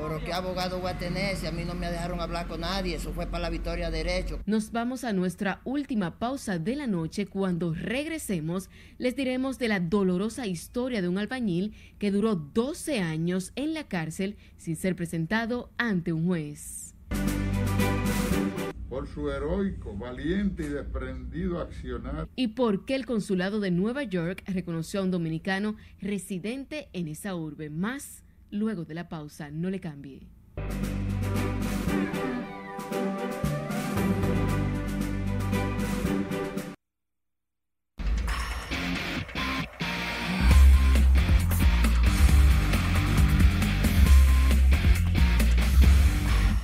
Pero 0.04 0.20
qué 0.20 0.34
abogado 0.34 0.82
voy 0.82 0.92
a 0.92 0.98
tener 0.98 1.38
si 1.38 1.48
a 1.48 1.52
mí 1.54 1.64
no 1.64 1.76
me 1.76 1.90
dejaron 1.90 2.20
hablar 2.20 2.48
con 2.48 2.60
nadie. 2.60 2.96
Eso 2.96 3.14
fue 3.14 3.26
para 3.26 3.44
la 3.44 3.50
victoria 3.50 3.90
de 3.90 4.04
derecho. 4.04 4.38
Nos 4.46 4.74
vamos 4.74 5.06
a 5.06 5.14
nuestra 5.14 5.62
última 5.64 6.20
pausa 6.20 6.60
de 6.60 6.76
la 6.76 6.88
noche. 6.88 7.26
Cuando 7.26 7.74
regresemos, 7.74 8.70
les 8.98 9.16
diremos 9.16 9.60
de 9.60 9.70
la 9.70 9.80
dolorosa 9.80 10.46
historia 10.46 11.02
de 11.02 11.08
un 11.08 11.18
albañil 11.18 11.74
que 12.00 12.12
duró 12.12 12.36
12 12.36 13.00
años 13.00 13.54
en 13.56 13.74
la 13.74 13.88
cárcel 13.88 14.36
sin 14.58 14.76
ser 14.76 14.98
presentado 14.98 15.72
ante 15.78 16.12
un 16.12 16.28
juez. 16.28 16.96
Por 18.90 19.08
su 19.08 19.32
heroico, 19.32 19.96
valiente 19.96 20.64
y 20.64 20.68
desprendido 20.68 21.62
accionar. 21.62 22.28
Y 22.36 22.50
por 22.50 22.86
qué 22.86 22.96
el 22.96 23.06
consulado 23.06 23.62
de 23.62 23.72
Nueva 23.72 24.04
York 24.04 24.44
reconoció 24.48 25.00
a 25.00 25.04
un 25.04 25.12
dominicano 25.12 25.78
residente 26.02 26.90
en 26.92 27.08
esa 27.08 27.36
urbe. 27.36 27.70
Más 27.70 28.23
luego 28.54 28.86
de 28.86 28.94
la 28.94 29.10
pausa. 29.10 29.50
No 29.52 29.70
le 29.70 29.80
cambie. 29.80 30.22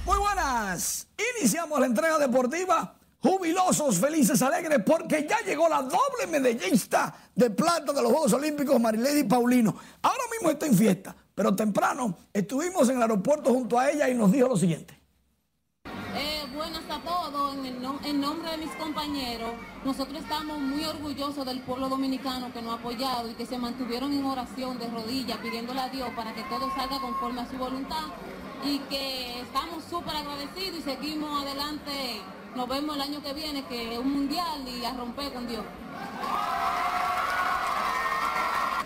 Muy 0.05 0.17
buenas. 0.17 1.07
Iniciamos 1.37 1.79
la 1.79 1.85
entrega 1.87 2.19
deportiva 2.19 2.95
jubilosos, 3.21 3.99
felices, 3.99 4.41
alegres, 4.41 4.79
porque 4.85 5.27
ya 5.29 5.39
llegó 5.41 5.67
la 5.67 5.81
doble 5.81 6.27
medallista 6.29 7.13
de 7.35 7.49
plata 7.49 7.91
de 7.91 8.01
los 8.01 8.11
Juegos 8.11 8.33
Olímpicos, 8.33 8.79
Marilady 8.79 9.23
Paulino. 9.23 9.75
Ahora 10.01 10.23
mismo 10.31 10.49
está 10.49 10.65
en 10.65 10.75
fiesta. 10.75 11.15
Pero 11.39 11.55
temprano 11.55 12.17
estuvimos 12.33 12.89
en 12.89 12.97
el 12.97 13.01
aeropuerto 13.03 13.53
junto 13.53 13.79
a 13.79 13.89
ella 13.89 14.09
y 14.09 14.13
nos 14.13 14.29
dijo 14.29 14.49
lo 14.49 14.57
siguiente. 14.57 14.93
Eh, 16.13 16.43
buenas 16.53 16.83
a 16.89 16.99
todos, 16.99 17.55
en, 17.55 18.19
nombre 18.19 18.51
de 18.51 18.57
mis 18.57 18.71
compañeros, 18.71 19.51
nosotros 19.85 20.21
estamos 20.21 20.59
muy 20.59 20.83
orgullosos 20.83 21.45
del 21.45 21.61
pueblo 21.61 21.87
dominicano 21.87 22.51
que 22.51 22.61
nos 22.61 22.73
ha 22.73 22.79
apoyado 22.79 23.31
y 23.31 23.35
que 23.35 23.45
se 23.45 23.57
mantuvieron 23.57 24.11
en 24.11 24.25
oración 24.25 24.77
de 24.79 24.89
rodillas 24.89 25.37
pidiéndole 25.37 25.79
a 25.79 25.87
Dios 25.87 26.09
para 26.13 26.35
que 26.35 26.43
todo 26.43 26.69
salga 26.75 26.99
conforme 26.99 27.39
a 27.39 27.49
su 27.49 27.55
voluntad 27.55 28.07
y 28.65 28.79
que 28.89 29.39
estamos 29.39 29.85
súper 29.89 30.17
agradecidos 30.17 30.79
y 30.79 30.81
seguimos 30.81 31.41
adelante. 31.41 32.19
Nos 32.53 32.67
vemos 32.67 32.97
el 32.97 33.01
año 33.01 33.23
que 33.23 33.31
viene, 33.33 33.63
que 33.63 33.93
es 33.93 33.97
un 33.97 34.11
mundial 34.11 34.67
y 34.67 34.83
a 34.83 34.93
romper 34.93 35.31
con 35.31 35.47
Dios. 35.47 35.63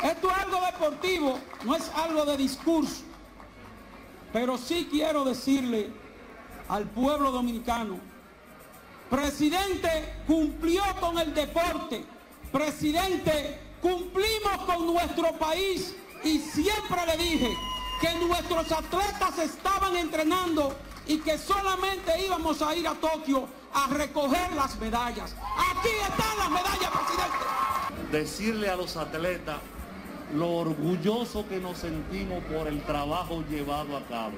Esto 0.04 0.30
es 0.30 0.38
algo 0.38 0.60
deportivo, 0.66 1.40
no 1.64 1.76
es 1.76 1.90
algo 1.96 2.26
de 2.26 2.36
discurso. 2.36 3.04
Pero 4.34 4.58
sí 4.58 4.90
quiero 4.92 5.24
decirle 5.24 5.92
al 6.68 6.84
pueblo 6.90 7.32
dominicano, 7.32 8.00
presidente 9.10 10.14
cumplió 10.28 10.84
con 11.00 11.20
el 11.20 11.34
deporte, 11.34 12.04
presidente 12.52 13.62
cumplimos 13.82 14.58
con 14.66 14.88
nuestro 14.88 15.32
país 15.38 15.96
y 16.24 16.40
siempre 16.40 17.06
le 17.06 17.18
dije 17.24 17.58
que 18.02 18.14
nuestros 18.26 18.72
atletas 18.74 19.40
estaban 19.40 19.96
entrenando 19.96 20.76
y 21.08 21.20
que 21.20 21.38
solamente 21.38 22.26
íbamos 22.26 22.62
a 22.62 22.76
ir 22.76 22.86
a 22.88 22.94
Tokio 22.96 23.48
a 23.74 23.88
recoger 23.88 24.52
las 24.54 24.78
medallas. 24.80 25.34
Aquí 25.72 25.90
están 26.10 26.38
las 26.40 26.50
medallas, 26.50 26.92
presidente. 26.92 28.12
Decirle 28.12 28.70
a 28.70 28.76
los 28.76 28.98
atletas 28.98 29.58
lo 30.34 30.50
orgulloso 30.58 31.48
que 31.48 31.60
nos 31.60 31.78
sentimos 31.78 32.44
por 32.46 32.68
el 32.68 32.82
trabajo 32.84 33.44
llevado 33.50 33.96
a 33.98 34.02
cabo. 34.08 34.34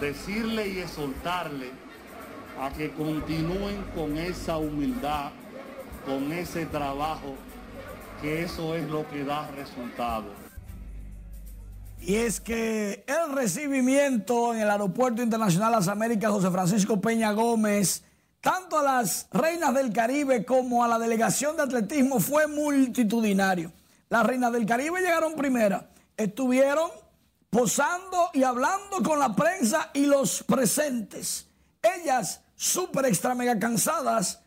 Decirle 0.00 0.68
y 0.68 0.78
exhortarle 0.80 1.70
a 2.60 2.70
que 2.70 2.90
continúen 2.92 3.84
con 3.94 4.16
esa 4.18 4.58
humildad, 4.58 5.30
con 6.04 6.32
ese 6.32 6.66
trabajo, 6.66 7.34
que 8.20 8.42
eso 8.42 8.74
es 8.74 8.88
lo 8.88 9.08
que 9.08 9.24
da 9.24 9.50
resultados. 9.52 10.32
Y 12.00 12.16
es 12.16 12.40
que 12.40 13.04
el 13.06 13.34
recibimiento 13.34 14.52
en 14.52 14.60
el 14.60 14.70
Aeropuerto 14.70 15.22
Internacional 15.22 15.72
Las 15.72 15.88
Américas 15.88 16.30
José 16.30 16.50
Francisco 16.50 17.00
Peña 17.00 17.32
Gómez, 17.32 18.02
tanto 18.40 18.78
a 18.78 18.82
las 18.82 19.26
reinas 19.32 19.72
del 19.72 19.92
Caribe 19.92 20.44
como 20.44 20.84
a 20.84 20.88
la 20.88 20.98
delegación 20.98 21.56
de 21.56 21.62
atletismo 21.62 22.20
fue 22.20 22.46
multitudinario. 22.46 23.72
Las 24.14 24.26
reinas 24.26 24.52
del 24.52 24.64
Caribe 24.64 25.00
llegaron 25.00 25.34
primera, 25.34 25.90
estuvieron 26.16 26.88
posando 27.50 28.30
y 28.32 28.44
hablando 28.44 29.02
con 29.02 29.18
la 29.18 29.34
prensa 29.34 29.90
y 29.92 30.06
los 30.06 30.44
presentes. 30.44 31.48
Ellas, 31.82 32.40
súper 32.54 33.06
extra 33.06 33.34
mega 33.34 33.58
cansadas, 33.58 34.40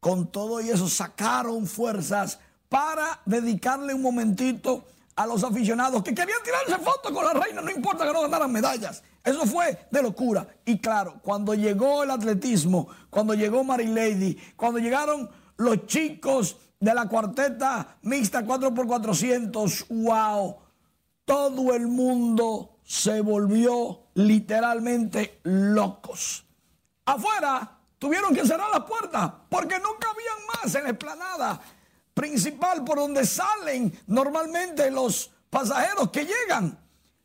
con 0.00 0.32
todo 0.32 0.62
y 0.62 0.70
eso 0.70 0.88
sacaron 0.88 1.66
fuerzas 1.66 2.38
para 2.70 3.20
dedicarle 3.26 3.92
un 3.92 4.00
momentito 4.00 4.86
a 5.14 5.26
los 5.26 5.44
aficionados 5.44 6.02
que 6.02 6.14
querían 6.14 6.42
tirarse 6.42 6.82
fotos 6.82 7.12
con 7.12 7.22
la 7.22 7.34
reina, 7.34 7.60
no 7.60 7.70
importa 7.70 8.06
que 8.06 8.14
no 8.14 8.22
ganaran 8.22 8.50
medallas. 8.50 9.02
Eso 9.22 9.44
fue 9.44 9.88
de 9.90 10.02
locura. 10.02 10.48
Y 10.64 10.78
claro, 10.78 11.20
cuando 11.22 11.52
llegó 11.52 12.02
el 12.02 12.12
atletismo, 12.12 12.88
cuando 13.10 13.34
llegó 13.34 13.62
Mary 13.62 13.88
Lady, 13.88 14.38
cuando 14.56 14.78
llegaron 14.78 15.28
los 15.58 15.84
chicos 15.84 16.56
de 16.82 16.92
la 16.92 17.06
cuarteta 17.06 17.96
mixta 18.02 18.42
4x400, 18.42 19.86
wow, 20.02 20.56
todo 21.24 21.72
el 21.74 21.86
mundo 21.86 22.80
se 22.82 23.20
volvió 23.20 24.08
literalmente 24.14 25.38
locos. 25.44 26.44
Afuera 27.04 27.78
tuvieron 28.00 28.34
que 28.34 28.44
cerrar 28.44 28.68
las 28.70 28.82
puertas 28.82 29.30
porque 29.48 29.78
no 29.78 29.90
cabían 29.96 30.38
más 30.52 30.74
en 30.74 30.82
la 30.82 30.90
esplanada 30.90 31.60
principal 32.14 32.82
por 32.82 32.98
donde 32.98 33.26
salen 33.26 33.96
normalmente 34.08 34.90
los 34.90 35.30
pasajeros 35.50 36.10
que 36.10 36.26
llegan. 36.26 36.76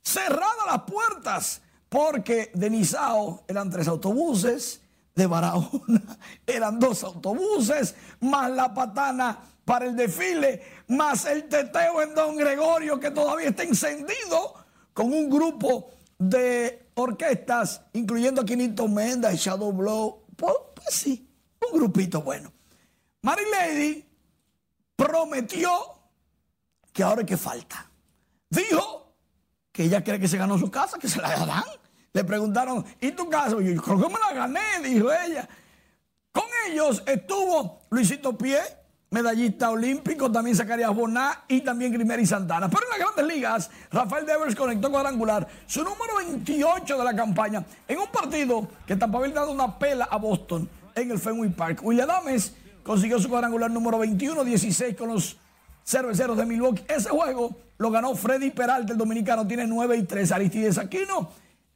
Cerradas 0.03 0.67
las 0.67 0.83
puertas 0.83 1.61
porque 1.89 2.51
de 2.53 2.69
Nizao 2.69 3.43
eran 3.47 3.71
tres 3.71 3.87
autobuses, 3.87 4.81
de 5.17 5.25
Barahona 5.25 6.17
eran 6.45 6.79
dos 6.79 7.03
autobuses, 7.03 7.95
más 8.21 8.51
la 8.51 8.71
patana 8.73 9.37
para 9.65 9.85
el 9.85 9.95
desfile, 9.95 10.61
más 10.89 11.25
el 11.25 11.49
teteo 11.49 12.01
en 12.03 12.13
Don 12.13 12.37
Gregorio 12.37 12.99
que 12.99 13.09
todavía 13.09 13.49
está 13.49 13.63
encendido 13.63 14.53
con 14.93 15.11
un 15.11 15.27
grupo 15.29 15.89
de 16.19 16.91
orquestas, 16.93 17.81
incluyendo 17.93 18.41
a 18.41 18.45
Quinito 18.45 18.87
Menda 18.87 19.33
Shadow 19.33 19.73
Blow. 19.73 20.23
Pues, 20.35 20.53
pues 20.75 20.95
sí, 20.95 21.27
un 21.65 21.79
grupito 21.79 22.21
bueno. 22.21 22.53
Mary 23.23 23.43
Lady 23.51 24.05
prometió 24.95 25.69
que 26.93 27.01
ahora 27.01 27.21
es 27.21 27.27
que 27.27 27.37
falta. 27.37 27.89
Dijo 28.49 29.15
que 29.71 29.83
ella 29.83 30.03
quiere 30.03 30.19
que 30.19 30.27
se 30.27 30.37
ganó 30.37 30.59
su 30.59 30.69
casa, 30.69 30.99
que 30.99 31.09
se 31.09 31.19
la 31.19 31.35
dan. 31.45 31.63
Le 32.17 32.23
preguntaron, 32.23 32.83
¿y 32.99 33.11
tu 33.11 33.29
casa? 33.29 33.51
yo 33.61 33.79
creo 33.79 34.01
que 34.01 34.07
me 34.07 34.19
la 34.19 34.33
gané, 34.33 34.59
dijo 34.83 35.07
ella. 35.13 35.47
Con 36.31 36.45
ellos 36.67 37.03
estuvo 37.05 37.81
Luisito 37.91 38.35
Pie, 38.35 38.57
medallista 39.11 39.69
olímpico, 39.69 40.31
también 40.31 40.55
Zacarías 40.55 40.95
Boná 40.95 41.43
y 41.47 41.61
también 41.61 41.93
Grimeri 41.93 42.25
Santana. 42.25 42.69
Pero 42.69 42.85
en 42.85 42.89
las 42.89 43.13
grandes 43.13 43.35
ligas, 43.35 43.69
Rafael 43.91 44.25
Devers 44.25 44.55
conectó 44.55 44.89
cuadrangular, 44.89 45.47
su 45.67 45.83
número 45.83 46.15
28 46.17 46.97
de 46.97 47.03
la 47.03 47.15
campaña, 47.15 47.63
en 47.87 47.99
un 47.99 48.07
partido 48.07 48.67
que 48.87 48.95
Tampa 48.95 49.19
había 49.19 49.35
dado 49.35 49.51
una 49.51 49.77
pela 49.77 50.05
a 50.05 50.17
Boston 50.17 50.67
en 50.95 51.11
el 51.11 51.19
Fenway 51.19 51.51
Park. 51.51 51.81
William 51.83 52.07
Dames 52.07 52.51
consiguió 52.81 53.19
su 53.19 53.29
cuadrangular 53.29 53.69
número 53.69 54.03
21-16 54.03 54.95
con 54.95 55.09
los 55.09 55.37
cerveceros 55.85 56.35
de 56.35 56.47
Milwaukee. 56.47 56.83
Ese 56.87 57.09
juego 57.09 57.55
lo 57.77 57.91
ganó 57.91 58.15
Freddy 58.15 58.49
Peralta, 58.49 58.93
el 58.93 58.97
dominicano, 58.97 59.45
tiene 59.45 59.67
9 59.67 59.97
y 59.97 60.01
3. 60.01 60.31
Aristides 60.31 60.79
Aquino, 60.79 61.29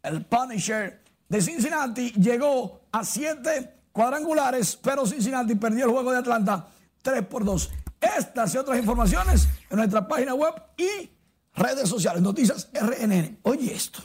el 0.04 0.26
Punisher 0.26 1.04
de 1.28 1.42
Cincinnati, 1.42 2.12
llegó 2.14 2.82
a 2.92 3.04
7 3.04 3.82
cuadrangulares, 3.92 4.78
pero 4.82 5.06
Cincinnati 5.06 5.56
perdió 5.56 5.86
el 5.86 5.92
juego 5.92 6.12
de 6.12 6.18
Atlanta 6.18 6.68
3 7.02 7.26
por 7.26 7.46
2. 7.46 7.72
Estas 8.00 8.54
y 8.56 8.58
otras 8.58 8.80
informaciones 8.80 9.48
en 9.70 9.78
nuestra 9.78 10.08
página 10.08 10.34
web 10.34 10.54
y 10.78 11.10
redes 11.54 11.88
sociales, 11.88 12.22
noticias 12.22 12.70
RNN. 12.74 13.40
Oye 13.44 13.74
esto. 13.74 14.04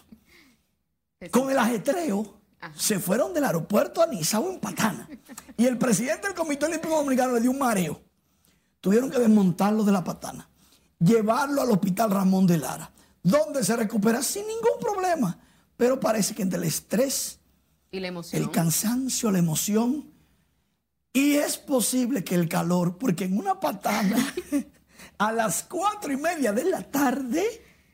Con 1.31 1.51
el 1.51 1.59
ajetreo 1.59 2.41
se 2.75 2.99
fueron 2.99 3.33
del 3.33 3.45
aeropuerto 3.45 4.03
a 4.03 4.07
Nizao 4.07 4.51
en 4.51 4.61
Patana. 4.61 5.09
Y 5.57 5.67
el 5.67 5.79
presidente 5.79 6.27
del 6.27 6.37
Comité 6.37 6.67
Olímpico 6.67 6.97
Dominicano 6.97 7.35
le 7.35 7.41
dio 7.41 7.51
un 7.51 7.59
mareo. 7.59 8.01
Tuvieron 8.81 9.11
que 9.11 9.19
desmontarlo 9.19 9.83
de 9.83 9.93
la 9.93 10.05
Patana, 10.05 10.49
llevarlo 10.99 11.63
al 11.63 11.71
Hospital 11.71 12.11
Ramón 12.11 12.47
de 12.47 12.59
Lara, 12.59 12.91
donde 13.23 13.65
se 13.65 13.75
recupera 13.75 14.23
sin 14.23 14.47
ningún 14.47 14.79
problema. 14.79 15.39
Pero 15.77 16.01
parece 16.01 16.35
que 16.35 16.43
entre 16.43 16.59
el 16.59 16.65
estrés, 16.65 17.39
¿Y 17.91 18.01
la 18.01 18.09
emoción? 18.09 18.43
el 18.43 18.51
cansancio, 18.51 19.31
la 19.31 19.39
emoción, 19.39 20.11
y 21.13 21.35
es 21.35 21.57
posible 21.57 22.25
que 22.25 22.35
el 22.35 22.49
calor, 22.49 22.99
porque 22.99 23.25
en 23.25 23.39
una 23.39 23.59
patana 23.59 24.35
a 25.19 25.33
las 25.33 25.63
cuatro 25.63 26.13
y 26.13 26.17
media 26.17 26.53
de 26.53 26.65
la 26.65 26.83
tarde, 26.83 27.45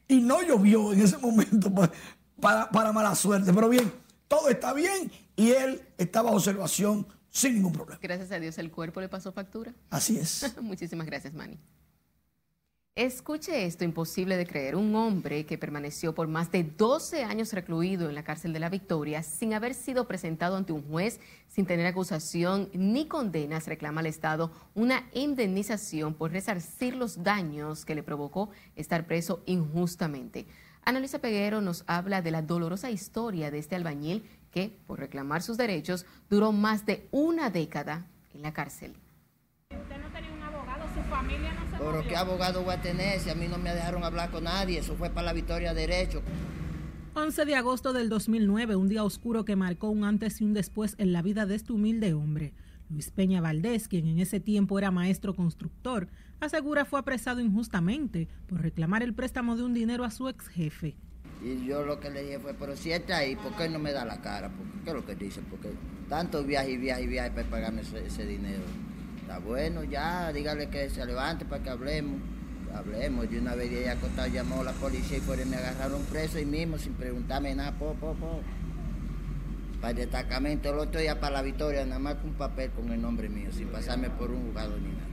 y 0.08 0.20
no 0.20 0.42
llovió 0.42 0.92
en 0.92 1.00
ese 1.00 1.18
momento 1.18 1.72
para, 2.40 2.68
para 2.70 2.92
mala 2.92 3.14
suerte, 3.14 3.52
pero 3.52 3.68
bien, 3.68 3.92
todo 4.28 4.48
está 4.48 4.72
bien 4.72 5.10
y 5.36 5.50
él 5.50 5.80
está 5.98 6.22
bajo 6.22 6.36
observación 6.36 7.06
sin 7.30 7.54
ningún 7.54 7.72
problema. 7.72 7.98
Gracias 8.02 8.30
a 8.32 8.38
Dios 8.38 8.58
el 8.58 8.70
cuerpo 8.70 9.00
le 9.00 9.08
pasó 9.08 9.32
factura. 9.32 9.74
Así 9.90 10.18
es. 10.18 10.54
Muchísimas 10.60 11.06
gracias, 11.06 11.34
Manny. 11.34 11.58
Escuche 12.94 13.64
esto, 13.64 13.84
imposible 13.84 14.36
de 14.36 14.46
creer. 14.46 14.76
Un 14.76 14.94
hombre 14.96 15.46
que 15.46 15.56
permaneció 15.56 16.14
por 16.14 16.28
más 16.28 16.52
de 16.52 16.62
12 16.62 17.24
años 17.24 17.54
recluido 17.54 18.06
en 18.10 18.14
la 18.14 18.22
cárcel 18.22 18.52
de 18.52 18.60
la 18.60 18.68
Victoria 18.68 19.22
sin 19.22 19.54
haber 19.54 19.72
sido 19.72 20.06
presentado 20.06 20.58
ante 20.58 20.74
un 20.74 20.82
juez, 20.82 21.18
sin 21.48 21.64
tener 21.64 21.86
acusación 21.86 22.68
ni 22.74 23.06
condenas, 23.06 23.66
reclama 23.66 24.00
al 24.00 24.08
Estado 24.08 24.52
una 24.74 25.08
indemnización 25.14 26.12
por 26.12 26.32
resarcir 26.32 26.94
los 26.94 27.22
daños 27.22 27.86
que 27.86 27.94
le 27.94 28.02
provocó 28.02 28.50
estar 28.76 29.06
preso 29.06 29.42
injustamente. 29.46 30.44
Ana 30.84 30.98
Luisa 30.98 31.18
Peguero 31.18 31.62
nos 31.62 31.84
habla 31.86 32.20
de 32.20 32.30
la 32.30 32.42
dolorosa 32.42 32.90
historia 32.90 33.50
de 33.50 33.58
este 33.58 33.74
albañil 33.74 34.28
que, 34.50 34.70
por 34.86 34.98
reclamar 34.98 35.40
sus 35.40 35.56
derechos, 35.56 36.04
duró 36.28 36.52
más 36.52 36.84
de 36.84 37.08
una 37.10 37.48
década 37.48 38.04
en 38.34 38.42
la 38.42 38.52
cárcel. 38.52 38.94
¿Usted 39.70 39.96
no 39.96 40.12
tenía 40.12 40.30
un 40.30 40.42
abogado? 40.42 40.84
¿Su 40.94 41.00
familia 41.08 41.54
no 41.54 41.71
Pero 41.84 42.06
qué 42.06 42.16
abogado 42.16 42.62
voy 42.62 42.74
a 42.74 42.80
tener 42.80 43.18
si 43.20 43.30
a 43.30 43.34
mí 43.34 43.48
no 43.48 43.58
me 43.58 43.74
dejaron 43.74 44.04
hablar 44.04 44.30
con 44.30 44.44
nadie. 44.44 44.78
Eso 44.78 44.94
fue 44.94 45.10
para 45.10 45.26
la 45.26 45.32
Victoria 45.32 45.74
Derecho. 45.74 46.22
11 47.14 47.44
de 47.44 47.56
agosto 47.56 47.92
del 47.92 48.08
2009, 48.08 48.76
un 48.76 48.88
día 48.88 49.04
oscuro 49.04 49.44
que 49.44 49.56
marcó 49.56 49.90
un 49.90 50.04
antes 50.04 50.40
y 50.40 50.44
un 50.44 50.54
después 50.54 50.94
en 50.98 51.12
la 51.12 51.20
vida 51.20 51.44
de 51.44 51.56
este 51.56 51.72
humilde 51.72 52.14
hombre. 52.14 52.54
Luis 52.88 53.10
Peña 53.10 53.40
Valdés, 53.40 53.88
quien 53.88 54.06
en 54.06 54.18
ese 54.18 54.40
tiempo 54.40 54.78
era 54.78 54.90
maestro 54.90 55.34
constructor, 55.34 56.08
asegura 56.40 56.84
fue 56.84 57.00
apresado 57.00 57.40
injustamente 57.40 58.28
por 58.46 58.62
reclamar 58.62 59.02
el 59.02 59.14
préstamo 59.14 59.56
de 59.56 59.62
un 59.64 59.74
dinero 59.74 60.04
a 60.04 60.10
su 60.10 60.28
ex 60.28 60.48
jefe. 60.48 60.94
Y 61.42 61.66
yo 61.66 61.84
lo 61.84 61.98
que 61.98 62.10
le 62.10 62.22
dije 62.22 62.38
fue, 62.38 62.54
pero 62.54 62.76
si 62.76 62.92
está 62.92 63.18
ahí, 63.18 63.34
¿por 63.34 63.56
qué 63.56 63.68
no 63.68 63.78
me 63.78 63.92
da 63.92 64.04
la 64.04 64.20
cara? 64.20 64.50
¿Qué 64.84 64.90
es 64.90 64.96
lo 64.96 65.04
que 65.04 65.16
dice? 65.16 65.40
Porque 65.50 65.70
tanto 66.08 66.44
viaje 66.44 66.72
y 66.72 66.76
viaje 66.76 67.02
y 67.02 67.06
viaje 67.08 67.30
para 67.32 67.48
pagarme 67.48 67.82
ese, 67.82 68.06
ese 68.06 68.24
dinero. 68.24 68.62
Bueno, 69.38 69.84
ya, 69.84 70.32
dígale 70.32 70.68
que 70.68 70.90
se 70.90 71.04
levante 71.04 71.44
para 71.44 71.62
que 71.62 71.70
hablemos. 71.70 72.20
Hablemos, 72.74 73.28
de 73.30 73.38
una 73.38 73.54
vez 73.54 73.70
ahí 73.70 73.84
acostado 73.84 74.28
llamó 74.28 74.62
a 74.62 74.64
la 74.64 74.72
policía 74.72 75.18
y 75.18 75.20
fueron 75.20 75.48
y 75.48 75.50
me 75.50 75.56
agarraron 75.56 76.02
preso 76.04 76.38
y 76.38 76.46
mismo 76.46 76.78
sin 76.78 76.94
preguntarme 76.94 77.54
nada, 77.54 77.72
po, 77.72 77.94
po, 77.94 78.14
po. 78.14 78.40
Para 79.80 79.90
el 79.90 79.96
destacamento, 79.96 80.72
el 80.72 80.78
otro 80.78 81.00
día 81.00 81.20
para 81.20 81.34
la 81.34 81.42
victoria, 81.42 81.84
nada 81.84 81.98
más 81.98 82.14
con 82.14 82.30
un 82.30 82.36
papel 82.36 82.70
con 82.70 82.90
el 82.90 83.02
nombre 83.02 83.28
mío, 83.28 83.50
sin 83.52 83.68
pasarme 83.68 84.08
por 84.08 84.30
un 84.30 84.48
jugador 84.48 84.80
ni 84.80 84.88
nada. 84.88 85.06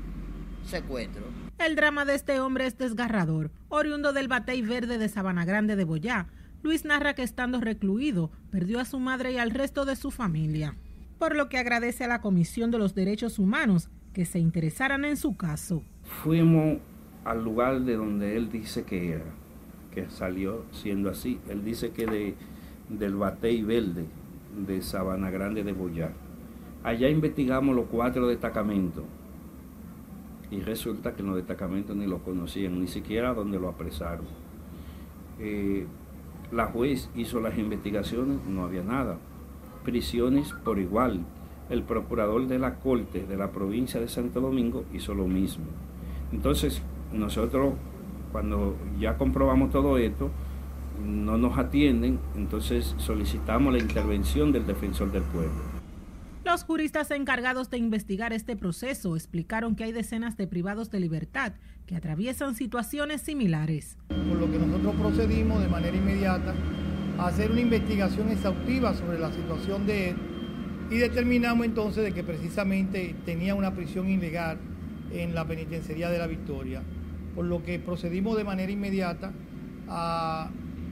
Secuestro. 0.66 1.24
El 1.58 1.76
drama 1.76 2.06
de 2.06 2.16
este 2.16 2.40
hombre 2.40 2.66
es 2.66 2.78
desgarrador. 2.78 3.52
Oriundo 3.68 4.14
del 4.14 4.30
Batey 4.30 4.62
Verde 4.62 4.98
de 4.98 5.10
Sabana 5.10 5.44
Grande 5.44 5.76
de 5.76 5.84
Boyá, 5.84 6.28
Luis 6.62 6.86
narra 6.86 7.14
que 7.14 7.24
estando 7.24 7.60
recluido, 7.60 8.32
perdió 8.52 8.80
a 8.80 8.86
su 8.86 9.00
madre 9.00 9.34
y 9.34 9.38
al 9.38 9.52
resto 9.52 9.86
de 9.86 9.96
su 9.96 10.12
familia, 10.12 10.76
por 11.18 11.36
lo 11.36 11.50
que 11.50 11.58
agradece 11.58 12.06
a 12.06 12.08
la 12.08 12.22
Comisión 12.22 12.72
de 12.72 12.78
los 12.78 12.96
Derechos 12.96 13.40
Humanos 13.40 13.90
que 14.20 14.26
se 14.26 14.38
interesaran 14.38 15.06
en 15.06 15.16
su 15.16 15.38
caso. 15.38 15.82
Fuimos 16.04 16.80
al 17.24 17.42
lugar 17.42 17.80
de 17.84 17.96
donde 17.96 18.36
él 18.36 18.52
dice 18.52 18.84
que 18.84 19.14
era, 19.14 19.24
que 19.94 20.10
salió 20.10 20.66
siendo 20.74 21.10
así. 21.10 21.40
Él 21.48 21.64
dice 21.64 21.92
que 21.92 22.06
de, 22.06 22.36
del 22.90 23.16
Batey 23.16 23.62
Verde, 23.64 24.08
de 24.68 24.82
Sabana 24.82 25.30
Grande 25.32 25.64
de 25.64 25.72
Boyar. 25.72 26.12
Allá 26.84 27.08
investigamos 27.08 27.74
los 27.74 27.86
cuatro 27.86 28.28
destacamentos 28.28 29.06
y 30.52 30.60
resulta 30.60 31.16
que 31.16 31.24
los 31.24 31.38
destacamentos 31.38 31.96
ni 31.96 32.06
lo 32.06 32.22
conocían, 32.22 32.78
ni 32.78 32.88
siquiera 32.88 33.34
donde 33.34 33.58
lo 33.58 33.70
apresaron. 33.70 34.26
Eh, 35.40 35.88
la 36.52 36.66
juez 36.66 37.10
hizo 37.16 37.40
las 37.40 37.58
investigaciones, 37.58 38.40
no 38.46 38.66
había 38.66 38.84
nada. 38.84 39.18
Prisiones 39.86 40.52
por 40.66 40.78
igual. 40.78 41.26
El 41.70 41.84
procurador 41.84 42.48
de 42.48 42.58
la 42.58 42.76
corte 42.76 43.26
de 43.26 43.38
la 43.38 43.52
provincia 43.52 44.00
de 44.00 44.08
Santo 44.08 44.42
Domingo 44.42 44.86
hizo 44.94 45.14
lo 45.14 45.28
mismo. 45.28 45.66
Entonces, 46.32 46.82
nosotros, 47.14 47.74
cuando 48.32 48.76
ya 49.00 49.18
comprobamos 49.18 49.72
todo 49.72 49.98
esto, 49.98 50.32
no 51.04 51.38
nos 51.38 51.58
atienden, 51.58 52.20
entonces 52.36 52.96
solicitamos 52.98 53.74
la 53.74 53.80
intervención 53.80 54.52
del 54.52 54.66
defensor 54.66 55.12
del 55.12 55.24
pueblo. 55.24 55.80
Los 56.44 56.64
juristas 56.64 57.12
encargados 57.12 57.70
de 57.70 57.78
investigar 57.78 58.34
este 58.34 58.56
proceso 58.56 59.16
explicaron 59.16 59.76
que 59.76 59.84
hay 59.84 59.92
decenas 59.92 60.38
de 60.38 60.48
privados 60.48 60.90
de 60.90 61.00
libertad 61.00 61.54
que 61.86 61.96
atraviesan 61.96 62.56
situaciones 62.56 63.22
similares. 63.22 63.98
Por 64.08 64.40
lo 64.40 64.52
que 64.52 64.58
nosotros 64.58 64.96
procedimos 64.96 65.62
de 65.62 65.70
manera 65.70 65.96
inmediata 65.96 66.56
a 67.20 67.28
hacer 67.28 67.52
una 67.52 67.62
investigación 67.62 68.30
exhaustiva 68.30 68.94
sobre 68.96 69.20
la 69.20 69.32
situación 69.32 69.86
de 69.86 70.10
él 70.10 70.16
y 70.90 70.98
determinamos 70.98 71.66
entonces 71.66 72.04
de 72.04 72.12
que 72.14 72.24
precisamente 72.24 73.16
tenía 73.26 73.54
una 73.54 73.74
prisión 73.74 74.10
ilegal 74.10 74.58
en 75.12 75.36
la 75.36 75.46
penitenciaría 75.46 76.10
de 76.10 76.18
la 76.18 76.28
Victoria, 76.28 76.82
por 77.36 77.46
lo 77.46 77.64
que 77.64 77.80
procedimos 77.80 78.36
de 78.38 78.44
manera 78.44 78.72
inmediata 78.72 79.32
a, 79.88 80.50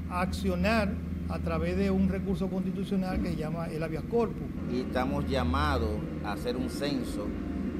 accionar 0.10 0.93
a 1.30 1.39
través 1.39 1.76
de 1.76 1.91
un 1.91 2.08
recurso 2.08 2.48
constitucional 2.48 3.22
que 3.22 3.30
se 3.30 3.36
llama 3.36 3.68
el 3.68 3.84
habeas 3.84 4.04
corpus. 4.06 4.48
Y 4.72 4.82
estamos 4.82 5.28
llamados 5.28 5.89
a 6.24 6.32
hacer 6.34 6.56
un 6.56 6.70
censo 6.70 7.28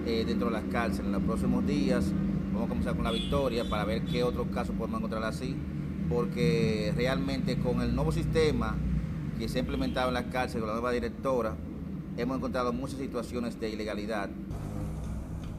eh, 0.06 0.26
dentro 0.28 0.48
de 0.48 0.54
las 0.54 0.66
cárceles. 0.66 1.06
En 1.06 1.14
los 1.14 1.24
próximos 1.24 1.66
días 1.66 2.12
vamos 2.52 2.66
a 2.66 2.70
comenzar 2.70 2.96
con 2.96 3.06
la 3.06 3.12
victoria 3.12 3.70
para 3.70 3.86
ver 3.86 4.02
qué 4.02 4.24
otros 4.24 4.48
casos 4.54 4.76
podemos 4.76 5.00
encontrar 5.00 5.24
así, 5.24 5.56
porque 6.10 6.92
realmente 6.98 7.58
con 7.58 7.82
el 7.82 7.96
nuevo 7.96 8.12
sistema 8.12 8.76
que 9.40 9.48
se 9.48 9.60
ha 9.60 9.62
implementado 9.62 10.10
en 10.10 10.16
las 10.16 10.26
cárceles, 10.26 10.62
con 10.62 10.68
la 10.68 10.74
nueva 10.74 10.92
directora, 10.92 11.56
hemos 12.18 12.38
encontrado 12.38 12.74
muchas 12.74 13.00
situaciones 13.00 13.60
de 13.60 13.70
ilegalidad. 13.70 14.30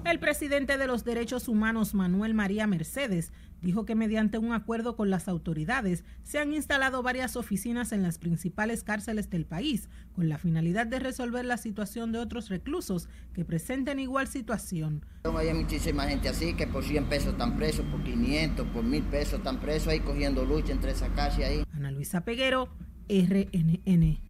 El 0.05 0.21
presidente 0.21 0.79
de 0.79 0.87
los 0.87 1.05
Derechos 1.05 1.49
Humanos, 1.49 1.93
Manuel 1.93 2.33
María 2.33 2.67
Mercedes, 2.67 3.33
dijo 3.61 3.85
que 3.85 3.95
mediante 3.95 4.39
un 4.39 4.53
acuerdo 4.53 4.97
con 4.97 5.11
las 5.11 5.29
autoridades 5.29 6.05
se 6.23 6.39
han 6.39 6.55
instalado 6.55 7.03
varias 7.03 7.37
oficinas 7.37 7.93
en 7.93 8.03
las 8.03 8.19
principales 8.19 8.85
cárceles 8.85 9.29
del 9.29 9.45
país 9.45 9.89
con 10.15 10.29
la 10.29 10.39
finalidad 10.39 10.87
de 10.87 10.99
resolver 10.99 11.45
la 11.45 11.57
situación 11.57 12.13
de 12.13 12.21
otros 12.21 12.49
reclusos 12.49 13.09
que 13.35 13.45
presenten 13.45 13.99
igual 13.99 14.29
situación. 14.29 15.05
Hay 15.25 15.53
muchísima 15.53 16.05
gente 16.05 16.29
así 16.29 16.55
que 16.55 16.67
por 16.67 16.85
100 16.85 17.05
pesos 17.07 17.33
están 17.33 17.57
presos, 17.57 17.85
por 17.87 18.03
500, 18.03 18.67
por 18.69 18.85
1000 18.85 19.03
pesos 19.05 19.35
están 19.35 19.61
presos 19.61 19.89
ahí 19.89 20.01
cogiendo 20.01 20.45
lucha 20.45 20.73
entre 20.73 20.93
esa 20.93 21.09
calle 21.09 21.45
ahí. 21.45 21.65
Ana 21.73 21.91
Luisa 21.91 22.23
Peguero, 22.23 22.69
RNN. 23.09 24.28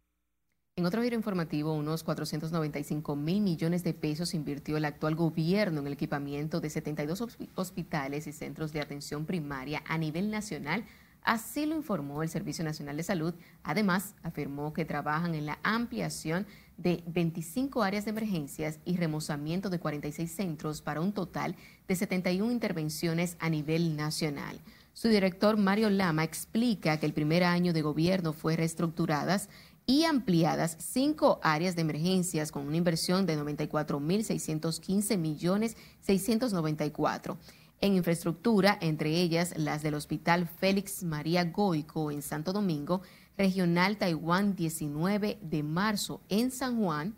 En 0.78 0.86
otro 0.86 1.02
giro 1.02 1.16
informativo, 1.16 1.74
unos 1.74 2.04
495 2.04 3.16
mil 3.16 3.40
millones 3.40 3.82
de 3.82 3.94
pesos 3.94 4.32
invirtió 4.32 4.76
el 4.76 4.84
actual 4.84 5.16
gobierno 5.16 5.80
en 5.80 5.88
el 5.88 5.92
equipamiento 5.94 6.60
de 6.60 6.70
72 6.70 7.36
hospitales 7.56 8.28
y 8.28 8.32
centros 8.32 8.72
de 8.72 8.80
atención 8.80 9.26
primaria 9.26 9.82
a 9.88 9.98
nivel 9.98 10.30
nacional. 10.30 10.84
Así 11.24 11.66
lo 11.66 11.74
informó 11.74 12.22
el 12.22 12.28
Servicio 12.28 12.62
Nacional 12.62 12.96
de 12.96 13.02
Salud. 13.02 13.34
Además, 13.64 14.14
afirmó 14.22 14.72
que 14.72 14.84
trabajan 14.84 15.34
en 15.34 15.46
la 15.46 15.58
ampliación 15.64 16.46
de 16.76 17.02
25 17.08 17.82
áreas 17.82 18.04
de 18.04 18.12
emergencias 18.12 18.78
y 18.84 18.98
remozamiento 18.98 19.70
de 19.70 19.80
46 19.80 20.30
centros 20.30 20.80
para 20.80 21.00
un 21.00 21.12
total 21.12 21.56
de 21.88 21.96
71 21.96 22.52
intervenciones 22.52 23.36
a 23.40 23.50
nivel 23.50 23.96
nacional. 23.96 24.60
Su 24.98 25.06
director 25.06 25.56
Mario 25.56 25.90
Lama 25.90 26.24
explica 26.24 26.98
que 26.98 27.06
el 27.06 27.12
primer 27.12 27.44
año 27.44 27.72
de 27.72 27.82
gobierno 27.82 28.32
fue 28.32 28.56
reestructuradas 28.56 29.48
y 29.88 30.04
ampliadas 30.04 30.76
cinco 30.78 31.40
áreas 31.42 31.74
de 31.74 31.80
emergencias 31.80 32.52
con 32.52 32.66
una 32.66 32.76
inversión 32.76 33.24
de 33.24 33.38
94.615 33.38 35.16
millones 35.16 35.78
694 36.02 37.38
en 37.80 37.96
infraestructura, 37.96 38.76
entre 38.82 39.12
ellas 39.12 39.54
las 39.56 39.82
del 39.82 39.94
Hospital 39.94 40.46
Félix 40.46 41.04
María 41.04 41.44
Goico 41.44 42.10
en 42.10 42.20
Santo 42.20 42.52
Domingo, 42.52 43.00
Regional 43.38 43.96
Taiwán 43.96 44.54
19 44.54 45.38
de 45.40 45.62
marzo 45.62 46.20
en 46.28 46.50
San 46.50 46.78
Juan, 46.78 47.14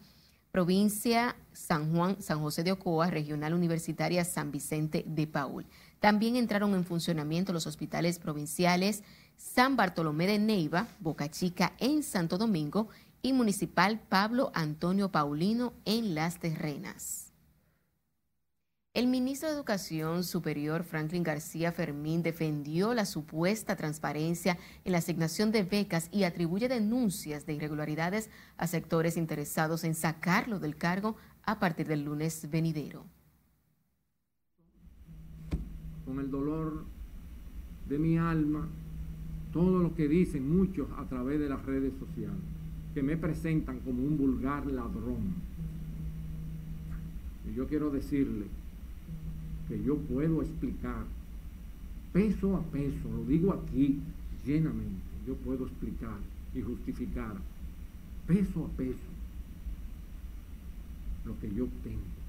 Provincia 0.53 1.35
San 1.53 1.93
Juan, 1.93 2.23
San 2.23 2.41
José 2.41 2.63
de 2.63 2.71
Ocoa, 2.71 3.11
Regional 3.11 3.53
Universitaria 3.53 4.25
San 4.25 4.53
Vicente 4.53 5.03
de 5.09 5.27
Paul. 5.27 5.67
También 5.99 6.37
entraron 6.37 6.75
en 6.75 6.85
funcionamiento 6.85 7.53
los 7.53 7.67
hospitales 7.67 8.21
provinciales 8.21 9.03
San 9.41 9.75
Bartolomé 9.75 10.27
de 10.27 10.39
Neiva, 10.39 10.87
Boca 11.01 11.31
Chica 11.31 11.73
en 11.79 12.03
Santo 12.03 12.37
Domingo 12.37 12.91
y 13.23 13.33
Municipal 13.33 13.99
Pablo 13.99 14.53
Antonio 14.55 15.11
Paulino 15.11 15.73
en 15.87 16.15
Las 16.15 16.39
Terrenas. 16.39 17.33
El 18.93 19.07
ministro 19.07 19.49
de 19.49 19.55
Educación 19.55 20.25
Superior 20.25 20.85
Franklin 20.85 21.23
García 21.23 21.73
Fermín 21.73 22.23
defendió 22.23 22.93
la 22.93 23.07
supuesta 23.07 23.77
transparencia 23.77 24.59
en 24.85 24.93
la 24.93 24.99
asignación 24.99 25.53
de 25.53 25.63
becas 25.63 26.11
y 26.13 26.25
atribuye 26.25 26.69
denuncias 26.69 27.47
de 27.47 27.55
irregularidades 27.55 28.29
a 28.59 28.67
sectores 28.67 29.17
interesados 29.17 29.85
en 29.85 29.95
sacarlo 29.95 30.61
del 30.61 30.77
cargo 30.77 31.17
a 31.45 31.59
partir 31.59 31.87
del 31.89 32.05
lunes 32.05 32.51
venidero. 32.51 33.07
Con 36.05 36.21
el 36.21 36.31
dolor 36.31 36.85
de 37.87 37.99
mi 37.99 38.19
alma, 38.19 38.69
todo 39.53 39.79
lo 39.81 39.95
que 39.95 40.09
dicen 40.09 40.57
muchos 40.57 40.89
a 40.97 41.05
través 41.05 41.41
de 41.41 41.49
las 41.49 41.65
redes 41.65 41.93
sociales, 41.99 42.39
que 42.95 43.03
me 43.03 43.17
presentan 43.17 43.81
como 43.81 44.03
un 44.03 44.17
vulgar 44.17 44.67
ladrón. 44.67 45.35
Y 47.49 47.55
yo 47.55 47.67
quiero 47.67 47.91
decirle 47.91 48.47
que 49.69 49.83
yo 49.83 49.97
puedo 49.97 50.43
explicar 50.43 51.05
peso 52.13 52.57
a 52.57 52.63
peso, 52.63 53.09
lo 53.11 53.25
digo 53.25 53.53
aquí 53.53 54.01
llenamente, 54.45 55.03
yo 55.27 55.35
puedo 55.37 55.67
explicar 55.67 56.19
y 56.55 56.63
justificar 56.63 57.37
peso 58.27 58.67
a 58.67 58.69
peso 58.77 59.11
lo 61.25 61.39
que 61.41 61.55
yo 61.55 61.67
tengo. 61.85 62.20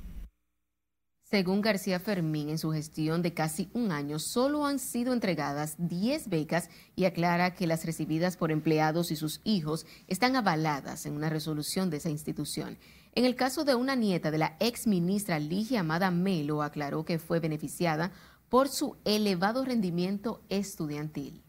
Según 1.31 1.61
García 1.61 2.01
Fermín, 2.01 2.49
en 2.49 2.57
su 2.57 2.73
gestión 2.73 3.21
de 3.21 3.33
casi 3.33 3.69
un 3.71 3.93
año 3.93 4.19
solo 4.19 4.65
han 4.65 4.79
sido 4.79 5.13
entregadas 5.13 5.75
10 5.77 6.27
becas 6.27 6.69
y 6.93 7.05
aclara 7.05 7.55
que 7.55 7.67
las 7.67 7.85
recibidas 7.85 8.35
por 8.35 8.51
empleados 8.51 9.11
y 9.11 9.15
sus 9.15 9.39
hijos 9.45 9.85
están 10.09 10.35
avaladas 10.35 11.05
en 11.05 11.13
una 11.13 11.29
resolución 11.29 11.89
de 11.89 11.97
esa 11.97 12.09
institución. 12.09 12.77
En 13.15 13.23
el 13.23 13.37
caso 13.37 13.63
de 13.63 13.75
una 13.75 13.95
nieta 13.95 14.29
de 14.29 14.39
la 14.39 14.57
ex 14.59 14.87
ministra 14.87 15.39
Ligia 15.39 15.79
Amada 15.79 16.11
Melo, 16.11 16.63
aclaró 16.63 17.05
que 17.05 17.17
fue 17.17 17.39
beneficiada 17.39 18.11
por 18.49 18.67
su 18.67 18.97
elevado 19.05 19.63
rendimiento 19.63 20.41
estudiantil. 20.49 21.45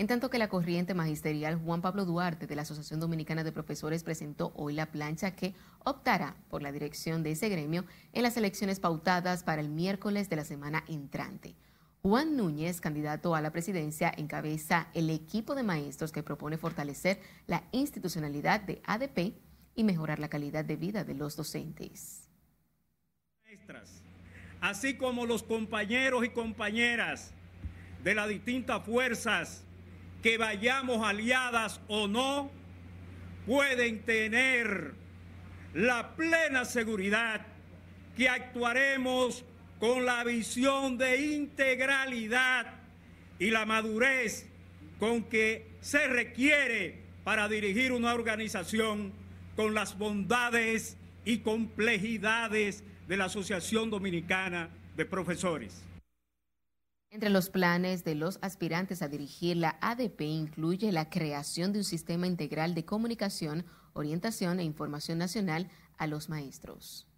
En 0.00 0.06
tanto 0.06 0.30
que 0.30 0.38
la 0.38 0.48
corriente 0.48 0.94
magisterial 0.94 1.60
Juan 1.62 1.82
Pablo 1.82 2.06
Duarte 2.06 2.46
de 2.46 2.56
la 2.56 2.62
Asociación 2.62 3.00
Dominicana 3.00 3.44
de 3.44 3.52
Profesores 3.52 4.02
presentó 4.02 4.50
hoy 4.56 4.72
la 4.72 4.86
plancha 4.86 5.36
que 5.36 5.52
optará 5.84 6.36
por 6.48 6.62
la 6.62 6.72
dirección 6.72 7.22
de 7.22 7.32
ese 7.32 7.50
gremio 7.50 7.84
en 8.14 8.22
las 8.22 8.34
elecciones 8.38 8.80
pautadas 8.80 9.44
para 9.44 9.60
el 9.60 9.68
miércoles 9.68 10.30
de 10.30 10.36
la 10.36 10.46
semana 10.46 10.84
entrante. 10.88 11.54
Juan 12.00 12.34
Núñez, 12.34 12.80
candidato 12.80 13.34
a 13.34 13.42
la 13.42 13.52
presidencia, 13.52 14.10
encabeza 14.16 14.88
el 14.94 15.10
equipo 15.10 15.54
de 15.54 15.64
maestros 15.64 16.12
que 16.12 16.22
propone 16.22 16.56
fortalecer 16.56 17.20
la 17.46 17.64
institucionalidad 17.70 18.62
de 18.62 18.80
ADP 18.86 19.34
y 19.74 19.84
mejorar 19.84 20.18
la 20.18 20.30
calidad 20.30 20.64
de 20.64 20.76
vida 20.76 21.04
de 21.04 21.12
los 21.12 21.36
docentes. 21.36 22.26
Así 24.62 24.96
como 24.96 25.26
los 25.26 25.42
compañeros 25.42 26.24
y 26.24 26.30
compañeras 26.30 27.34
de 28.02 28.14
las 28.14 28.30
distintas 28.30 28.82
fuerzas 28.82 29.66
que 30.22 30.38
vayamos 30.38 31.06
aliadas 31.06 31.80
o 31.88 32.08
no, 32.08 32.50
pueden 33.46 34.00
tener 34.02 34.94
la 35.74 36.14
plena 36.14 36.64
seguridad 36.64 37.46
que 38.16 38.28
actuaremos 38.28 39.44
con 39.78 40.04
la 40.04 40.24
visión 40.24 40.98
de 40.98 41.32
integralidad 41.32 42.66
y 43.38 43.50
la 43.50 43.64
madurez 43.64 44.46
con 44.98 45.24
que 45.24 45.70
se 45.80 46.06
requiere 46.06 47.02
para 47.24 47.48
dirigir 47.48 47.92
una 47.92 48.12
organización 48.12 49.12
con 49.56 49.74
las 49.74 49.96
bondades 49.96 50.96
y 51.24 51.38
complejidades 51.38 52.84
de 53.08 53.16
la 53.16 53.26
Asociación 53.26 53.90
Dominicana 53.90 54.68
de 54.96 55.06
Profesores. 55.06 55.82
Entre 57.12 57.28
los 57.28 57.50
planes 57.50 58.04
de 58.04 58.14
los 58.14 58.38
aspirantes 58.40 59.02
a 59.02 59.08
dirigir 59.08 59.56
la 59.56 59.76
ADP 59.80 60.20
incluye 60.20 60.92
la 60.92 61.10
creación 61.10 61.72
de 61.72 61.80
un 61.80 61.84
sistema 61.84 62.28
integral 62.28 62.72
de 62.72 62.84
comunicación, 62.84 63.66
orientación 63.94 64.60
e 64.60 64.64
información 64.64 65.18
nacional 65.18 65.68
a 65.98 66.06
los 66.06 66.28
maestros. 66.28 67.08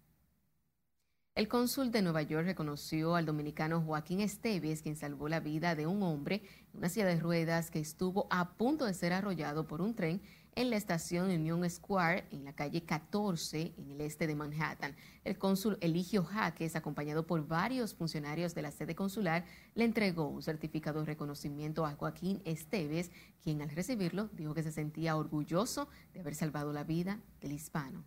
El 1.35 1.47
cónsul 1.47 1.91
de 1.91 2.01
Nueva 2.01 2.23
York 2.23 2.45
reconoció 2.45 3.15
al 3.15 3.27
dominicano 3.27 3.81
Joaquín 3.81 4.19
Esteves, 4.19 4.81
quien 4.81 4.95
salvó 4.95 5.29
la 5.29 5.39
vida 5.39 5.75
de 5.75 5.85
un 5.85 6.01
hombre 6.01 6.41
en 6.73 6.79
una 6.79 6.89
silla 6.89 7.05
de 7.05 7.19
ruedas 7.19 7.69
que 7.69 7.79
estuvo 7.79 8.27
a 8.31 8.57
punto 8.57 8.85
de 8.85 8.95
ser 8.95 9.13
arrollado 9.13 9.67
por 9.67 9.79
un 9.79 9.93
tren 9.93 10.23
en 10.55 10.69
la 10.69 10.77
estación 10.77 11.29
Union 11.29 11.67
Square, 11.69 12.25
en 12.31 12.43
la 12.45 12.53
calle 12.53 12.83
14, 12.83 13.73
en 13.77 13.91
el 13.91 14.01
este 14.01 14.27
de 14.27 14.35
Manhattan. 14.35 14.95
El 15.23 15.37
cónsul 15.37 15.77
Eligio 15.81 16.23
Jaques, 16.23 16.75
acompañado 16.75 17.25
por 17.25 17.47
varios 17.47 17.93
funcionarios 17.93 18.53
de 18.53 18.61
la 18.61 18.71
sede 18.71 18.95
consular, 18.95 19.45
le 19.75 19.85
entregó 19.85 20.27
un 20.27 20.41
certificado 20.41 20.99
de 20.99 21.07
reconocimiento 21.07 21.85
a 21.85 21.95
Joaquín 21.95 22.41
Esteves, 22.45 23.11
quien 23.41 23.61
al 23.61 23.69
recibirlo 23.69 24.29
dijo 24.33 24.53
que 24.53 24.63
se 24.63 24.71
sentía 24.71 25.15
orgulloso 25.15 25.87
de 26.13 26.19
haber 26.19 26.35
salvado 26.35 26.73
la 26.73 26.83
vida 26.83 27.19
del 27.41 27.53
hispano. 27.53 28.03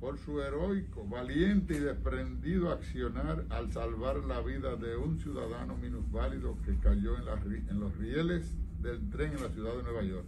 Por 0.00 0.18
su 0.18 0.40
heroico, 0.40 1.06
valiente 1.06 1.74
y 1.74 1.78
desprendido 1.78 2.72
accionar 2.72 3.46
al 3.50 3.72
salvar 3.72 4.16
la 4.24 4.40
vida 4.40 4.74
de 4.74 4.96
un 4.96 5.20
ciudadano 5.20 5.76
minusválido 5.76 6.60
que 6.62 6.76
cayó 6.80 7.16
en, 7.16 7.68
en 7.68 7.78
los 7.78 7.96
rieles 7.96 8.56
del 8.80 9.08
tren 9.10 9.32
en 9.32 9.42
la 9.42 9.48
ciudad 9.50 9.76
de 9.76 9.82
Nueva 9.84 10.02
York 10.02 10.26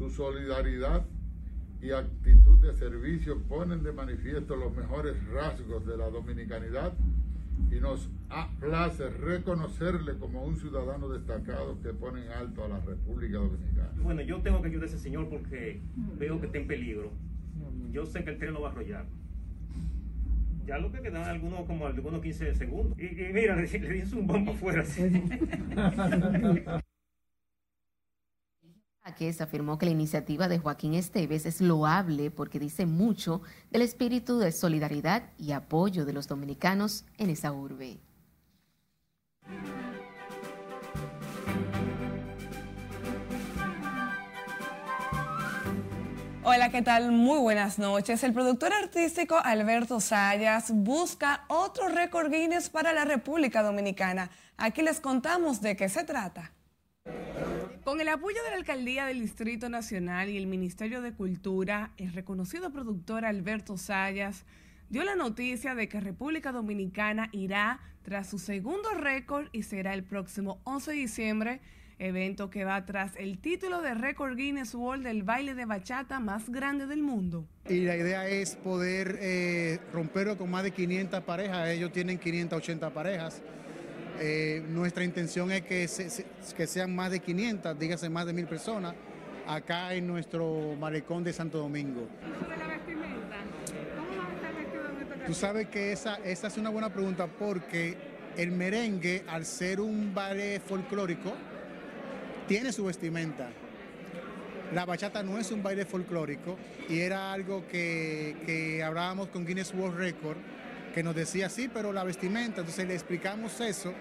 su 0.00 0.08
solidaridad 0.08 1.04
y 1.82 1.90
actitud 1.90 2.56
de 2.66 2.72
servicio 2.72 3.38
ponen 3.42 3.82
de 3.82 3.92
manifiesto 3.92 4.56
los 4.56 4.74
mejores 4.74 5.14
rasgos 5.26 5.84
de 5.84 5.98
la 5.98 6.08
dominicanidad 6.08 6.94
y 7.70 7.80
nos 7.80 8.08
place 8.60 9.10
reconocerle 9.10 10.16
como 10.16 10.42
un 10.42 10.56
ciudadano 10.56 11.10
destacado 11.10 11.78
que 11.82 11.90
pone 11.90 12.24
en 12.24 12.32
alto 12.32 12.64
a 12.64 12.68
la 12.68 12.80
República 12.80 13.36
Dominicana. 13.36 13.90
Bueno, 14.02 14.22
yo 14.22 14.40
tengo 14.40 14.62
que 14.62 14.68
ayudar 14.68 14.84
a 14.84 14.86
ese 14.86 14.98
señor 14.98 15.28
porque 15.28 15.82
veo 16.18 16.40
que 16.40 16.46
está 16.46 16.56
en 16.56 16.66
peligro. 16.66 17.12
Yo 17.92 18.06
sé 18.06 18.24
que 18.24 18.30
el 18.30 18.38
tren 18.38 18.54
lo 18.54 18.62
va 18.62 18.70
a 18.70 18.72
arrollar. 18.72 19.04
Ya 20.64 20.78
lo 20.78 20.90
que 20.90 21.02
quedan 21.02 21.24
algunos 21.24 21.66
como 21.66 21.86
algunos 21.86 22.22
15 22.22 22.54
segundos. 22.54 22.98
Y, 22.98 23.32
mira, 23.34 23.54
le, 23.54 23.66
le 23.66 24.16
un 24.16 24.26
bombo 24.26 24.52
afuera. 24.52 24.82
Jaques 29.04 29.40
afirmó 29.40 29.78
que 29.78 29.86
la 29.86 29.92
iniciativa 29.92 30.46
de 30.46 30.58
Joaquín 30.58 30.94
Esteves 30.94 31.46
es 31.46 31.60
loable 31.60 32.30
porque 32.30 32.58
dice 32.58 32.84
mucho 32.84 33.40
del 33.70 33.82
espíritu 33.82 34.38
de 34.38 34.52
solidaridad 34.52 35.22
y 35.38 35.52
apoyo 35.52 36.04
de 36.04 36.12
los 36.12 36.28
dominicanos 36.28 37.04
en 37.16 37.30
esa 37.30 37.52
urbe. 37.52 38.00
Hola, 46.42 46.70
¿qué 46.70 46.82
tal? 46.82 47.12
Muy 47.12 47.38
buenas 47.38 47.78
noches. 47.78 48.22
El 48.24 48.32
productor 48.32 48.72
artístico 48.72 49.36
Alberto 49.42 50.00
Sayas 50.00 50.72
busca 50.74 51.44
otro 51.48 51.88
récord 51.88 52.30
Guinness 52.30 52.68
para 52.68 52.92
la 52.92 53.04
República 53.04 53.62
Dominicana. 53.62 54.30
Aquí 54.56 54.82
les 54.82 55.00
contamos 55.00 55.60
de 55.60 55.76
qué 55.76 55.88
se 55.88 56.04
trata. 56.04 56.52
Con 57.90 58.00
el 58.00 58.08
apoyo 58.08 58.40
de 58.44 58.50
la 58.50 58.56
Alcaldía 58.56 59.04
del 59.04 59.20
Distrito 59.20 59.68
Nacional 59.68 60.28
y 60.28 60.36
el 60.36 60.46
Ministerio 60.46 61.02
de 61.02 61.12
Cultura, 61.12 61.90
el 61.96 62.12
reconocido 62.12 62.72
productor 62.72 63.24
Alberto 63.24 63.76
Sayas 63.76 64.44
dio 64.90 65.02
la 65.02 65.16
noticia 65.16 65.74
de 65.74 65.88
que 65.88 65.98
República 65.98 66.52
Dominicana 66.52 67.30
irá 67.32 67.80
tras 68.02 68.30
su 68.30 68.38
segundo 68.38 68.90
récord 68.90 69.48
y 69.50 69.64
será 69.64 69.92
el 69.92 70.04
próximo 70.04 70.60
11 70.62 70.92
de 70.92 70.96
diciembre, 70.98 71.60
evento 71.98 72.48
que 72.48 72.64
va 72.64 72.86
tras 72.86 73.16
el 73.16 73.40
título 73.40 73.82
de 73.82 73.94
récord 73.94 74.36
Guinness 74.36 74.76
World 74.76 75.02
del 75.02 75.24
baile 75.24 75.56
de 75.56 75.64
bachata 75.64 76.20
más 76.20 76.48
grande 76.48 76.86
del 76.86 77.02
mundo. 77.02 77.44
Y 77.68 77.80
la 77.80 77.96
idea 77.96 78.28
es 78.28 78.54
poder 78.54 79.18
eh, 79.20 79.80
romperlo 79.92 80.38
con 80.38 80.48
más 80.48 80.62
de 80.62 80.70
500 80.70 81.24
parejas, 81.24 81.68
ellos 81.70 81.90
tienen 81.90 82.18
580 82.20 82.88
parejas. 82.90 83.42
Eh, 84.22 84.62
nuestra 84.68 85.02
intención 85.02 85.50
es 85.50 85.62
que, 85.62 85.88
sean 85.88 86.94
más 86.94 87.10
de 87.10 87.20
500, 87.20 87.78
dígase 87.78 88.10
más 88.10 88.26
de 88.26 88.34
mil 88.34 88.46
personas, 88.46 88.94
acá 89.46 89.94
en 89.94 90.06
nuestro 90.06 90.76
malecón 90.78 91.24
de 91.24 91.32
Santo 91.32 91.56
Domingo. 91.56 92.06
Tú 95.26 95.32
sabes 95.32 95.68
que 95.68 95.92
esa, 95.92 96.18
es 96.22 96.56
una 96.58 96.68
buena 96.68 96.92
pregunta 96.92 97.28
porque 97.28 97.96
el 98.36 98.50
merengue, 98.50 99.24
al 99.26 99.46
ser 99.46 99.80
un 99.80 100.12
baile 100.12 100.60
folclórico, 100.60 101.32
tiene 102.46 102.72
su 102.72 102.84
vestimenta. 102.84 103.48
La 104.74 104.84
bachata 104.84 105.22
no 105.22 105.38
es 105.38 105.50
un 105.50 105.62
baile 105.62 105.86
folclórico 105.86 106.58
y 106.90 107.00
era 107.00 107.32
algo 107.32 107.66
que 107.66 108.82
hablábamos 108.84 109.28
con 109.28 109.46
Guinness 109.46 109.72
World 109.72 109.96
Record 109.96 110.36
que 110.94 111.02
nos 111.02 111.14
decía 111.14 111.48
sí, 111.48 111.70
pero 111.72 111.92
la 111.92 112.04
vestimenta, 112.04 112.60
entonces 112.60 112.86
le 112.86 112.94
explicamos 112.94 113.60
eso 113.60 113.94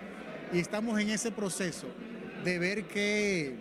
y 0.52 0.60
estamos 0.60 1.00
en 1.00 1.10
ese 1.10 1.32
proceso 1.32 1.88
de 2.44 2.60
ver 2.60 2.86
qué, 2.86 3.56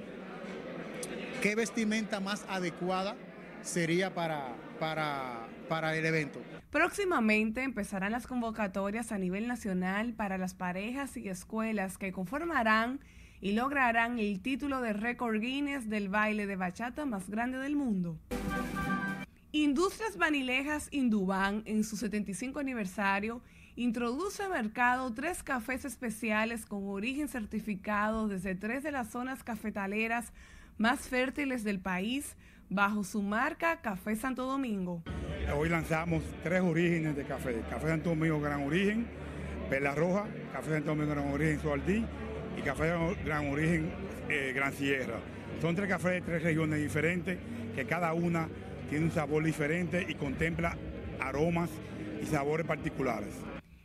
qué 1.42 1.54
vestimenta 1.54 2.20
más 2.20 2.44
adecuada 2.48 3.16
sería 3.62 4.14
para, 4.14 4.54
para, 4.78 5.46
para 5.68 5.94
el 5.96 6.06
evento. 6.06 6.40
Próximamente 6.70 7.62
empezarán 7.62 8.12
las 8.12 8.26
convocatorias 8.26 9.12
a 9.12 9.18
nivel 9.18 9.48
nacional 9.48 10.12
para 10.12 10.38
las 10.38 10.54
parejas 10.54 11.16
y 11.16 11.28
escuelas 11.28 11.98
que 11.98 12.12
conformarán 12.12 13.00
y 13.40 13.52
lograrán 13.52 14.18
el 14.18 14.40
título 14.40 14.80
de 14.80 14.92
récord 14.92 15.40
Guinness 15.40 15.88
del 15.88 16.08
baile 16.08 16.46
de 16.46 16.56
bachata 16.56 17.06
más 17.06 17.28
grande 17.30 17.58
del 17.58 17.76
mundo. 17.76 18.18
Industrias 19.52 20.18
Vanilejas 20.18 20.88
Indubán, 20.90 21.62
en 21.64 21.82
su 21.82 21.96
75 21.96 22.58
aniversario, 22.58 23.40
introduce 23.76 24.42
al 24.42 24.50
mercado 24.50 25.10
tres 25.14 25.42
cafés 25.42 25.86
especiales 25.86 26.66
con 26.66 26.86
origen 26.86 27.28
certificado 27.28 28.28
desde 28.28 28.54
tres 28.54 28.82
de 28.82 28.92
las 28.92 29.08
zonas 29.08 29.42
cafetaleras 29.42 30.34
más 30.76 31.08
fértiles 31.08 31.64
del 31.64 31.80
país 31.80 32.36
bajo 32.68 33.04
su 33.04 33.22
marca 33.22 33.80
Café 33.80 34.16
Santo 34.16 34.44
Domingo. 34.44 35.02
Hoy 35.56 35.70
lanzamos 35.70 36.22
tres 36.42 36.60
orígenes 36.60 37.16
de 37.16 37.24
café. 37.24 37.62
Café 37.70 37.88
Santo 37.88 38.10
Domingo 38.10 38.38
Gran 38.42 38.64
Origen, 38.64 39.06
Perla 39.70 39.94
Roja, 39.94 40.26
Café 40.52 40.72
Santo 40.72 40.90
Domingo 40.90 41.12
Gran 41.12 41.32
Origen 41.32 41.58
Sualdí 41.58 42.04
y 42.54 42.60
Café 42.60 42.92
Gran 43.24 43.50
Origen 43.50 43.90
eh, 44.28 44.52
Gran 44.54 44.74
Sierra. 44.74 45.20
Son 45.62 45.74
tres 45.74 45.88
cafés 45.88 46.12
de 46.12 46.20
tres 46.20 46.42
regiones 46.42 46.82
diferentes 46.82 47.38
que 47.74 47.86
cada 47.86 48.12
una 48.12 48.46
tiene 48.88 49.06
un 49.06 49.10
sabor 49.10 49.44
diferente 49.44 50.06
y 50.08 50.14
contempla 50.14 50.76
aromas 51.20 51.70
y 52.22 52.26
sabores 52.26 52.66
particulares. 52.66 53.34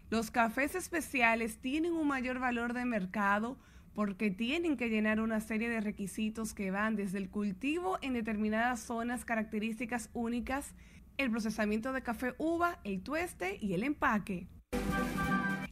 Los 0.09 0.31
cafés 0.31 0.75
especiales 0.75 1.57
tienen 1.57 1.93
un 1.93 2.07
mayor 2.07 2.39
valor 2.39 2.73
de 2.73 2.85
mercado 2.85 3.57
porque 3.95 4.31
tienen 4.31 4.77
que 4.77 4.89
llenar 4.89 5.19
una 5.19 5.39
serie 5.39 5.69
de 5.69 5.81
requisitos 5.81 6.53
que 6.53 6.71
van 6.71 6.95
desde 6.95 7.17
el 7.17 7.29
cultivo 7.29 7.97
en 8.01 8.13
determinadas 8.13 8.79
zonas 8.79 9.25
características 9.25 10.09
únicas, 10.13 10.73
el 11.17 11.29
procesamiento 11.29 11.93
de 11.93 12.01
café 12.01 12.33
uva, 12.37 12.79
el 12.83 13.01
tueste 13.01 13.57
y 13.61 13.73
el 13.73 13.83
empaque. 13.83 14.47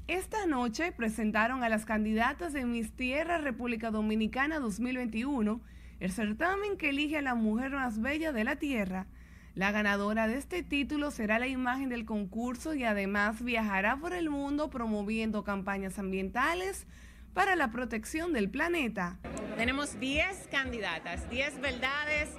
Esta 0.08 0.46
noche 0.46 0.92
presentaron 0.92 1.64
a 1.64 1.70
las 1.70 1.86
candidatas 1.86 2.54
de 2.54 2.66
Mis 2.66 2.92
Tierra 2.92 3.38
República 3.38 3.92
Dominicana 3.92 4.60
2021 4.60 5.62
el 6.02 6.12
certamen 6.12 6.78
que 6.78 6.90
elige 6.90 7.20
a 7.20 7.22
la 7.22 7.36
mujer 7.36 7.72
más 7.72 8.02
bella 8.02 8.34
de 8.34 8.44
la 8.44 8.56
tierra. 8.56 9.06
La 9.54 9.72
ganadora 9.74 10.28
de 10.30 10.38
este 10.38 10.64
título 10.64 11.12
será 11.12 11.38
la 11.38 11.48
imagen 11.48 11.90
del 11.90 12.06
concurso 12.06 12.74
y 12.74 12.86
además 12.86 13.44
viajará 13.44 13.98
por 13.98 14.14
el 14.14 14.30
mundo 14.30 14.70
promoviendo 14.70 15.44
campañas 15.44 16.00
ambientales 16.00 16.88
para 17.34 17.58
la 17.58 17.70
protección 17.70 18.32
del 18.32 18.50
planeta. 18.50 19.20
Tenemos 19.58 20.00
10 20.00 20.48
candidatas, 20.50 21.30
10 21.30 21.60
verdades 21.60 22.30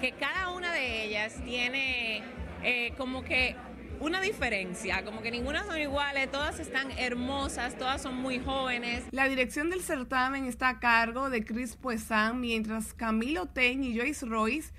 que 0.00 0.12
cada 0.12 0.50
una 0.54 0.72
de 0.72 1.06
ellas 1.06 1.42
tiene 1.44 2.22
eh, 2.62 2.94
como 2.96 3.24
que 3.24 3.56
una 3.98 4.20
diferencia, 4.20 5.04
como 5.04 5.22
que 5.22 5.32
ninguna 5.32 5.64
son 5.64 5.76
iguales, 5.76 6.30
todas 6.30 6.60
están 6.60 6.92
hermosas, 6.92 7.76
todas 7.78 8.00
son 8.00 8.14
muy 8.14 8.38
jóvenes. 8.38 9.02
La 9.10 9.28
dirección 9.28 9.70
del 9.70 9.82
certamen 9.82 10.44
está 10.44 10.68
a 10.68 10.78
cargo 10.78 11.30
de 11.30 11.44
Chris 11.44 11.74
Puesan, 11.74 12.40
mientras 12.40 12.94
Camilo 12.94 13.46
Ten 13.46 13.82
y 13.82 13.98
Joyce 13.98 14.24
Royce 14.24 14.72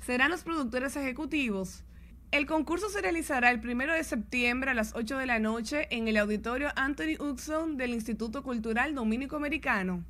serán 0.00 0.30
los 0.30 0.42
productores 0.42 0.96
ejecutivos. 0.96 1.84
El 2.32 2.46
concurso 2.46 2.88
se 2.88 3.00
realizará 3.00 3.50
el 3.50 3.60
1 3.60 3.92
de 3.92 4.04
septiembre 4.04 4.70
a 4.70 4.74
las 4.74 4.94
8 4.94 5.18
de 5.18 5.26
la 5.26 5.38
noche 5.38 5.86
en 5.90 6.08
el 6.08 6.16
auditorio 6.16 6.70
Anthony 6.74 7.16
Hudson 7.18 7.76
del 7.76 7.94
Instituto 7.94 8.42
Cultural 8.42 8.94
Dominico 8.94 9.36
Americano. 9.36 10.04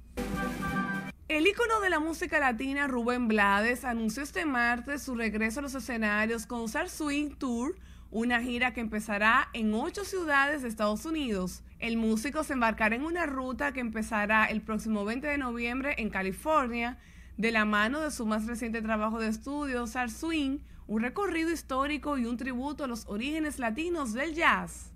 El 1.29 1.47
ícono 1.47 1.81
de 1.81 1.91
la 1.91 2.01
música 2.01 2.39
latina 2.39 2.87
Rubén 2.87 3.29
Blades 3.29 3.85
anunció 3.85 4.23
este 4.23 4.47
martes 4.47 5.03
su 5.03 5.15
regreso 5.15 5.59
a 5.59 5.63
los 5.63 5.75
escenarios 5.75 6.47
con 6.47 6.69
Sar 6.69 6.89
Swing 6.89 7.31
Tour, 7.37 7.77
una 8.11 8.41
gira 8.41 8.73
que 8.73 8.81
empezará 8.81 9.49
en 9.53 9.75
ocho 9.75 10.05
ciudades 10.05 10.63
de 10.63 10.69
Estados 10.69 11.05
Unidos. 11.05 11.65
El 11.81 11.97
músico 11.97 12.45
se 12.45 12.53
embarcará 12.53 12.97
en 12.97 13.05
una 13.05 13.27
ruta 13.27 13.73
que 13.73 13.81
empezará 13.81 14.47
el 14.47 14.63
próximo 14.63 15.05
20 15.05 15.27
de 15.27 15.37
noviembre 15.37 15.97
en 15.99 16.11
California, 16.11 16.97
de 17.37 17.53
la 17.53 17.65
mano 17.65 18.01
de 18.01 18.11
su 18.11 18.27
más 18.27 18.47
reciente 18.47 18.83
trabajo 18.83 19.19
de 19.19 19.29
estudio, 19.29 19.87
Sar 19.87 20.11
Swing, 20.11 20.59
un 20.87 21.03
recorrido 21.03 21.51
histórico 21.51 22.19
y 22.19 22.27
un 22.27 22.37
tributo 22.37 22.85
a 22.85 22.87
los 22.87 23.07
orígenes 23.07 23.59
latinos 23.59 24.13
del 24.13 24.35
jazz. 24.35 24.93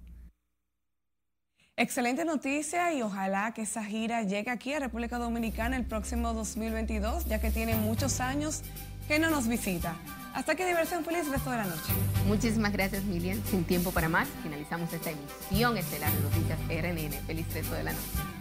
Excelente 1.76 2.24
noticia 2.24 2.93
y 2.93 3.03
ojalá 3.03 3.55
que 3.55 3.62
esa 3.62 3.82
gira 3.82 4.22
llegue 4.22 4.51
aquí 4.51 4.72
a 4.74 4.80
República 4.80 5.16
Dominicana 5.18 5.76
el 5.76 5.86
próximo 5.86 6.34
2022, 6.34 7.24
ya 7.26 7.41
que 7.41 7.51
tiene 7.51 7.74
muchos 7.74 8.20
años 8.20 8.62
que 9.09 9.18
no 9.18 9.30
nos 9.30 9.49
visita. 9.49 9.97
Hasta 10.34 10.55
que 10.55 10.66
diversión 10.66 11.05
feliz 11.05 11.26
resto 11.28 11.51
de 11.51 11.57
la 11.57 11.64
noche. 11.64 11.93
Muchísimas 12.26 12.72
gracias, 12.72 13.03
Miriam. 13.05 13.43
Sin 13.45 13.64
tiempo 13.64 13.91
para 13.91 14.09
más, 14.09 14.28
finalizamos 14.43 14.93
esta 14.93 15.11
emisión 15.11 15.76
estelar 15.76 16.12
de 16.12 16.20
Noticias 16.20 16.59
RNN. 16.68 17.26
Feliz 17.26 17.53
resto 17.53 17.74
de 17.74 17.82
la 17.82 17.93
noche. 17.93 18.39